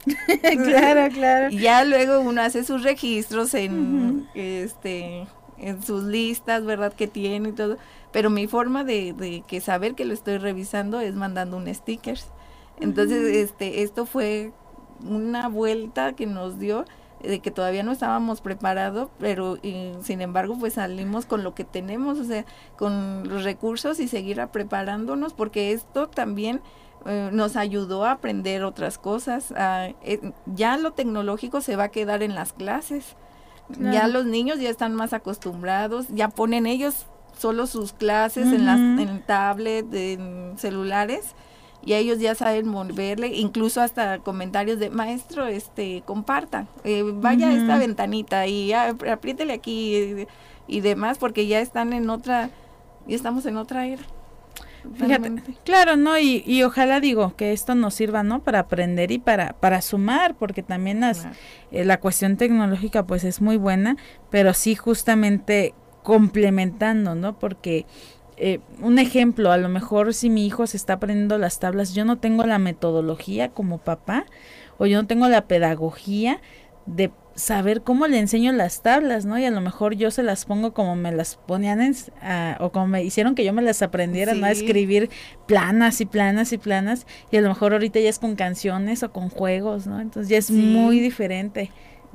claro, 0.64 1.12
claro. 1.12 1.50
Y 1.50 1.60
ya 1.60 1.84
luego 1.84 2.20
uno 2.20 2.42
hace 2.42 2.64
sus 2.64 2.82
registros 2.82 3.54
en, 3.54 4.28
este, 4.34 5.26
en 5.58 5.82
sus 5.82 6.04
listas, 6.04 6.64
¿verdad? 6.64 6.92
Que 6.92 7.06
tiene 7.06 7.50
y 7.50 7.52
todo. 7.52 7.78
Pero 8.12 8.30
mi 8.30 8.46
forma 8.46 8.84
de, 8.84 9.42
que 9.46 9.60
saber 9.60 9.94
que 9.94 10.04
lo 10.04 10.14
estoy 10.14 10.38
revisando 10.38 11.00
es 11.00 11.14
mandando 11.14 11.56
un 11.56 11.72
sticker. 11.74 12.18
Entonces, 12.80 13.36
este, 13.36 13.82
esto 13.82 14.06
fue 14.06 14.52
una 15.04 15.48
vuelta 15.48 16.12
que 16.12 16.26
nos 16.26 16.58
dio 16.58 16.84
de 17.28 17.40
que 17.40 17.50
todavía 17.50 17.82
no 17.82 17.92
estábamos 17.92 18.40
preparados, 18.40 19.08
pero 19.18 19.58
sin 20.02 20.20
embargo 20.20 20.56
pues 20.58 20.74
salimos 20.74 21.26
con 21.26 21.42
lo 21.42 21.54
que 21.54 21.64
tenemos, 21.64 22.18
o 22.18 22.24
sea, 22.24 22.44
con 22.76 23.28
los 23.28 23.44
recursos 23.44 23.98
y 23.98 24.08
seguir 24.08 24.46
preparándonos, 24.52 25.32
porque 25.32 25.72
esto 25.72 26.08
también 26.08 26.60
eh, 27.06 27.30
nos 27.32 27.56
ayudó 27.56 28.04
a 28.04 28.12
aprender 28.12 28.64
otras 28.64 28.98
cosas. 28.98 29.52
Eh, 30.02 30.32
ya 30.46 30.76
lo 30.76 30.92
tecnológico 30.92 31.60
se 31.60 31.76
va 31.76 31.84
a 31.84 31.88
quedar 31.90 32.22
en 32.22 32.34
las 32.34 32.52
clases. 32.52 33.16
Ya 33.78 34.08
los 34.08 34.26
niños 34.26 34.60
ya 34.60 34.68
están 34.68 34.94
más 34.94 35.14
acostumbrados, 35.14 36.06
ya 36.10 36.28
ponen 36.28 36.66
ellos 36.66 37.06
solo 37.38 37.66
sus 37.66 37.94
clases 37.94 38.52
en 38.52 38.66
las 38.66 38.78
en 38.78 39.22
tablet, 39.22 39.86
en 39.94 40.52
celulares 40.58 41.34
y 41.84 41.94
ellos 41.94 42.18
ya 42.18 42.34
saben 42.34 42.66
moverle, 42.66 43.28
incluso 43.28 43.80
hasta 43.80 44.18
comentarios 44.18 44.78
de 44.78 44.90
maestro, 44.90 45.46
este, 45.46 46.02
compartan, 46.06 46.66
eh, 46.82 47.02
vaya 47.02 47.48
a 47.48 47.52
esta 47.52 47.78
ventanita 47.78 48.46
y 48.46 48.72
apriétele 48.72 49.52
aquí 49.52 50.26
y, 50.66 50.80
demás, 50.80 51.18
porque 51.18 51.46
ya 51.46 51.60
están 51.60 51.92
en 51.92 52.08
otra, 52.08 52.50
y 53.06 53.14
estamos 53.14 53.44
en 53.44 53.58
otra 53.58 53.86
era. 53.86 54.02
Fíjate, 54.94 55.32
claro, 55.64 55.96
¿no? 55.96 56.18
Y, 56.18 56.42
y, 56.46 56.62
ojalá 56.62 57.00
digo 57.00 57.34
que 57.36 57.52
esto 57.52 57.74
nos 57.74 57.94
sirva, 57.94 58.22
¿no? 58.22 58.42
Para 58.42 58.60
aprender 58.60 59.10
y 59.10 59.18
para, 59.18 59.54
para 59.54 59.80
sumar, 59.80 60.34
porque 60.34 60.62
también 60.62 61.00
las, 61.00 61.26
eh, 61.72 61.84
la 61.84 62.00
cuestión 62.00 62.36
tecnológica 62.36 63.06
pues 63.06 63.24
es 63.24 63.40
muy 63.40 63.56
buena, 63.56 63.96
pero 64.30 64.52
sí 64.54 64.74
justamente 64.74 65.74
complementando, 66.02 67.14
¿no? 67.14 67.38
Porque 67.38 67.86
eh, 68.36 68.60
un 68.80 68.98
ejemplo, 68.98 69.52
a 69.52 69.56
lo 69.56 69.68
mejor 69.68 70.12
si 70.12 70.28
mi 70.28 70.46
hijo 70.46 70.66
se 70.66 70.76
está 70.76 70.94
aprendiendo 70.94 71.38
las 71.38 71.60
tablas, 71.60 71.94
yo 71.94 72.04
no 72.04 72.18
tengo 72.18 72.44
la 72.44 72.58
metodología 72.58 73.50
como 73.50 73.78
papá 73.78 74.26
o 74.78 74.86
yo 74.86 75.00
no 75.00 75.06
tengo 75.06 75.28
la 75.28 75.46
pedagogía 75.46 76.40
de 76.86 77.10
saber 77.34 77.82
cómo 77.82 78.06
le 78.06 78.18
enseño 78.18 78.52
las 78.52 78.82
tablas, 78.82 79.24
¿no? 79.24 79.38
Y 79.38 79.44
a 79.44 79.50
lo 79.50 79.60
mejor 79.60 79.94
yo 79.94 80.10
se 80.10 80.22
las 80.22 80.44
pongo 80.44 80.72
como 80.72 80.96
me 80.96 81.12
las 81.12 81.36
ponían 81.36 81.80
en, 81.80 81.94
o 82.60 82.70
como 82.70 82.86
me 82.86 83.02
hicieron 83.02 83.34
que 83.34 83.44
yo 83.44 83.52
me 83.52 83.62
las 83.62 83.82
aprendiera, 83.82 84.34
¿no? 84.34 84.46
A 84.46 84.50
escribir 84.50 85.10
planas 85.46 86.00
y 86.00 86.06
planas 86.06 86.52
y 86.52 86.58
planas 86.58 87.06
y 87.30 87.36
a 87.36 87.40
lo 87.40 87.48
mejor 87.48 87.72
ahorita 87.72 87.98
ya 88.00 88.08
es 88.08 88.18
con 88.18 88.36
canciones 88.36 89.02
o 89.02 89.12
con 89.12 89.30
juegos, 89.30 89.86
¿no? 89.86 90.00
Entonces 90.00 90.28
ya 90.28 90.38
es 90.38 90.50
muy 90.50 91.00
diferente. 91.00 91.70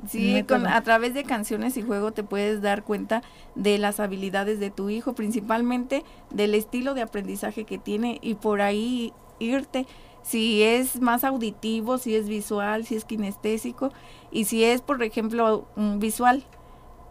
Sí, 0.08 0.42
con, 0.48 0.66
a 0.66 0.80
través 0.82 1.12
de 1.12 1.24
canciones 1.24 1.76
y 1.76 1.82
juego 1.82 2.12
te 2.12 2.22
puedes 2.22 2.62
dar 2.62 2.84
cuenta 2.84 3.22
de 3.54 3.76
las 3.76 4.00
habilidades 4.00 4.58
de 4.58 4.70
tu 4.70 4.88
hijo, 4.88 5.14
principalmente 5.14 6.04
del 6.30 6.54
estilo 6.54 6.94
de 6.94 7.02
aprendizaje 7.02 7.64
que 7.64 7.76
tiene 7.76 8.18
y 8.22 8.34
por 8.34 8.62
ahí 8.62 9.12
irte 9.38 9.86
si 10.22 10.62
es 10.62 11.00
más 11.00 11.24
auditivo, 11.24 11.98
si 11.98 12.14
es 12.14 12.28
visual, 12.28 12.84
si 12.84 12.96
es 12.96 13.04
kinestésico 13.04 13.90
y 14.30 14.44
si 14.44 14.64
es, 14.64 14.80
por 14.82 15.02
ejemplo, 15.02 15.66
visual. 15.96 16.44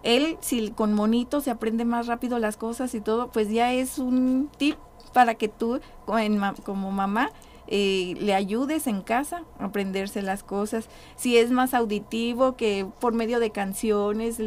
Él, 0.04 0.38
si 0.40 0.72
con 0.72 0.94
monito 0.94 1.42
se 1.42 1.52
aprende 1.52 1.84
más 1.86 2.08
rápido 2.08 2.40
las 2.40 2.56
cosas 2.56 2.94
y 2.96 3.02
todo, 3.02 3.30
pues 3.32 3.50
ya 3.50 3.74
es 3.74 4.00
un 4.00 4.50
tip 4.58 4.78
para 5.14 5.36
que 5.36 5.50
tú, 5.50 5.82
como 6.64 6.92
mamá, 6.92 7.32
eh, 7.68 8.16
le 8.20 8.34
ayudes 8.34 8.88
en 8.88 9.02
casa 9.02 9.44
a 9.60 9.66
aprenderse 9.66 10.22
las 10.22 10.44
cosas. 10.44 10.90
Si 11.16 11.38
es 11.38 11.52
más 11.52 11.74
auditivo 11.74 12.56
que 12.56 12.88
por 13.00 13.14
medio 13.14 13.40
de 13.40 13.52
canciones, 13.52 14.38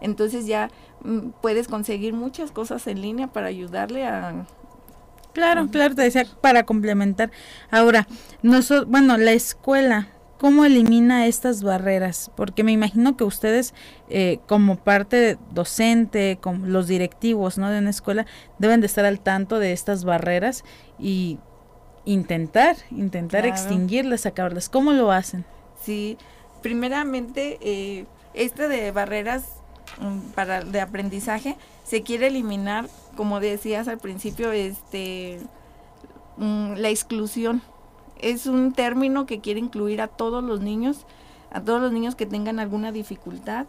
entonces 0.00 0.46
ya 0.46 0.70
mm, 1.02 1.30
puedes 1.40 1.68
conseguir 1.68 2.12
muchas 2.12 2.52
cosas 2.52 2.86
en 2.86 3.00
línea 3.00 3.28
para 3.28 3.46
ayudarle 3.48 4.06
a, 4.06 4.46
Claro, 5.36 5.68
claro, 5.70 5.94
te 5.94 6.00
decía 6.00 6.24
para 6.40 6.62
complementar. 6.62 7.30
Ahora, 7.70 8.08
nosotros, 8.40 8.88
bueno, 8.88 9.18
la 9.18 9.32
escuela, 9.32 10.08
¿cómo 10.38 10.64
elimina 10.64 11.26
estas 11.26 11.62
barreras? 11.62 12.30
Porque 12.34 12.64
me 12.64 12.72
imagino 12.72 13.18
que 13.18 13.24
ustedes, 13.24 13.74
eh, 14.08 14.38
como 14.46 14.76
parte 14.76 15.36
docente, 15.52 16.38
como 16.40 16.64
los 16.64 16.88
directivos 16.88 17.58
¿no? 17.58 17.68
de 17.68 17.80
una 17.80 17.90
escuela, 17.90 18.24
deben 18.58 18.80
de 18.80 18.86
estar 18.86 19.04
al 19.04 19.20
tanto 19.20 19.58
de 19.58 19.72
estas 19.72 20.06
barreras 20.06 20.64
y 20.98 21.38
intentar, 22.06 22.76
intentar 22.90 23.44
extinguirlas, 23.44 24.22
sacarlas. 24.22 24.70
¿Cómo 24.70 24.94
lo 24.94 25.12
hacen? 25.12 25.44
Sí, 25.82 26.16
primeramente, 26.62 27.58
eh, 27.60 28.06
este 28.32 28.68
de 28.68 28.90
barreras 28.90 29.44
mm, 30.00 30.30
para 30.30 30.64
de 30.64 30.80
aprendizaje 30.80 31.58
se 31.84 32.02
quiere 32.02 32.28
eliminar, 32.28 32.88
como 33.16 33.40
decías 33.40 33.88
al 33.88 33.98
principio, 33.98 34.52
este 34.52 35.40
mm, 36.36 36.74
la 36.74 36.90
exclusión. 36.90 37.62
Es 38.18 38.46
un 38.46 38.72
término 38.72 39.26
que 39.26 39.40
quiere 39.40 39.60
incluir 39.60 40.00
a 40.00 40.08
todos 40.08 40.42
los 40.42 40.60
niños, 40.60 41.06
a 41.50 41.60
todos 41.60 41.80
los 41.80 41.92
niños 41.92 42.14
que 42.14 42.26
tengan 42.26 42.60
alguna 42.60 42.92
dificultad 42.92 43.66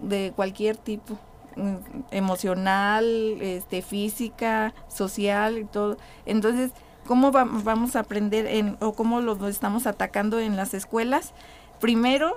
de 0.00 0.32
cualquier 0.36 0.76
tipo 0.76 1.18
mm, 1.56 1.76
emocional, 2.10 3.04
este, 3.40 3.82
física, 3.82 4.74
social 4.88 5.58
y 5.58 5.64
todo. 5.64 5.96
Entonces, 6.26 6.72
¿Cómo 7.08 7.32
vamos 7.32 7.96
a 7.96 8.00
aprender 8.00 8.46
en, 8.46 8.76
o 8.80 8.92
cómo 8.92 9.22
lo 9.22 9.48
estamos 9.48 9.86
atacando 9.86 10.40
en 10.40 10.56
las 10.56 10.74
escuelas? 10.74 11.32
Primero, 11.80 12.34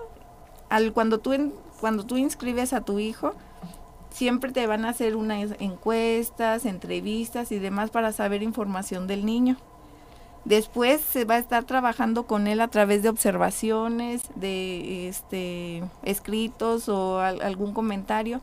al, 0.70 0.94
cuando, 0.94 1.20
tú 1.20 1.52
cuando 1.82 2.06
tú 2.06 2.16
inscribes 2.16 2.72
a 2.72 2.80
tu 2.80 2.98
hijo, 2.98 3.34
siempre 4.12 4.52
te 4.52 4.68
van 4.68 4.86
a 4.86 4.90
hacer 4.90 5.16
unas 5.16 5.56
encuestas, 5.60 6.66
entrevistas 6.66 7.52
y 7.52 7.60
demás 7.60 7.90
para 7.90 8.12
saber 8.12 8.44
información 8.44 9.08
del 9.08 9.26
niño. 9.26 9.58
Después 10.46 11.02
se 11.02 11.24
va 11.26 11.36
a 11.36 11.40
estar 11.40 11.64
trabajando 11.66 12.24
con 12.26 12.48
él 12.48 12.62
a 12.62 12.68
través 12.68 13.04
de 13.04 13.10
observaciones, 13.10 14.24
de 14.36 15.08
este, 15.08 15.84
escritos 16.04 16.90
o 16.90 17.20
algún 17.20 17.74
comentario. 17.74 18.42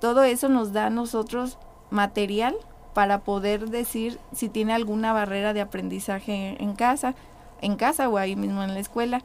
Todo 0.00 0.22
eso 0.22 0.48
nos 0.48 0.72
da 0.72 0.86
a 0.86 0.90
nosotros 0.90 1.58
material 1.90 2.56
para 2.94 3.20
poder 3.20 3.68
decir 3.68 4.18
si 4.32 4.48
tiene 4.48 4.74
alguna 4.74 5.12
barrera 5.12 5.52
de 5.52 5.60
aprendizaje 5.60 6.56
en 6.62 6.74
casa, 6.74 7.14
en 7.60 7.76
casa 7.76 8.08
o 8.08 8.16
ahí 8.16 8.36
mismo 8.36 8.62
en 8.62 8.74
la 8.74 8.80
escuela. 8.80 9.22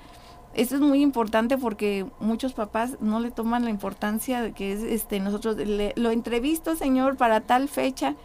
Esto 0.53 0.75
es 0.75 0.81
muy 0.81 1.01
importante 1.01 1.57
porque 1.57 2.05
muchos 2.19 2.53
papás 2.53 2.97
no 2.99 3.19
le 3.19 3.31
toman 3.31 3.63
la 3.63 3.71
importancia 3.71 4.41
de 4.41 4.51
que 4.51 4.73
es 4.73 4.83
este 4.83 5.19
nosotros 5.19 5.57
lo 5.95 6.11
entrevisto, 6.11 6.75
señor, 6.75 7.17
para 7.17 7.41
tal 7.41 7.67
fecha 7.67 8.15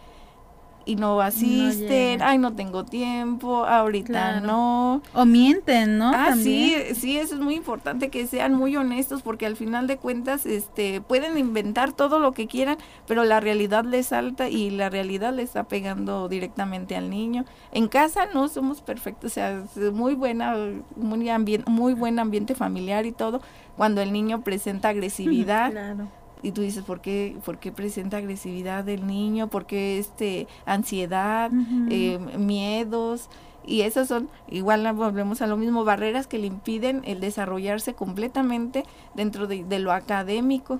y 0.85 0.95
no 0.95 1.21
asisten, 1.21 2.21
ay, 2.21 2.37
no 2.37 2.53
tengo 2.53 2.83
tiempo, 2.83 3.65
ahorita 3.65 4.41
no. 4.41 5.01
O 5.13 5.25
mienten, 5.25 5.97
¿no? 5.97 6.11
Ah, 6.13 6.35
sí, 6.35 6.75
sí, 6.95 7.17
eso 7.17 7.35
es 7.35 7.41
muy 7.41 7.55
importante 7.55 8.09
que 8.09 8.25
sean 8.27 8.53
muy 8.53 8.75
honestos 8.75 9.21
porque 9.21 9.45
al 9.45 9.55
final 9.55 9.87
de 9.87 9.97
cuentas 9.97 10.45
este 10.45 11.01
pueden 11.01 11.37
inventar 11.37 11.93
todo 11.93 12.19
lo 12.19 12.31
que 12.31 12.47
quieran, 12.47 12.77
pero 13.07 13.23
la 13.23 13.39
realidad 13.39 13.85
les 13.85 14.07
salta 14.07 14.49
y 14.49 14.69
la 14.71 14.89
realidad 14.89 15.33
le 15.33 15.43
está 15.43 15.65
pegando 15.65 16.27
directamente 16.27 16.95
al 16.95 17.09
niño. 17.09 17.45
En 17.71 17.87
casa 17.87 18.25
no 18.33 18.47
somos 18.47 18.81
perfectos, 18.81 19.31
o 19.31 19.33
sea, 19.33 19.63
es 19.75 19.91
muy 19.93 20.15
buena 20.15 20.55
muy 20.95 21.29
muy 21.67 21.93
buen 21.93 22.19
ambiente 22.19 22.55
familiar 22.55 23.05
y 23.05 23.11
todo 23.11 23.41
cuando 23.77 24.01
el 24.01 24.11
niño 24.11 24.41
presenta 24.41 24.89
agresividad. 24.89 25.71
claro 25.71 26.19
y 26.41 26.51
tú 26.51 26.61
dices, 26.61 26.83
¿por 26.83 27.01
qué, 27.01 27.37
por 27.43 27.57
qué 27.57 27.71
presenta 27.71 28.17
agresividad 28.17 28.83
del 28.83 29.05
niño? 29.05 29.47
¿Por 29.47 29.65
qué 29.65 29.99
este, 29.99 30.47
ansiedad, 30.65 31.51
eh, 31.89 32.17
miedos? 32.37 33.29
Y 33.65 33.81
esas 33.81 34.07
son, 34.07 34.29
igual 34.47 34.91
volvemos 34.93 35.41
a 35.41 35.47
lo 35.47 35.57
mismo, 35.57 35.83
barreras 35.83 36.27
que 36.27 36.39
le 36.39 36.47
impiden 36.47 37.01
el 37.05 37.19
desarrollarse 37.19 37.93
completamente 37.93 38.85
dentro 39.15 39.47
de, 39.47 39.79
lo 39.79 39.91
académico. 39.91 40.79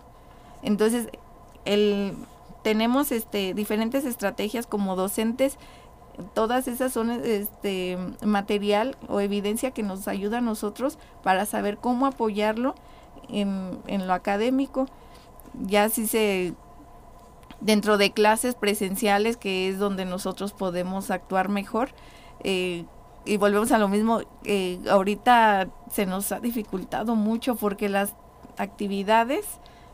Entonces, 0.64 1.10
el, 1.66 2.14
tenemos 2.64 3.12
este, 3.12 3.54
diferentes 3.54 4.06
estrategias 4.06 4.66
como 4.66 4.96
docentes 4.96 5.58
todas 6.34 6.68
esas 6.68 6.92
son 6.92 7.12
este 7.12 7.98
material 8.26 8.98
o 9.08 9.22
evidencia 9.22 9.72
que 9.72 9.84
nos 9.84 10.06
ayuda 10.10 10.40
a 10.40 10.42
nosotros 10.42 10.98
para 11.24 11.46
saber 11.46 11.78
cómo 11.78 12.06
apoyarlo 12.06 12.76
en, 13.30 13.80
en 13.88 14.06
lo 14.06 14.14
académico 14.14 14.88
ya 15.54 15.90
sí 15.90 16.08
se 16.08 16.54
dentro 17.62 17.98
de 17.98 18.12
clases 18.12 18.56
presenciales 18.56 19.38
que 19.38 19.70
es 19.70 19.80
donde 19.80 20.06
nosotros 20.06 20.54
podemos 20.54 21.12
actuar 21.12 21.50
mejor 21.50 21.90
eh, 22.44 22.86
y 23.26 23.38
volvemos 23.38 23.72
a 23.72 23.78
lo 23.78 23.90
mismo 23.90 24.22
eh, 24.46 24.80
ahorita 24.90 25.68
se 25.92 26.06
nos 26.06 26.32
ha 26.32 26.40
dificultado 26.40 27.16
mucho 27.16 27.56
porque 27.56 27.90
las 27.90 28.16
actividades 28.58 29.46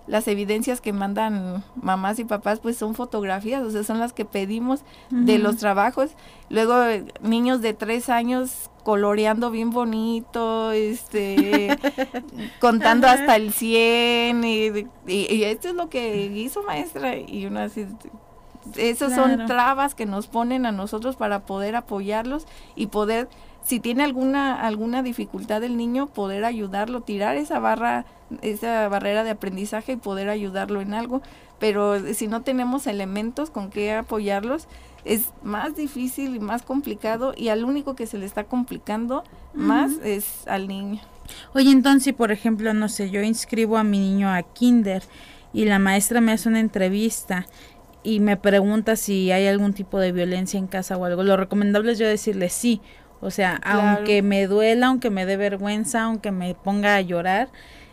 las 0.07 0.27
evidencias 0.27 0.81
que 0.81 0.93
mandan 0.93 1.63
mamás 1.75 2.19
y 2.19 2.25
papás 2.25 2.59
pues 2.59 2.77
son 2.77 2.93
fotografías, 2.93 3.63
o 3.63 3.71
sea, 3.71 3.83
son 3.83 3.99
las 3.99 4.13
que 4.13 4.23
pedimos 4.23 4.81
de 5.09 5.39
los 5.39 5.57
trabajos. 5.57 6.11
Luego 6.49 6.75
niños 7.21 7.61
de 7.61 7.73
tres 7.73 8.09
años 8.09 8.69
coloreando 8.85 9.49
bien 9.49 9.71
bonito, 9.71 10.71
este, 10.71 11.75
contando 12.61 13.07
hasta 13.07 13.35
el 13.35 13.51
100 13.51 14.43
y, 14.43 14.87
esto 15.07 15.69
es 15.69 15.73
lo 15.73 15.89
que 15.89 16.27
hizo 16.27 16.61
maestra 16.61 17.17
y 17.17 17.47
uno 17.47 17.61
así, 17.61 17.87
esas 18.77 19.15
son 19.15 19.47
trabas 19.47 19.95
que 19.95 20.05
nos 20.05 20.27
ponen 20.27 20.67
a 20.67 20.71
nosotros 20.71 21.15
para 21.15 21.47
poder 21.47 21.75
apoyarlos 21.75 22.45
y 22.75 22.87
poder, 22.87 23.27
si 23.63 23.79
tiene 23.79 24.03
alguna 24.03 24.61
alguna 24.61 25.01
dificultad 25.01 25.63
el 25.63 25.77
niño, 25.77 26.05
poder 26.05 26.45
ayudarlo, 26.45 27.01
tirar 27.01 27.37
esa 27.37 27.57
barra, 27.57 28.05
esa 28.43 28.87
barrera 28.87 29.23
de 29.23 29.31
aprendizaje 29.31 29.93
y 29.93 29.97
poder 29.97 30.29
ayudarlo 30.29 30.81
en 30.81 30.93
algo. 30.93 31.23
Pero 31.57 32.13
si 32.13 32.27
no 32.27 32.43
tenemos 32.43 32.85
elementos 32.85 33.49
con 33.49 33.71
que 33.71 33.93
apoyarlos, 33.93 34.67
es 35.05 35.31
más 35.43 35.75
difícil 35.75 36.35
y 36.35 36.39
más 36.39 36.63
complicado 36.63 37.33
y 37.37 37.49
al 37.49 37.63
único 37.63 37.95
que 37.95 38.07
se 38.07 38.17
le 38.17 38.25
está 38.25 38.45
complicando 38.45 39.23
más 39.53 39.93
es 40.03 40.47
al 40.47 40.67
niño. 40.67 40.99
Oye, 41.53 41.71
entonces, 41.71 42.13
por 42.13 42.31
ejemplo, 42.31 42.73
no 42.73 42.89
sé, 42.89 43.09
yo 43.09 43.21
inscribo 43.21 43.77
a 43.77 43.83
mi 43.83 43.99
niño 43.99 44.29
a 44.29 44.41
kinder 44.43 45.03
y 45.53 45.65
la 45.65 45.79
maestra 45.79 46.21
me 46.21 46.33
hace 46.33 46.49
una 46.49 46.59
entrevista 46.59 47.45
y 48.03 48.19
me 48.19 48.37
pregunta 48.37 48.95
si 48.95 49.31
hay 49.31 49.47
algún 49.47 49.73
tipo 49.73 49.99
de 49.99 50.11
violencia 50.11 50.57
en 50.57 50.67
casa 50.67 50.97
o 50.97 51.05
algo. 51.05 51.23
Lo 51.23 51.37
recomendable 51.37 51.93
es 51.93 51.99
yo 51.99 52.07
decirle 52.07 52.49
sí. 52.49 52.81
O 53.21 53.31
sea, 53.31 53.59
aunque 53.63 54.21
me 54.21 54.45
duela, 54.45 54.87
aunque 54.87 55.09
me 55.09 55.25
dé 55.25 55.37
vergüenza, 55.37 56.03
aunque 56.03 56.31
me 56.31 56.53
ponga 56.53 56.95
a 56.95 57.01
llorar, 57.01 57.49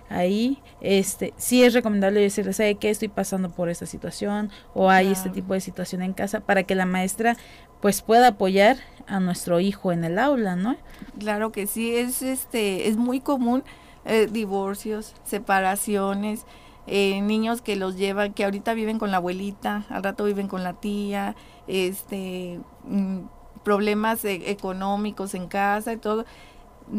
ahí, 0.09 0.63
este, 0.81 1.33
sí 1.37 1.65
es 1.65 1.75
recomendable 1.75 2.21
decirle, 2.21 2.53
¿sabe 2.53 2.75
qué? 2.77 2.91
Estoy 2.91 3.09
pasando 3.09 3.51
por 3.51 3.69
esta 3.69 3.87
situación 3.87 4.51
o 4.75 4.91
hay 4.91 5.11
este 5.11 5.31
tipo 5.31 5.55
de 5.55 5.61
situación 5.61 6.03
en 6.03 6.13
casa 6.13 6.41
para 6.41 6.65
que 6.65 6.75
la 6.75 6.87
maestra 6.87 7.37
pues 7.81 8.03
pueda 8.03 8.29
apoyar 8.29 8.77
a 9.07 9.19
nuestro 9.19 9.59
hijo 9.59 9.93
en 9.93 10.05
el 10.05 10.19
aula, 10.19 10.55
¿no? 10.55 10.77
Claro 11.19 11.51
que 11.51 11.67
sí, 11.67 11.95
es 11.97 12.23
este, 12.23 12.89
es 12.89 12.97
muy 12.97 13.21
común 13.21 13.65
eh, 14.05 14.29
divorcios, 14.31 15.15
separaciones, 15.25 16.45
eh, 16.87 17.21
niños 17.23 17.63
que 17.63 17.77
los 17.77 17.97
llevan, 17.97 18.33
que 18.33 18.45
ahorita 18.45 18.75
viven 18.75 18.99
con 18.99 19.11
la 19.11 19.19
abuelita, 19.19 19.85
al 19.89 20.03
rato 20.03 20.25
viven 20.25 20.49
con 20.49 20.65
la 20.65 20.75
tía, 20.75 21.37
este, 21.67 22.61
mm, 22.85 23.21
problemas 23.63 24.25
e-, 24.25 24.51
económicos 24.51 25.35
en 25.35 25.47
casa 25.49 25.93
y 25.93 25.97
todo 25.97 26.25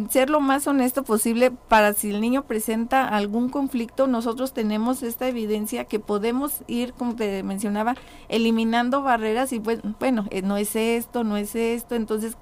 ser 0.09 0.29
lo 0.29 0.39
más 0.39 0.67
honesto 0.67 1.03
posible 1.03 1.51
para 1.51 1.93
si 1.93 2.09
el 2.09 2.21
niño 2.21 2.43
presenta 2.43 3.07
algún 3.07 3.49
conflicto, 3.49 4.07
nosotros 4.07 4.53
tenemos 4.53 5.03
esta 5.03 5.27
evidencia 5.27 5.85
que 5.85 5.99
podemos 5.99 6.63
ir, 6.67 6.93
como 6.93 7.15
te 7.15 7.43
mencionaba, 7.43 7.95
eliminando 8.29 9.03
barreras 9.03 9.53
y 9.53 9.59
pues, 9.59 9.81
bueno, 9.99 10.25
eh, 10.31 10.41
no 10.41 10.57
es 10.57 10.75
esto, 10.75 11.23
no 11.23 11.37
es 11.37 11.55
esto, 11.55 11.95
entonces, 11.95 12.37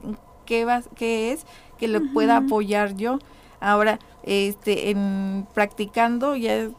¿qué, 0.46 0.66
va, 0.66 0.82
qué 0.96 1.32
es 1.32 1.46
que 1.78 1.88
le 1.88 2.00
pueda 2.00 2.38
apoyar 2.38 2.96
yo? 2.96 3.20
Ahora, 3.60 4.00
este, 4.24 4.90
en 4.90 5.46
practicando 5.54 6.36
ya 6.36 6.70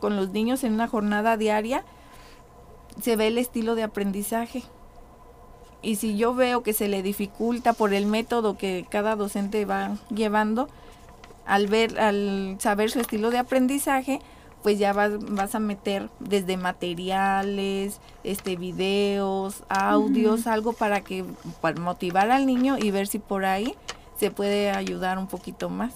con 0.00 0.16
los 0.16 0.30
niños 0.30 0.64
en 0.64 0.72
una 0.72 0.88
jornada 0.88 1.36
diaria, 1.36 1.84
se 3.00 3.16
ve 3.16 3.28
el 3.28 3.38
estilo 3.38 3.74
de 3.74 3.82
aprendizaje. 3.84 4.62
Y 5.82 5.96
si 5.96 6.16
yo 6.16 6.34
veo 6.34 6.62
que 6.62 6.72
se 6.72 6.88
le 6.88 7.02
dificulta 7.02 7.72
por 7.72 7.92
el 7.92 8.06
método 8.06 8.56
que 8.56 8.86
cada 8.88 9.16
docente 9.16 9.64
va 9.64 9.96
llevando, 10.14 10.68
al 11.44 11.66
ver, 11.66 11.98
al 11.98 12.56
saber 12.60 12.90
su 12.90 13.00
estilo 13.00 13.30
de 13.30 13.38
aprendizaje, 13.38 14.20
pues 14.62 14.78
ya 14.78 14.92
vas, 14.92 15.12
vas 15.18 15.54
a 15.54 15.58
meter 15.58 16.08
desde 16.20 16.56
materiales, 16.56 18.00
este 18.22 18.56
videos, 18.56 19.64
audios, 19.68 20.46
algo 20.46 20.72
para 20.72 21.00
que 21.00 21.24
para 21.60 21.80
motivar 21.80 22.30
al 22.30 22.46
niño 22.46 22.78
y 22.78 22.92
ver 22.92 23.08
si 23.08 23.18
por 23.18 23.44
ahí 23.44 23.74
se 24.18 24.30
puede 24.30 24.70
ayudar 24.70 25.18
un 25.18 25.26
poquito 25.26 25.68
más. 25.68 25.92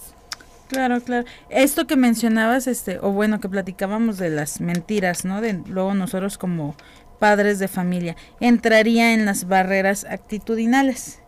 Claro, 0.68 1.00
claro. 1.00 1.24
Esto 1.48 1.86
que 1.86 1.94
mencionabas, 1.94 2.66
este, 2.66 2.98
o 2.98 3.12
bueno, 3.12 3.38
que 3.38 3.48
platicábamos 3.48 4.18
de 4.18 4.30
las 4.30 4.60
mentiras, 4.60 5.24
¿no? 5.24 5.40
De 5.40 5.52
luego 5.52 5.94
nosotros 5.94 6.38
como 6.38 6.74
padres 7.18 7.58
de 7.58 7.68
familia, 7.68 8.16
entraría 8.40 9.14
en 9.14 9.24
las 9.24 9.48
barreras 9.48 10.04
actitudinales. 10.04 11.20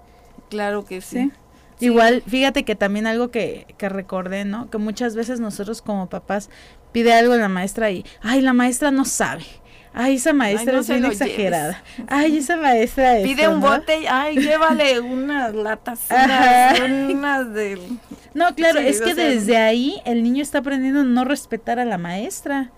Claro 0.50 0.84
que 0.84 1.00
sí. 1.00 1.30
Igual, 1.80 2.22
fíjate 2.26 2.64
que 2.64 2.74
también 2.74 3.06
algo 3.06 3.30
que, 3.30 3.66
que 3.78 3.88
recordé, 3.88 4.44
¿no? 4.44 4.68
Que 4.68 4.78
muchas 4.78 5.14
veces 5.14 5.38
nosotros 5.38 5.80
como 5.80 6.08
papás 6.08 6.50
pide 6.92 7.12
algo 7.12 7.36
la 7.36 7.48
maestra 7.48 7.90
y, 7.90 8.04
ay, 8.20 8.40
la 8.40 8.52
maestra 8.52 8.90
no 8.90 9.04
sabe. 9.04 9.44
Ay, 9.94 10.16
esa 10.16 10.32
maestra 10.32 10.78
es 10.78 10.88
bien 10.88 11.04
exagerada. 11.06 11.82
Ay, 12.08 12.36
esa 12.36 12.56
maestra 12.56 13.18
es. 13.18 13.26
Pide 13.26 13.48
un 13.48 13.60
bote 13.60 14.00
y, 14.00 14.06
ay, 14.06 14.36
llévale 14.40 15.00
unas 15.00 15.54
latas, 15.54 16.00
unas, 16.10 17.52
de... 17.54 17.80
No, 18.34 18.54
claro, 18.54 18.78
es 18.78 19.00
que 19.00 19.14
desde 19.14 19.56
ahí 19.56 20.00
el 20.04 20.22
niño 20.22 20.42
está 20.42 20.58
aprendiendo 20.58 21.00
a 21.00 21.04
no 21.04 21.24
respetar 21.24 21.78
a 21.78 21.84
la 21.84 21.98
maestra. 21.98 22.70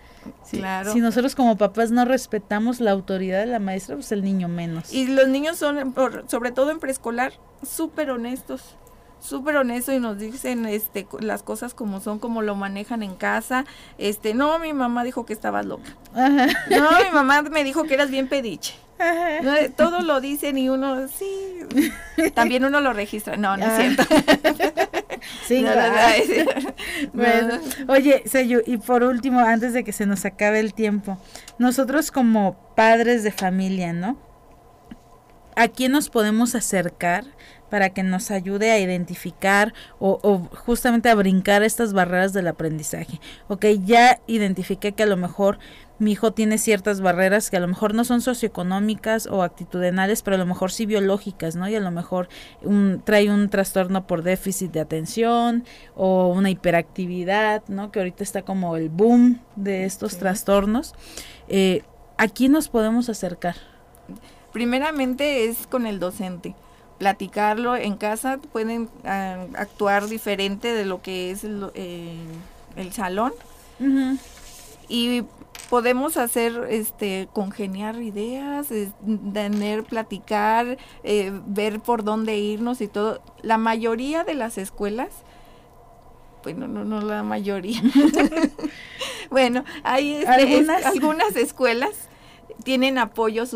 Claro. 0.50 0.92
Si 0.92 1.00
nosotros 1.00 1.34
como 1.34 1.56
papás 1.56 1.90
no 1.90 2.04
respetamos 2.04 2.80
la 2.80 2.90
autoridad 2.90 3.40
de 3.40 3.46
la 3.46 3.58
maestra, 3.58 3.96
pues 3.96 4.12
el 4.12 4.22
niño 4.22 4.48
menos. 4.48 4.92
Y 4.92 5.06
los 5.06 5.28
niños 5.28 5.56
son, 5.56 5.94
sobre 6.28 6.52
todo 6.52 6.70
en 6.70 6.78
preescolar, 6.78 7.32
súper 7.62 8.10
honestos 8.10 8.76
súper 9.20 9.56
honesto 9.56 9.92
y 9.92 10.00
nos 10.00 10.18
dicen 10.18 10.66
este 10.66 11.06
las 11.20 11.42
cosas 11.42 11.74
como 11.74 12.00
son, 12.00 12.18
como 12.18 12.42
lo 12.42 12.54
manejan 12.54 13.02
en 13.02 13.14
casa. 13.14 13.64
Este, 13.98 14.34
no, 14.34 14.58
mi 14.58 14.72
mamá 14.72 15.04
dijo 15.04 15.26
que 15.26 15.32
estabas 15.32 15.66
loca. 15.66 15.94
No, 16.14 16.90
mi 17.04 17.10
mamá 17.12 17.42
me 17.42 17.62
dijo 17.64 17.84
que 17.84 17.94
eras 17.94 18.10
bien 18.10 18.28
pediche. 18.28 18.74
todo 19.76 20.00
lo 20.00 20.20
dicen 20.20 20.58
y 20.58 20.68
uno, 20.68 21.08
sí, 21.08 21.60
también 22.34 22.64
uno 22.64 22.80
lo 22.80 22.92
registra. 22.92 23.36
No, 23.36 23.56
no 23.56 23.66
es 23.66 23.76
cierto. 23.76 24.02
Sí, 25.46 25.64
bueno, 27.12 27.58
oye, 27.88 28.22
Seyu, 28.26 28.62
y 28.66 28.78
por 28.78 29.02
último, 29.02 29.40
antes 29.40 29.72
de 29.72 29.84
que 29.84 29.92
se 29.92 30.06
nos 30.06 30.24
acabe 30.24 30.60
el 30.60 30.74
tiempo, 30.74 31.18
nosotros 31.58 32.10
como 32.10 32.74
padres 32.74 33.22
de 33.22 33.32
familia, 33.32 33.92
¿no? 33.92 34.18
¿A 35.56 35.68
quién 35.68 35.92
nos 35.92 36.08
podemos 36.08 36.54
acercar 36.54 37.24
para 37.70 37.90
que 37.90 38.02
nos 38.02 38.30
ayude 38.30 38.70
a 38.70 38.78
identificar 38.78 39.72
o, 39.98 40.48
justamente 40.64 41.08
a 41.08 41.14
brincar 41.14 41.62
estas 41.62 41.92
barreras 41.92 42.32
del 42.32 42.48
aprendizaje. 42.48 43.20
Ok, 43.48 43.66
ya 43.84 44.20
identifiqué 44.26 44.92
que 44.92 45.04
a 45.04 45.06
lo 45.06 45.16
mejor 45.16 45.58
mi 45.98 46.12
hijo 46.12 46.32
tiene 46.32 46.56
ciertas 46.56 47.02
barreras 47.02 47.50
que 47.50 47.58
a 47.58 47.60
lo 47.60 47.68
mejor 47.68 47.94
no 47.94 48.04
son 48.04 48.22
socioeconómicas 48.22 49.26
o 49.26 49.42
actitudinales, 49.42 50.22
pero 50.22 50.36
a 50.36 50.38
lo 50.38 50.46
mejor 50.46 50.72
sí 50.72 50.86
biológicas, 50.86 51.56
¿no? 51.56 51.68
Y 51.68 51.76
a 51.76 51.80
lo 51.80 51.90
mejor 51.90 52.28
trae 53.04 53.30
un 53.30 53.50
trastorno 53.50 54.06
por 54.06 54.22
déficit 54.22 54.72
de 54.72 54.80
atención 54.80 55.64
o 55.94 56.28
una 56.28 56.48
hiperactividad, 56.48 57.62
¿no? 57.68 57.92
Que 57.92 57.98
ahorita 57.98 58.24
está 58.24 58.42
como 58.42 58.76
el 58.76 58.88
boom 58.88 59.40
de 59.56 59.84
estos 59.84 60.16
trastornos. 60.16 60.94
Eh, 61.48 61.82
¿A 62.16 62.28
quién 62.28 62.52
nos 62.52 62.68
podemos 62.68 63.10
acercar? 63.10 63.56
Primeramente 64.52 65.44
es 65.44 65.66
con 65.66 65.86
el 65.86 66.00
docente 66.00 66.54
platicarlo 67.00 67.76
en 67.76 67.96
casa, 67.96 68.38
pueden 68.52 68.90
ah, 69.06 69.46
actuar 69.56 70.06
diferente 70.06 70.74
de 70.74 70.84
lo 70.84 71.00
que 71.00 71.30
es 71.30 71.44
el, 71.44 71.70
eh, 71.74 72.14
salón. 72.92 73.32
Y 74.86 75.22
podemos 75.70 76.18
hacer, 76.18 76.66
este, 76.68 77.26
congeniar 77.32 78.02
ideas, 78.02 78.68
tener, 79.32 79.84
platicar, 79.84 80.76
eh, 81.02 81.32
ver 81.46 81.80
por 81.80 82.04
dónde 82.04 82.36
irnos 82.36 82.82
y 82.82 82.86
todo. 82.86 83.22
La 83.40 83.56
mayoría 83.56 84.22
de 84.22 84.34
las 84.34 84.58
escuelas, 84.58 85.08
bueno, 86.42 86.68
no, 86.68 86.84
no 86.84 87.00
la 87.00 87.22
mayoría. 87.22 87.80
bueno, 89.30 89.64
hay 89.84 90.16
este, 90.16 90.84
algunas 90.84 91.34
escuelas 91.36 92.10
tienen 92.62 92.98
apoyo 92.98 93.46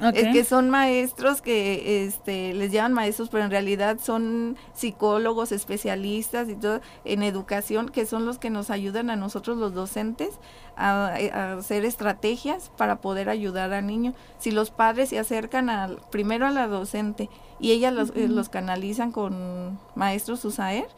Es 0.00 0.32
que 0.32 0.44
son 0.44 0.68
maestros 0.68 1.40
que 1.40 2.04
este, 2.04 2.52
les 2.52 2.70
llaman 2.70 2.92
maestros, 2.92 3.30
pero 3.30 3.44
en 3.44 3.50
realidad 3.50 3.98
son 4.00 4.56
psicólogos, 4.74 5.52
especialistas 5.52 6.48
y 6.48 6.54
todo 6.54 6.80
en 7.04 7.22
educación, 7.22 7.88
que 7.88 8.04
son 8.04 8.26
los 8.26 8.38
que 8.38 8.50
nos 8.50 8.70
ayudan 8.70 9.08
a 9.08 9.16
nosotros 9.16 9.56
los 9.56 9.72
docentes 9.72 10.38
a, 10.76 11.14
hacer 11.56 11.84
estrategias 11.86 12.70
para 12.76 13.00
poder 13.00 13.30
ayudar 13.30 13.72
al 13.72 13.86
niño. 13.86 14.12
Si 14.38 14.50
los 14.50 14.70
padres 14.70 15.08
se 15.08 15.18
acercan 15.18 15.70
al, 15.70 15.98
primero 16.10 16.46
a 16.46 16.50
la 16.50 16.68
docente 16.68 17.30
y 17.58 17.72
ellas 17.72 17.94
los, 17.94 18.10
eh, 18.10 18.28
los 18.28 18.50
canalizan 18.50 19.12
con 19.12 19.78
maestros 19.94 20.44
USAER, 20.44 20.88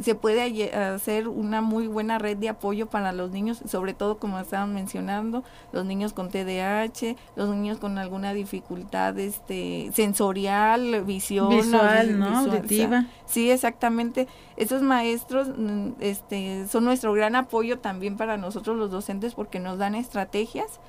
se 0.00 0.14
puede 0.14 0.72
hacer 0.74 1.28
una 1.28 1.60
muy 1.60 1.86
buena 1.86 2.18
red 2.18 2.36
de 2.38 2.48
apoyo 2.48 2.86
para 2.86 3.12
los 3.12 3.30
niños, 3.30 3.62
sobre 3.66 3.92
todo 3.94 4.18
como 4.18 4.38
estaban 4.38 4.74
mencionando, 4.74 5.44
los 5.72 5.84
niños 5.84 6.12
con 6.12 6.30
TDAH, 6.30 7.16
los 7.36 7.50
niños 7.50 7.78
con 7.78 7.98
alguna 7.98 8.32
dificultad 8.32 9.18
este 9.18 9.90
sensorial, 9.92 11.04
visión, 11.04 11.50
visual, 11.50 12.18
¿no? 12.18 12.38
Auditiva. 12.38 13.06
sí, 13.26 13.50
exactamente. 13.50 14.28
Esos 14.56 14.82
maestros 14.82 15.48
mm, 15.56 15.90
este 16.00 16.66
son 16.68 16.84
nuestro 16.84 17.12
gran 17.12 17.36
apoyo 17.36 17.78
también 17.78 18.16
para 18.16 18.36
nosotros 18.36 18.76
los 18.76 18.90
docentes 18.90 19.34
porque 19.34 19.60
nos 19.60 19.78
dan 19.78 19.94
estrategias 19.94 20.80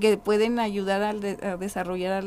que 0.00 0.16
pueden 0.16 0.58
ayudar 0.58 1.02
a 1.02 1.56
desarrollar 1.56 2.24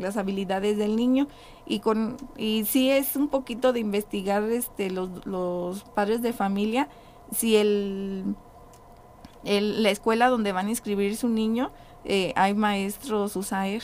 las 0.00 0.16
habilidades 0.16 0.76
del 0.76 0.96
niño. 0.96 1.28
Y 1.66 1.80
con 1.80 2.16
y 2.36 2.64
sí 2.66 2.90
es 2.90 3.16
un 3.16 3.28
poquito 3.28 3.72
de 3.72 3.80
investigar 3.80 4.42
este 4.44 4.90
los, 4.90 5.24
los 5.26 5.84
padres 5.84 6.22
de 6.22 6.32
familia 6.32 6.88
si 7.32 7.56
el, 7.56 8.34
el, 9.44 9.82
la 9.82 9.90
escuela 9.90 10.28
donde 10.28 10.52
van 10.52 10.66
a 10.66 10.70
inscribir 10.70 11.16
su 11.16 11.28
niño 11.28 11.70
eh, 12.04 12.32
hay 12.34 12.54
maestros 12.54 13.36
USAER 13.36 13.82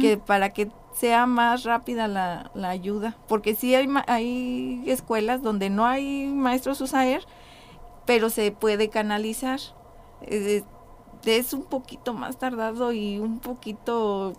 que 0.00 0.16
para 0.16 0.50
que 0.52 0.68
sea 0.92 1.26
más 1.26 1.62
rápida 1.62 2.08
la, 2.08 2.50
la 2.54 2.70
ayuda. 2.70 3.16
Porque 3.28 3.54
sí 3.54 3.74
hay 3.74 3.88
hay 4.06 4.82
escuelas 4.86 5.42
donde 5.42 5.70
no 5.70 5.86
hay 5.86 6.26
maestros 6.26 6.80
USAER 6.80 7.24
pero 8.10 8.28
se 8.28 8.50
puede 8.50 8.88
canalizar. 8.88 9.60
Eh, 10.22 10.64
es 11.24 11.52
un 11.52 11.62
poquito 11.62 12.12
más 12.12 12.38
tardado 12.38 12.92
y 12.92 13.20
un 13.20 13.38
poquito 13.38 14.32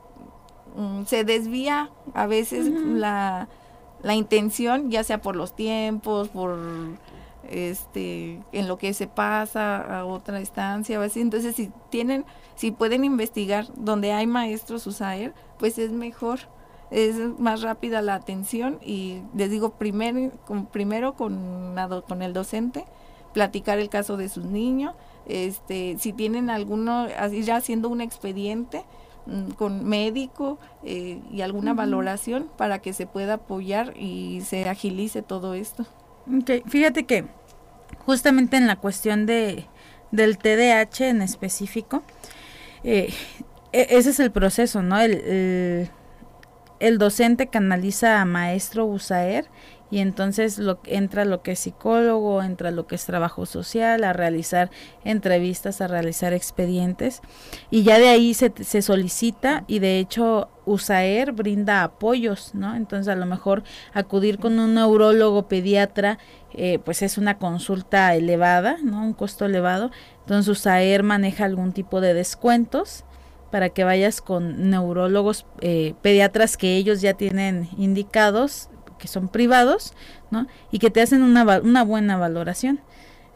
Mm, 0.76 1.04
se 1.06 1.24
desvía 1.24 1.90
a 2.14 2.28
veces 2.28 2.68
la, 2.68 3.48
la 4.02 4.16
intención, 4.16 4.90
ya 4.90 5.04
sea 5.04 5.22
por 5.22 5.36
los 5.36 5.56
tiempos, 5.56 6.30
por 6.30 6.58
este 7.50 8.40
en 8.52 8.68
lo 8.68 8.78
que 8.78 8.94
se 8.94 9.08
pasa 9.08 10.00
a 10.00 10.06
otra 10.06 10.40
instancia 10.40 11.00
o 11.00 11.04
así. 11.04 11.22
Entonces, 11.22 11.56
si 11.56 11.72
tienen, 11.90 12.26
si 12.56 12.72
pueden 12.72 13.04
investigar 13.04 13.68
donde 13.76 14.14
hay 14.14 14.28
maestros 14.28 14.88
USAER, 14.88 15.34
pues 15.60 15.78
es 15.78 15.92
mejor, 15.92 16.40
es 16.90 17.16
más 17.40 17.62
rápida 17.62 18.02
la 18.02 18.16
atención 18.16 18.80
y 18.82 19.22
les 19.36 19.50
digo 19.50 19.72
primero 19.72 20.32
con, 20.46 20.66
primero 20.66 21.14
con, 21.14 21.76
con 22.08 22.22
el 22.22 22.34
docente, 22.34 22.86
platicar 23.34 23.80
el 23.80 23.90
caso 23.90 24.18
de 24.18 24.30
sus 24.30 24.46
niños, 24.46 24.94
este, 25.26 25.96
si 26.00 26.14
tienen 26.14 26.50
alguno, 26.50 27.08
ya 27.08 27.56
haciendo 27.56 27.90
un 27.90 28.02
expediente, 28.02 28.84
con 29.58 29.86
médico 29.86 30.60
eh, 30.84 31.22
y 31.32 31.42
alguna 31.42 31.74
valoración 31.74 32.50
para 32.58 32.80
que 32.80 32.94
se 32.94 33.06
pueda 33.06 33.36
apoyar 33.36 33.94
y 33.98 34.42
se 34.42 34.68
agilice 34.68 35.22
todo 35.22 35.54
esto. 35.54 35.86
Okay. 36.42 36.64
Fíjate 36.68 37.06
que 37.06 37.26
justamente 38.06 38.58
en 38.58 38.68
la 38.68 38.78
cuestión 38.78 39.26
de 39.26 39.66
del 40.12 40.38
TDAH 40.38 41.08
en 41.08 41.22
específico, 41.22 42.04
eh, 42.84 43.14
e, 43.72 43.88
ese 43.92 44.10
es 44.10 44.20
el 44.20 44.32
proceso, 44.32 44.82
¿no? 44.82 45.00
El, 45.00 45.90
el, 46.80 46.98
docente 46.98 47.48
canaliza 47.48 48.20
a 48.20 48.26
maestro 48.26 48.86
USAER 48.86 49.46
y 49.92 50.00
entonces 50.00 50.58
lo, 50.58 50.80
entra 50.86 51.26
lo 51.26 51.44
que 51.44 51.52
es 51.52 51.60
psicólogo, 51.60 52.42
entra 52.42 52.72
lo 52.72 52.88
que 52.88 52.96
es 52.96 53.06
trabajo 53.06 53.46
social, 53.46 54.04
a 54.04 54.14
realizar 54.14 54.72
entrevistas, 55.04 55.82
a 55.82 55.88
realizar 55.88 56.34
expedientes 56.34 57.22
y 57.70 57.84
ya 57.84 58.00
de 58.00 58.08
ahí 58.08 58.34
se, 58.34 58.52
se 58.64 58.82
solicita 58.82 59.66
y 59.68 59.80
de 59.80 60.00
hecho 60.00 60.50
USAER 60.66 61.34
brinda 61.34 61.84
apoyos, 61.84 62.56
¿no? 62.56 62.76
Entonces 62.76 63.08
a 63.10 63.16
lo 63.16 63.26
mejor 63.26 63.64
acudir 63.94 64.40
con 64.40 64.58
un 64.60 64.76
neurólogo 64.76 65.48
pediatra 65.48 66.18
eh, 66.54 66.80
pues 66.80 67.02
es 67.02 67.18
una 67.18 67.38
consulta 67.38 68.16
elevada, 68.16 68.78
¿no? 68.84 69.04
Un 69.04 69.14
costo 69.14 69.46
elevado. 69.46 69.92
Entonces 70.22 70.48
USAER 70.50 71.04
maneja 71.04 71.46
algún 71.46 71.74
tipo 71.74 72.02
de 72.02 72.14
descuentos 72.14 73.04
para 73.52 73.70
que 73.70 73.84
vayas 73.84 74.22
con 74.22 74.70
neurólogos 74.70 75.46
eh, 75.60 75.94
pediatras 76.02 76.58
que 76.58 76.78
ellos 76.78 77.02
ya 77.02 77.14
tienen 77.16 77.70
indicados 77.78 78.70
que 79.02 79.08
son 79.08 79.28
privados, 79.28 79.94
¿no? 80.30 80.48
Y 80.72 80.80
que 80.80 80.92
te 80.92 81.02
hacen 81.02 81.24
una, 81.24 81.60
una 81.60 81.84
buena 81.84 82.16
valoración. 82.16 82.80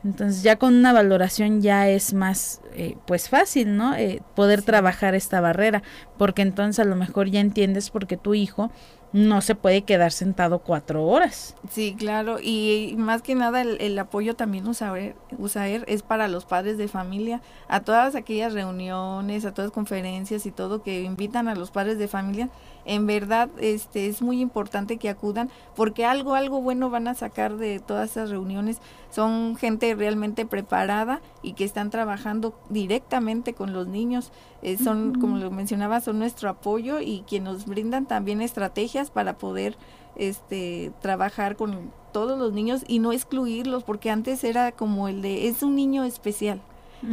Entonces 0.06 0.44
ya 0.44 0.58
con 0.58 0.76
una 0.76 0.94
valoración 0.94 1.64
ya 1.64 1.90
es 1.90 2.14
más 2.14 2.62
eh, 2.76 2.96
pues 3.08 3.28
fácil, 3.28 3.76
¿no? 3.76 3.96
Eh, 3.96 4.22
poder 4.36 4.62
trabajar 4.62 5.16
esta 5.16 5.42
barrera, 5.42 5.82
porque 6.18 6.44
entonces 6.44 6.80
a 6.80 6.88
lo 6.88 6.96
mejor 6.96 7.30
ya 7.30 7.40
entiendes 7.40 7.90
por 7.90 8.06
qué 8.06 8.16
tu 8.16 8.36
hijo 8.36 8.70
no 9.16 9.40
se 9.40 9.56
puede 9.56 9.84
quedar 9.84 10.12
sentado 10.12 10.60
cuatro 10.60 11.06
horas. 11.06 11.56
Sí, 11.72 11.96
claro, 11.98 12.38
y 12.42 12.96
más 12.98 13.22
que 13.22 13.34
nada 13.34 13.62
el, 13.62 13.98
apoyo 13.98 14.36
también 14.36 14.68
USAER, 14.68 15.16
USAER 15.38 15.86
es 15.88 16.04
para 16.04 16.28
los 16.28 16.44
padres 16.44 16.78
de 16.78 16.90
familia, 16.90 17.42
a 17.70 17.80
todas 17.80 18.16
aquellas 18.16 18.54
reuniones, 18.54 19.46
a 19.46 19.54
todas 19.54 19.72
conferencias 19.72 20.46
y 20.46 20.52
todo 20.52 20.84
que 20.84 21.02
invitan 21.02 21.48
a 21.48 21.56
los 21.56 21.72
padres 21.72 21.98
de 21.98 22.10
familia, 22.10 22.50
en 22.86 23.08
verdad 23.08 23.50
este 23.60 24.08
es 24.08 24.22
muy 24.22 24.40
importante 24.40 24.98
que 24.98 25.10
acudan 25.10 25.50
porque 25.76 26.06
algo 26.06 26.36
algo 26.36 26.62
bueno 26.62 26.90
van 26.90 27.08
a 27.08 27.16
sacar 27.16 27.58
de 27.58 27.80
todas 27.80 28.12
esas 28.12 28.30
reuniones. 28.30 28.80
Son 29.10 29.56
gente 29.56 29.94
realmente 29.96 30.46
preparada 30.46 31.22
y 31.42 31.54
que 31.54 31.64
están 31.64 31.90
trabajando 31.90 32.58
directamente 32.70 33.54
con 33.54 33.74
los 33.74 33.88
niños. 33.88 34.32
Eh, 34.62 34.78
son 34.78 35.20
como 35.20 35.38
lo 35.38 35.52
mencionaba 35.52 36.02
son 36.02 36.20
nuestro 36.20 36.50
apoyo 36.50 37.00
y 37.00 37.22
que 37.22 37.40
nos 37.40 37.66
brindan 37.66 38.06
también 38.06 38.42
estrategias 38.42 39.10
para 39.10 39.38
poder 39.38 39.78
este 40.16 40.92
trabajar 41.02 41.56
con 41.56 41.92
todos 42.14 42.40
los 42.40 42.54
niños 42.54 42.84
y 42.88 43.00
no 43.00 43.12
excluirlos 43.12 43.84
porque 43.84 44.10
antes 44.10 44.44
era 44.44 44.72
como 44.72 45.08
el 45.08 45.22
de 45.22 45.48
es 45.48 45.62
un 45.64 45.76
niño 45.76 46.04
especial 46.06 46.62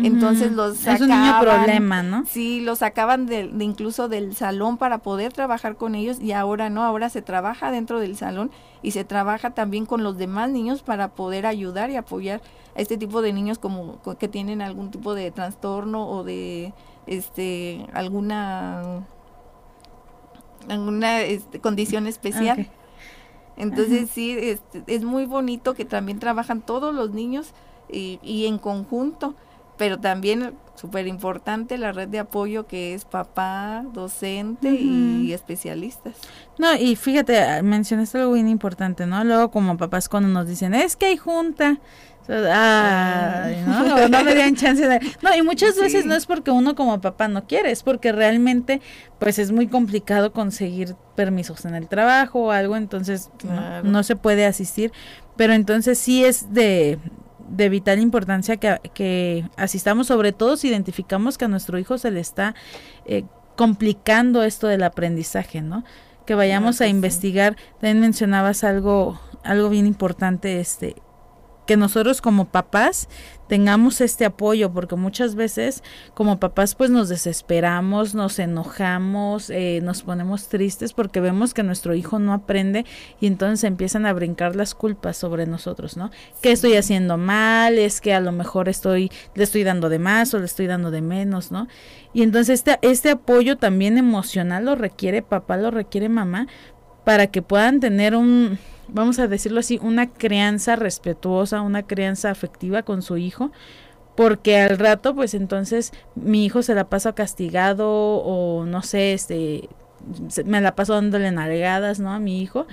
entonces 0.02 0.52
los 0.52 0.78
sacaban. 0.78 0.96
Es 0.96 1.00
un 1.02 1.22
niño 1.22 1.40
problema, 1.40 2.02
¿no? 2.02 2.24
Sí, 2.26 2.60
los 2.60 2.78
sacaban 2.78 3.26
de, 3.26 3.50
incluso 3.60 4.08
del 4.08 4.34
salón 4.34 4.78
para 4.78 4.98
poder 4.98 5.32
trabajar 5.32 5.76
con 5.76 5.94
ellos 5.94 6.20
y 6.20 6.32
ahora 6.32 6.70
no, 6.70 6.82
ahora 6.82 7.08
se 7.08 7.22
trabaja 7.22 7.70
dentro 7.70 8.00
del 8.00 8.16
salón 8.16 8.50
y 8.82 8.92
se 8.92 9.04
trabaja 9.04 9.50
también 9.50 9.86
con 9.86 10.02
los 10.02 10.18
demás 10.18 10.50
niños 10.50 10.82
para 10.82 11.08
poder 11.08 11.46
ayudar 11.46 11.90
y 11.90 11.96
apoyar 11.96 12.40
a 12.76 12.80
este 12.80 12.96
tipo 12.96 13.22
de 13.22 13.32
niños 13.32 13.58
como 13.58 14.00
que 14.18 14.28
tienen 14.28 14.62
algún 14.62 14.90
tipo 14.90 15.14
de 15.14 15.30
trastorno 15.30 16.08
o 16.08 16.24
de 16.24 16.72
este 17.06 17.86
alguna 17.92 19.04
alguna 20.68 21.22
este, 21.22 21.60
condición 21.60 22.06
especial. 22.06 22.70
Entonces 23.56 24.08
sí, 24.10 24.36
es, 24.38 24.60
es, 24.86 25.04
muy 25.04 25.26
bonito 25.26 25.74
que 25.74 25.84
también 25.84 26.18
trabajan 26.18 26.62
todos 26.62 26.94
los 26.94 27.10
niños 27.10 27.52
y, 27.90 28.18
y 28.22 28.46
en 28.46 28.58
conjunto 28.58 29.34
pero 29.76 29.98
también 29.98 30.54
súper 30.74 31.06
importante 31.06 31.78
la 31.78 31.92
red 31.92 32.08
de 32.08 32.18
apoyo 32.18 32.66
que 32.66 32.94
es 32.94 33.04
papá, 33.04 33.84
docente 33.92 34.70
y 34.70 35.32
especialistas. 35.32 36.14
No, 36.58 36.74
y 36.74 36.96
fíjate, 36.96 37.62
mencionaste 37.62 38.18
algo 38.18 38.32
bien 38.32 38.48
importante, 38.48 39.06
¿no? 39.06 39.22
Luego 39.24 39.50
como 39.50 39.76
papás 39.76 40.08
cuando 40.08 40.28
nos 40.28 40.48
dicen, 40.48 40.74
es 40.74 40.96
que 40.96 41.06
hay 41.06 41.16
junta, 41.16 41.80
Ay, 42.28 43.64
¿no? 43.66 44.08
no 44.08 44.24
me 44.24 44.34
dan 44.34 44.54
chance 44.54 44.86
de... 44.86 45.00
No, 45.22 45.34
y 45.36 45.42
muchas 45.42 45.76
veces 45.76 46.06
no 46.06 46.14
es 46.14 46.26
porque 46.26 46.50
uno 46.50 46.74
como 46.76 47.00
papá 47.00 47.26
no 47.26 47.46
quiere, 47.46 47.72
es 47.72 47.82
porque 47.82 48.12
realmente 48.12 48.80
pues 49.18 49.38
es 49.38 49.50
muy 49.50 49.66
complicado 49.66 50.32
conseguir 50.32 50.94
permisos 51.16 51.64
en 51.64 51.74
el 51.74 51.88
trabajo 51.88 52.44
o 52.44 52.50
algo, 52.52 52.76
entonces 52.76 53.30
no, 53.82 54.02
se 54.04 54.16
puede 54.16 54.46
asistir, 54.46 54.92
pero 55.36 55.52
entonces 55.52 55.98
sí 55.98 56.24
es 56.24 56.52
de, 56.52 56.98
de 57.52 57.68
vital 57.68 58.00
importancia 58.00 58.56
que, 58.56 58.80
que, 58.94 59.44
asistamos, 59.56 60.06
sobre 60.06 60.32
todo 60.32 60.56
si 60.56 60.68
identificamos 60.68 61.36
que 61.36 61.44
a 61.44 61.48
nuestro 61.48 61.78
hijo 61.78 61.98
se 61.98 62.10
le 62.10 62.20
está 62.20 62.54
eh, 63.04 63.24
complicando 63.56 64.42
esto 64.42 64.66
del 64.66 64.82
aprendizaje, 64.82 65.60
¿no? 65.60 65.84
Que 66.26 66.34
vayamos 66.34 66.80
a 66.80 66.86
investigar. 66.86 67.56
También 67.74 68.00
mencionabas 68.00 68.64
algo, 68.64 69.20
algo 69.44 69.68
bien 69.68 69.86
importante, 69.86 70.60
este, 70.60 70.96
que 71.66 71.76
nosotros 71.76 72.22
como 72.22 72.46
papás 72.46 73.08
tengamos 73.52 74.00
este 74.00 74.24
apoyo, 74.24 74.72
porque 74.72 74.96
muchas 74.96 75.34
veces 75.34 75.82
como 76.14 76.40
papás 76.40 76.74
pues 76.74 76.88
nos 76.88 77.10
desesperamos, 77.10 78.14
nos 78.14 78.38
enojamos, 78.38 79.50
eh, 79.50 79.80
nos 79.82 80.04
ponemos 80.04 80.48
tristes 80.48 80.94
porque 80.94 81.20
vemos 81.20 81.52
que 81.52 81.62
nuestro 81.62 81.94
hijo 81.94 82.18
no 82.18 82.32
aprende 82.32 82.86
y 83.20 83.26
entonces 83.26 83.64
empiezan 83.64 84.06
a 84.06 84.14
brincar 84.14 84.56
las 84.56 84.74
culpas 84.74 85.18
sobre 85.18 85.44
nosotros, 85.44 85.98
¿no? 85.98 86.10
¿Qué 86.40 86.50
estoy 86.50 86.76
haciendo 86.76 87.18
mal? 87.18 87.76
Es 87.76 88.00
que 88.00 88.14
a 88.14 88.20
lo 88.20 88.32
mejor 88.32 88.70
estoy, 88.70 89.10
le 89.34 89.44
estoy 89.44 89.64
dando 89.64 89.90
de 89.90 89.98
más 89.98 90.32
o 90.32 90.38
le 90.38 90.46
estoy 90.46 90.66
dando 90.66 90.90
de 90.90 91.02
menos, 91.02 91.52
¿no? 91.52 91.68
Y 92.14 92.22
entonces 92.22 92.60
este, 92.60 92.78
este 92.80 93.10
apoyo 93.10 93.58
también 93.58 93.98
emocional 93.98 94.64
lo 94.64 94.76
requiere 94.76 95.20
papá, 95.20 95.58
lo 95.58 95.70
requiere 95.70 96.08
mamá, 96.08 96.46
para 97.04 97.26
que 97.26 97.42
puedan 97.42 97.80
tener 97.80 98.14
un, 98.14 98.58
vamos 98.88 99.18
a 99.18 99.28
decirlo 99.28 99.60
así, 99.60 99.78
una 99.82 100.08
crianza 100.10 100.76
respetuosa, 100.76 101.60
una 101.60 101.82
crianza 101.82 102.30
afectiva 102.30 102.82
con 102.82 103.02
su 103.02 103.16
hijo, 103.16 103.50
porque 104.16 104.58
al 104.58 104.78
rato, 104.78 105.14
pues 105.14 105.34
entonces 105.34 105.92
mi 106.14 106.44
hijo 106.44 106.62
se 106.62 106.74
la 106.74 106.88
pasa 106.88 107.14
castigado 107.14 107.88
o 107.88 108.64
no 108.66 108.82
sé, 108.82 109.14
este 109.14 109.68
me 110.44 110.60
la 110.60 110.74
paso 110.74 110.94
dándole 110.94 111.30
nalgadas, 111.30 112.00
¿no? 112.00 112.12
A 112.12 112.18
mi 112.18 112.42
hijo. 112.42 112.66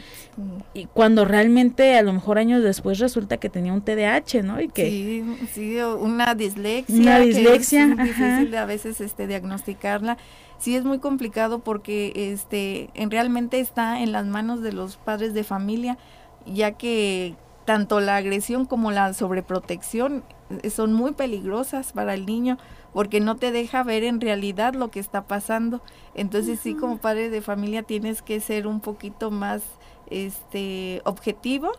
Y 0.74 0.86
cuando 0.86 1.26
realmente 1.26 1.98
a 1.98 2.02
lo 2.02 2.14
mejor 2.14 2.38
años 2.38 2.64
después 2.64 3.00
resulta 3.00 3.38
que 3.38 3.50
tenía 3.50 3.74
un 3.74 3.82
TDAH, 3.82 4.44
¿no? 4.44 4.60
Y 4.62 4.68
que 4.68 4.90
sí, 4.90 5.24
sí, 5.54 5.78
una 5.80 6.36
dislexia. 6.36 6.96
Una 6.96 7.20
dislexia. 7.20 7.84
es 7.86 7.98
difícil 7.98 8.56
a 8.56 8.66
veces 8.66 9.02
este 9.02 9.28
diagnosticarla 9.28 10.18
sí 10.60 10.76
es 10.76 10.84
muy 10.84 11.00
complicado 11.00 11.60
porque 11.60 12.12
este 12.16 12.90
en 12.94 13.10
realmente 13.10 13.60
está 13.60 14.02
en 14.02 14.12
las 14.12 14.26
manos 14.26 14.62
de 14.62 14.74
los 14.74 14.98
padres 14.98 15.34
de 15.34 15.44
familia, 15.44 15.98
ya 16.46 16.74
que 16.74 17.36
tanto 17.66 18.00
la 18.00 18.18
agresión 18.18 18.66
como 18.66 18.92
la 18.92 19.14
sobreprotección 19.14 20.24
eh, 20.62 20.70
son 20.70 20.94
muy 20.94 21.14
peligrosas 21.14 21.94
para 21.94 22.14
el 22.14 22.26
niño 22.26 22.58
porque 22.94 23.20
no 23.20 23.36
te 23.36 23.52
deja 23.52 23.84
ver 23.84 24.04
en 24.04 24.20
realidad 24.20 24.74
lo 24.74 24.90
que 24.90 25.00
está 25.00 25.28
pasando. 25.28 25.82
Entonces 26.16 26.60
sí 26.60 26.76
como 26.76 26.98
padre 26.98 27.30
de 27.30 27.42
familia 27.42 27.84
tienes 27.84 28.22
que 28.22 28.40
ser 28.40 28.68
un 28.68 28.80
poquito 28.80 29.32
más 29.32 29.62
este 30.10 31.02
objetivo 31.06 31.72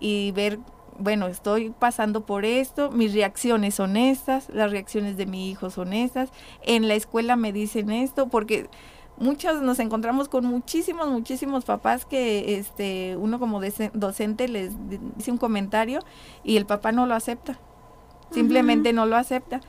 y 0.00 0.32
ver 0.32 0.58
bueno, 0.98 1.26
estoy 1.26 1.70
pasando 1.70 2.26
por 2.26 2.44
esto, 2.44 2.90
mis 2.90 3.12
reacciones 3.12 3.74
son 3.74 3.96
estas, 3.96 4.48
las 4.50 4.70
reacciones 4.70 5.16
de 5.16 5.26
mi 5.26 5.50
hijo 5.50 5.70
son 5.70 5.92
estas, 5.92 6.30
en 6.62 6.88
la 6.88 6.94
escuela 6.94 7.36
me 7.36 7.52
dicen 7.52 7.90
esto, 7.90 8.28
porque 8.28 8.68
muchos 9.18 9.62
nos 9.62 9.78
encontramos 9.78 10.28
con 10.28 10.44
muchísimos, 10.44 11.08
muchísimos 11.08 11.64
papás 11.64 12.04
que 12.04 12.58
este, 12.58 13.16
uno 13.16 13.38
como 13.38 13.60
docente 13.92 14.48
les 14.48 14.72
dice 15.16 15.30
un 15.30 15.38
comentario 15.38 16.00
y 16.44 16.56
el 16.56 16.66
papá 16.66 16.92
no 16.92 17.06
lo 17.06 17.14
acepta, 17.14 17.58
simplemente 18.30 18.92
no 18.92 19.06
lo 19.06 19.16
acepta. 19.16 19.60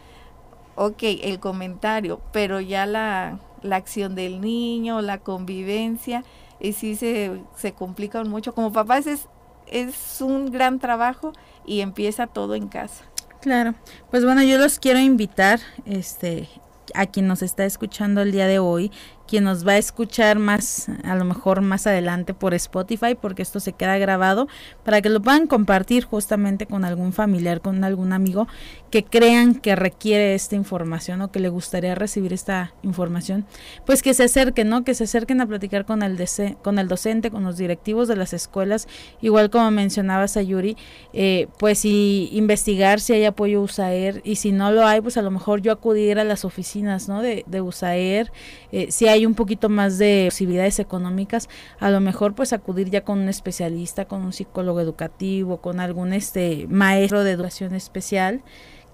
Ok, 0.80 1.01
el 1.01 1.39
comentario, 1.39 2.21
pero 2.32 2.59
ya 2.59 2.86
la, 2.86 3.39
la 3.63 3.78
acción 3.78 4.13
del 4.13 4.41
niño, 4.41 5.01
la 5.01 5.17
convivencia, 5.17 6.23
y 6.59 6.73
sí 6.73 6.95
se, 6.95 7.41
se 7.55 7.71
complican 7.71 8.30
mucho. 8.30 8.53
Como 8.53 8.71
papás 8.71 9.07
es 9.07 9.28
es 9.72 10.22
un 10.22 10.51
gran 10.51 10.80
trabajo 10.80 11.34
y 11.65 11.82
empieza 11.82 12.28
todo 12.28 12.55
en 12.55 12.68
casa. 12.68 13.05
Claro, 13.41 13.76
pues 14.09 14.26
bueno, 14.26 14.43
yo 14.43 14.57
los 14.57 14.80
quiero 14.80 14.99
invitar, 14.99 15.59
este, 15.86 16.49
a 16.93 17.05
quien 17.05 17.28
nos 17.28 17.41
está 17.41 17.65
escuchando 17.65 18.22
el 18.22 18.32
día 18.32 18.47
de 18.47 18.59
hoy, 18.59 18.91
quien 19.28 19.43
nos 19.43 19.67
va 19.67 19.73
a 19.73 19.78
escuchar 19.78 20.39
más, 20.39 20.88
a 21.03 21.15
lo 21.15 21.25
mejor 21.25 21.61
más 21.61 21.86
adelante 21.86 22.34
por 22.34 22.53
Spotify, 22.53 23.15
porque 23.19 23.41
esto 23.41 23.59
se 23.59 23.73
queda 23.73 23.97
grabado, 23.97 24.47
para 24.84 25.01
que 25.01 25.09
lo 25.09 25.21
puedan 25.21 25.47
compartir 25.47 26.05
justamente 26.05 26.65
con 26.65 26.86
algún 26.86 27.13
familiar, 27.13 27.61
con 27.61 27.84
algún 27.84 28.13
amigo 28.13 28.47
que 28.89 29.03
crean 29.03 29.55
que 29.55 29.75
requiere 29.75 30.34
esta 30.34 30.55
información 30.55 31.21
o 31.21 31.32
que 31.32 31.39
le 31.39 31.49
gustaría 31.49 31.93
recibir 31.93 32.34
esta 32.34 32.73
información, 32.84 33.45
pues 33.86 34.01
que 34.01 34.13
se 34.13 34.23
acerquen, 34.23 34.69
¿no? 34.69 34.84
Que 34.84 34.93
se 34.93 35.03
acerquen 35.03 35.41
a 35.41 35.45
platicar 35.45 35.86
con 35.86 36.03
el, 36.03 36.17
con 36.61 36.80
el 36.80 36.88
docente, 36.88 37.30
con 37.30 37.43
los 37.43 37.57
directivos 37.57 38.07
de 38.07 38.15
las 38.15 38.34
escuelas, 38.34 38.88
igual 39.21 39.49
como 39.49 39.69
mencionaba 39.71 40.28
Sayuri, 40.28 40.78
eh, 41.13 41.47
pues 41.59 41.84
y 41.84 42.30
investigar 42.32 42.99
si 42.99 43.13
hay 43.13 43.25
apoyo 43.25 43.61
USAER 43.61 44.21
y 44.23 44.36
si 44.36 44.51
no 44.51 44.71
lo 44.71 44.86
hay, 44.86 45.01
pues 45.01 45.17
a 45.17 45.21
lo 45.21 45.32
mejor 45.32 45.61
yo 45.61 45.71
acudir 45.71 46.19
a 46.19 46.23
las 46.23 46.45
oficinas 46.45 47.09
¿no? 47.09 47.21
De, 47.21 47.43
de 47.47 47.61
USAER, 47.61 48.32
eh, 48.71 48.88
si 48.91 49.07
hay 49.07 49.16
un 49.26 49.36
poquito 49.36 49.70
más 49.70 49.97
de 49.97 50.28
posibilidades 50.30 50.80
económicas, 50.80 51.49
a 51.80 51.89
lo 51.89 51.99
mejor 51.99 52.36
pues 52.36 52.53
acudir 52.53 52.89
ya 52.89 53.03
con 53.03 53.20
un 53.20 53.30
especialista, 53.30 54.05
con 54.05 54.24
un 54.24 54.34
psicólogo 54.34 54.80
educativo, 54.82 55.57
con 55.57 55.80
algún 55.80 56.13
este 56.13 56.68
maestro 56.70 57.24
de 57.24 57.32
educación 57.32 57.74
especial 57.74 58.41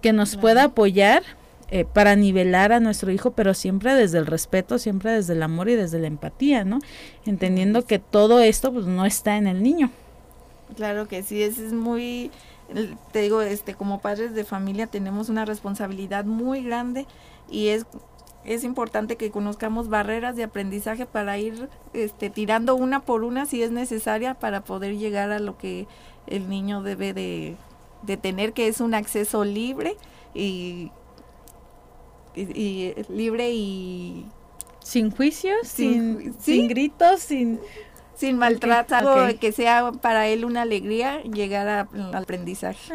que 0.01 0.13
nos 0.13 0.36
pueda 0.36 0.65
apoyar 0.65 1.24
eh, 1.69 1.86
para 1.86 2.15
nivelar 2.15 2.71
a 2.71 2.80
nuestro 2.80 3.11
hijo, 3.11 3.32
pero 3.32 3.53
siempre 3.53 3.95
desde 3.95 4.17
el 4.17 4.26
respeto, 4.26 4.78
siempre 4.78 5.11
desde 5.11 5.34
el 5.34 5.43
amor 5.43 5.69
y 5.69 5.76
desde 5.76 5.99
la 5.99 6.07
empatía, 6.07 6.65
¿no? 6.65 6.80
Entendiendo 7.26 7.86
que 7.86 7.99
todo 7.99 8.41
esto 8.41 8.71
pues 8.71 8.86
no 8.86 9.05
está 9.05 9.38
en 9.38 9.47
el 9.47 9.63
niño. 9.63 9.89
Claro 10.76 11.07
que 11.07 11.24
sí, 11.24 11.41
es, 11.41 11.57
es 11.57 11.74
muy 11.74 12.32
te 13.11 13.21
digo, 13.21 13.41
este, 13.41 13.76
como 13.76 13.99
padres 13.99 14.34
de 14.34 14.43
familia 14.43 14.88
tenemos 14.88 15.30
una 15.30 15.45
responsabilidad 15.45 16.26
muy 16.26 16.63
grande 16.63 17.05
y 17.49 17.67
es 17.67 17.86
es 18.45 18.63
importante 18.63 19.15
que 19.15 19.31
conozcamos 19.31 19.89
barreras 19.89 20.35
de 20.35 20.43
aprendizaje 20.43 21.05
para 21.05 21.37
ir 21.37 21.69
este, 21.93 22.29
tirando 22.29 22.75
una 22.75 23.01
por 23.01 23.23
una 23.23 23.45
si 23.45 23.63
es 23.63 23.71
necesaria 23.71 24.33
para 24.33 24.63
poder 24.63 24.97
llegar 24.97 25.31
a 25.31 25.39
lo 25.39 25.57
que 25.57 25.87
el 26.27 26.49
niño 26.49 26.81
debe 26.81 27.13
de, 27.13 27.55
tener, 28.17 28.53
que 28.53 28.67
es 28.67 28.81
un 28.81 28.93
acceso 28.93 29.45
libre 29.45 29.95
y, 30.33 30.91
y, 32.35 32.93
libre 33.09 33.51
y 33.51 34.25
sin 34.79 35.11
juicios, 35.11 35.67
sin, 35.67 36.35
sin 36.39 36.67
gritos, 36.67 37.21
sin 37.21 37.59
sin 38.16 38.38
maltrato, 38.38 38.95
algo 38.95 39.39
que 39.39 39.51
sea 39.51 39.91
para 39.91 40.28
él 40.28 40.45
una 40.45 40.61
alegría 40.61 41.22
llegar 41.24 41.68
al 41.68 42.16
aprendizaje. 42.16 42.93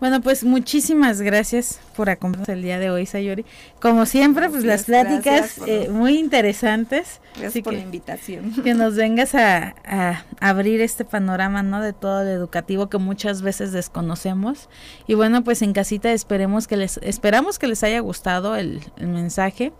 Bueno, 0.00 0.20
pues 0.20 0.44
muchísimas 0.44 1.20
gracias 1.20 1.80
por 1.96 2.10
acompañarnos 2.10 2.48
el 2.48 2.62
día 2.62 2.78
de 2.78 2.90
hoy, 2.90 3.06
Sayori. 3.06 3.44
Como 3.80 4.06
siempre, 4.06 4.48
pues 4.48 4.64
las 4.64 4.84
pláticas 4.84 5.58
eh, 5.66 5.88
muy 5.88 6.18
interesantes. 6.18 7.20
Gracias 7.38 7.64
por 7.64 7.72
la 7.72 7.80
invitación. 7.80 8.52
Que 8.62 8.74
nos 8.74 8.96
vengas 8.96 9.34
a, 9.34 9.74
abrir 10.40 10.80
este 10.80 11.04
panorama, 11.04 11.62
¿no? 11.62 11.80
De 11.80 11.92
todo 11.92 12.24
lo 12.24 12.30
educativo 12.30 12.88
que 12.88 12.98
muchas 12.98 13.42
veces 13.42 13.72
desconocemos. 13.72 14.68
Y 15.06 15.14
bueno, 15.14 15.44
pues 15.44 15.62
en 15.62 15.72
casita 15.72 16.12
esperemos 16.12 16.66
que 16.66 16.76
les, 16.76 16.98
esperamos 16.98 17.58
que 17.58 17.68
les 17.68 17.82
haya 17.82 18.00
gustado 18.00 18.56
el, 18.56 18.82
el 18.96 19.08
mensaje. 19.08 19.72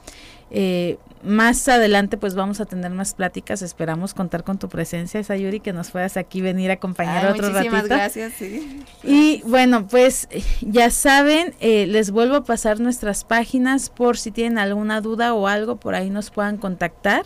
Eh, 0.51 0.99
más 1.25 1.69
adelante 1.69 2.17
pues 2.17 2.35
vamos 2.35 2.61
a 2.61 2.67
tener 2.67 2.91
más 2.91 3.15
pláticas, 3.15 3.63
esperamos 3.63 4.15
contar 4.15 4.45
con 4.45 4.59
tu 4.59 4.69
presencia, 4.69 5.23
Sayuri, 5.25 5.61
que 5.61 5.73
nos 5.73 5.91
puedas 5.91 6.17
aquí 6.17 6.41
venir 6.41 6.71
a 6.71 6.75
acompañar 6.75 7.27
otro 7.27 7.51
muchísimas 7.51 7.89
gracias, 7.89 8.35
sí. 8.35 8.83
Y 9.03 9.43
bueno, 9.47 9.87
pues 9.89 10.29
ya 10.61 10.91
saben, 10.91 11.55
eh, 11.61 11.87
les 11.87 12.11
vuelvo 12.11 12.37
a 12.37 12.45
pasar 12.45 12.81
nuestras 12.81 13.25
páginas 13.25 13.91
por 13.91 14.19
si 14.19 14.31
tienen 14.31 14.59
alguna 14.59 15.01
duda 15.01 15.35
o 15.35 15.49
algo, 15.49 15.77
por 15.77 15.95
ahí 15.95 16.11
nos 16.11 16.31
puedan 16.31 16.59
contactar. 16.59 17.25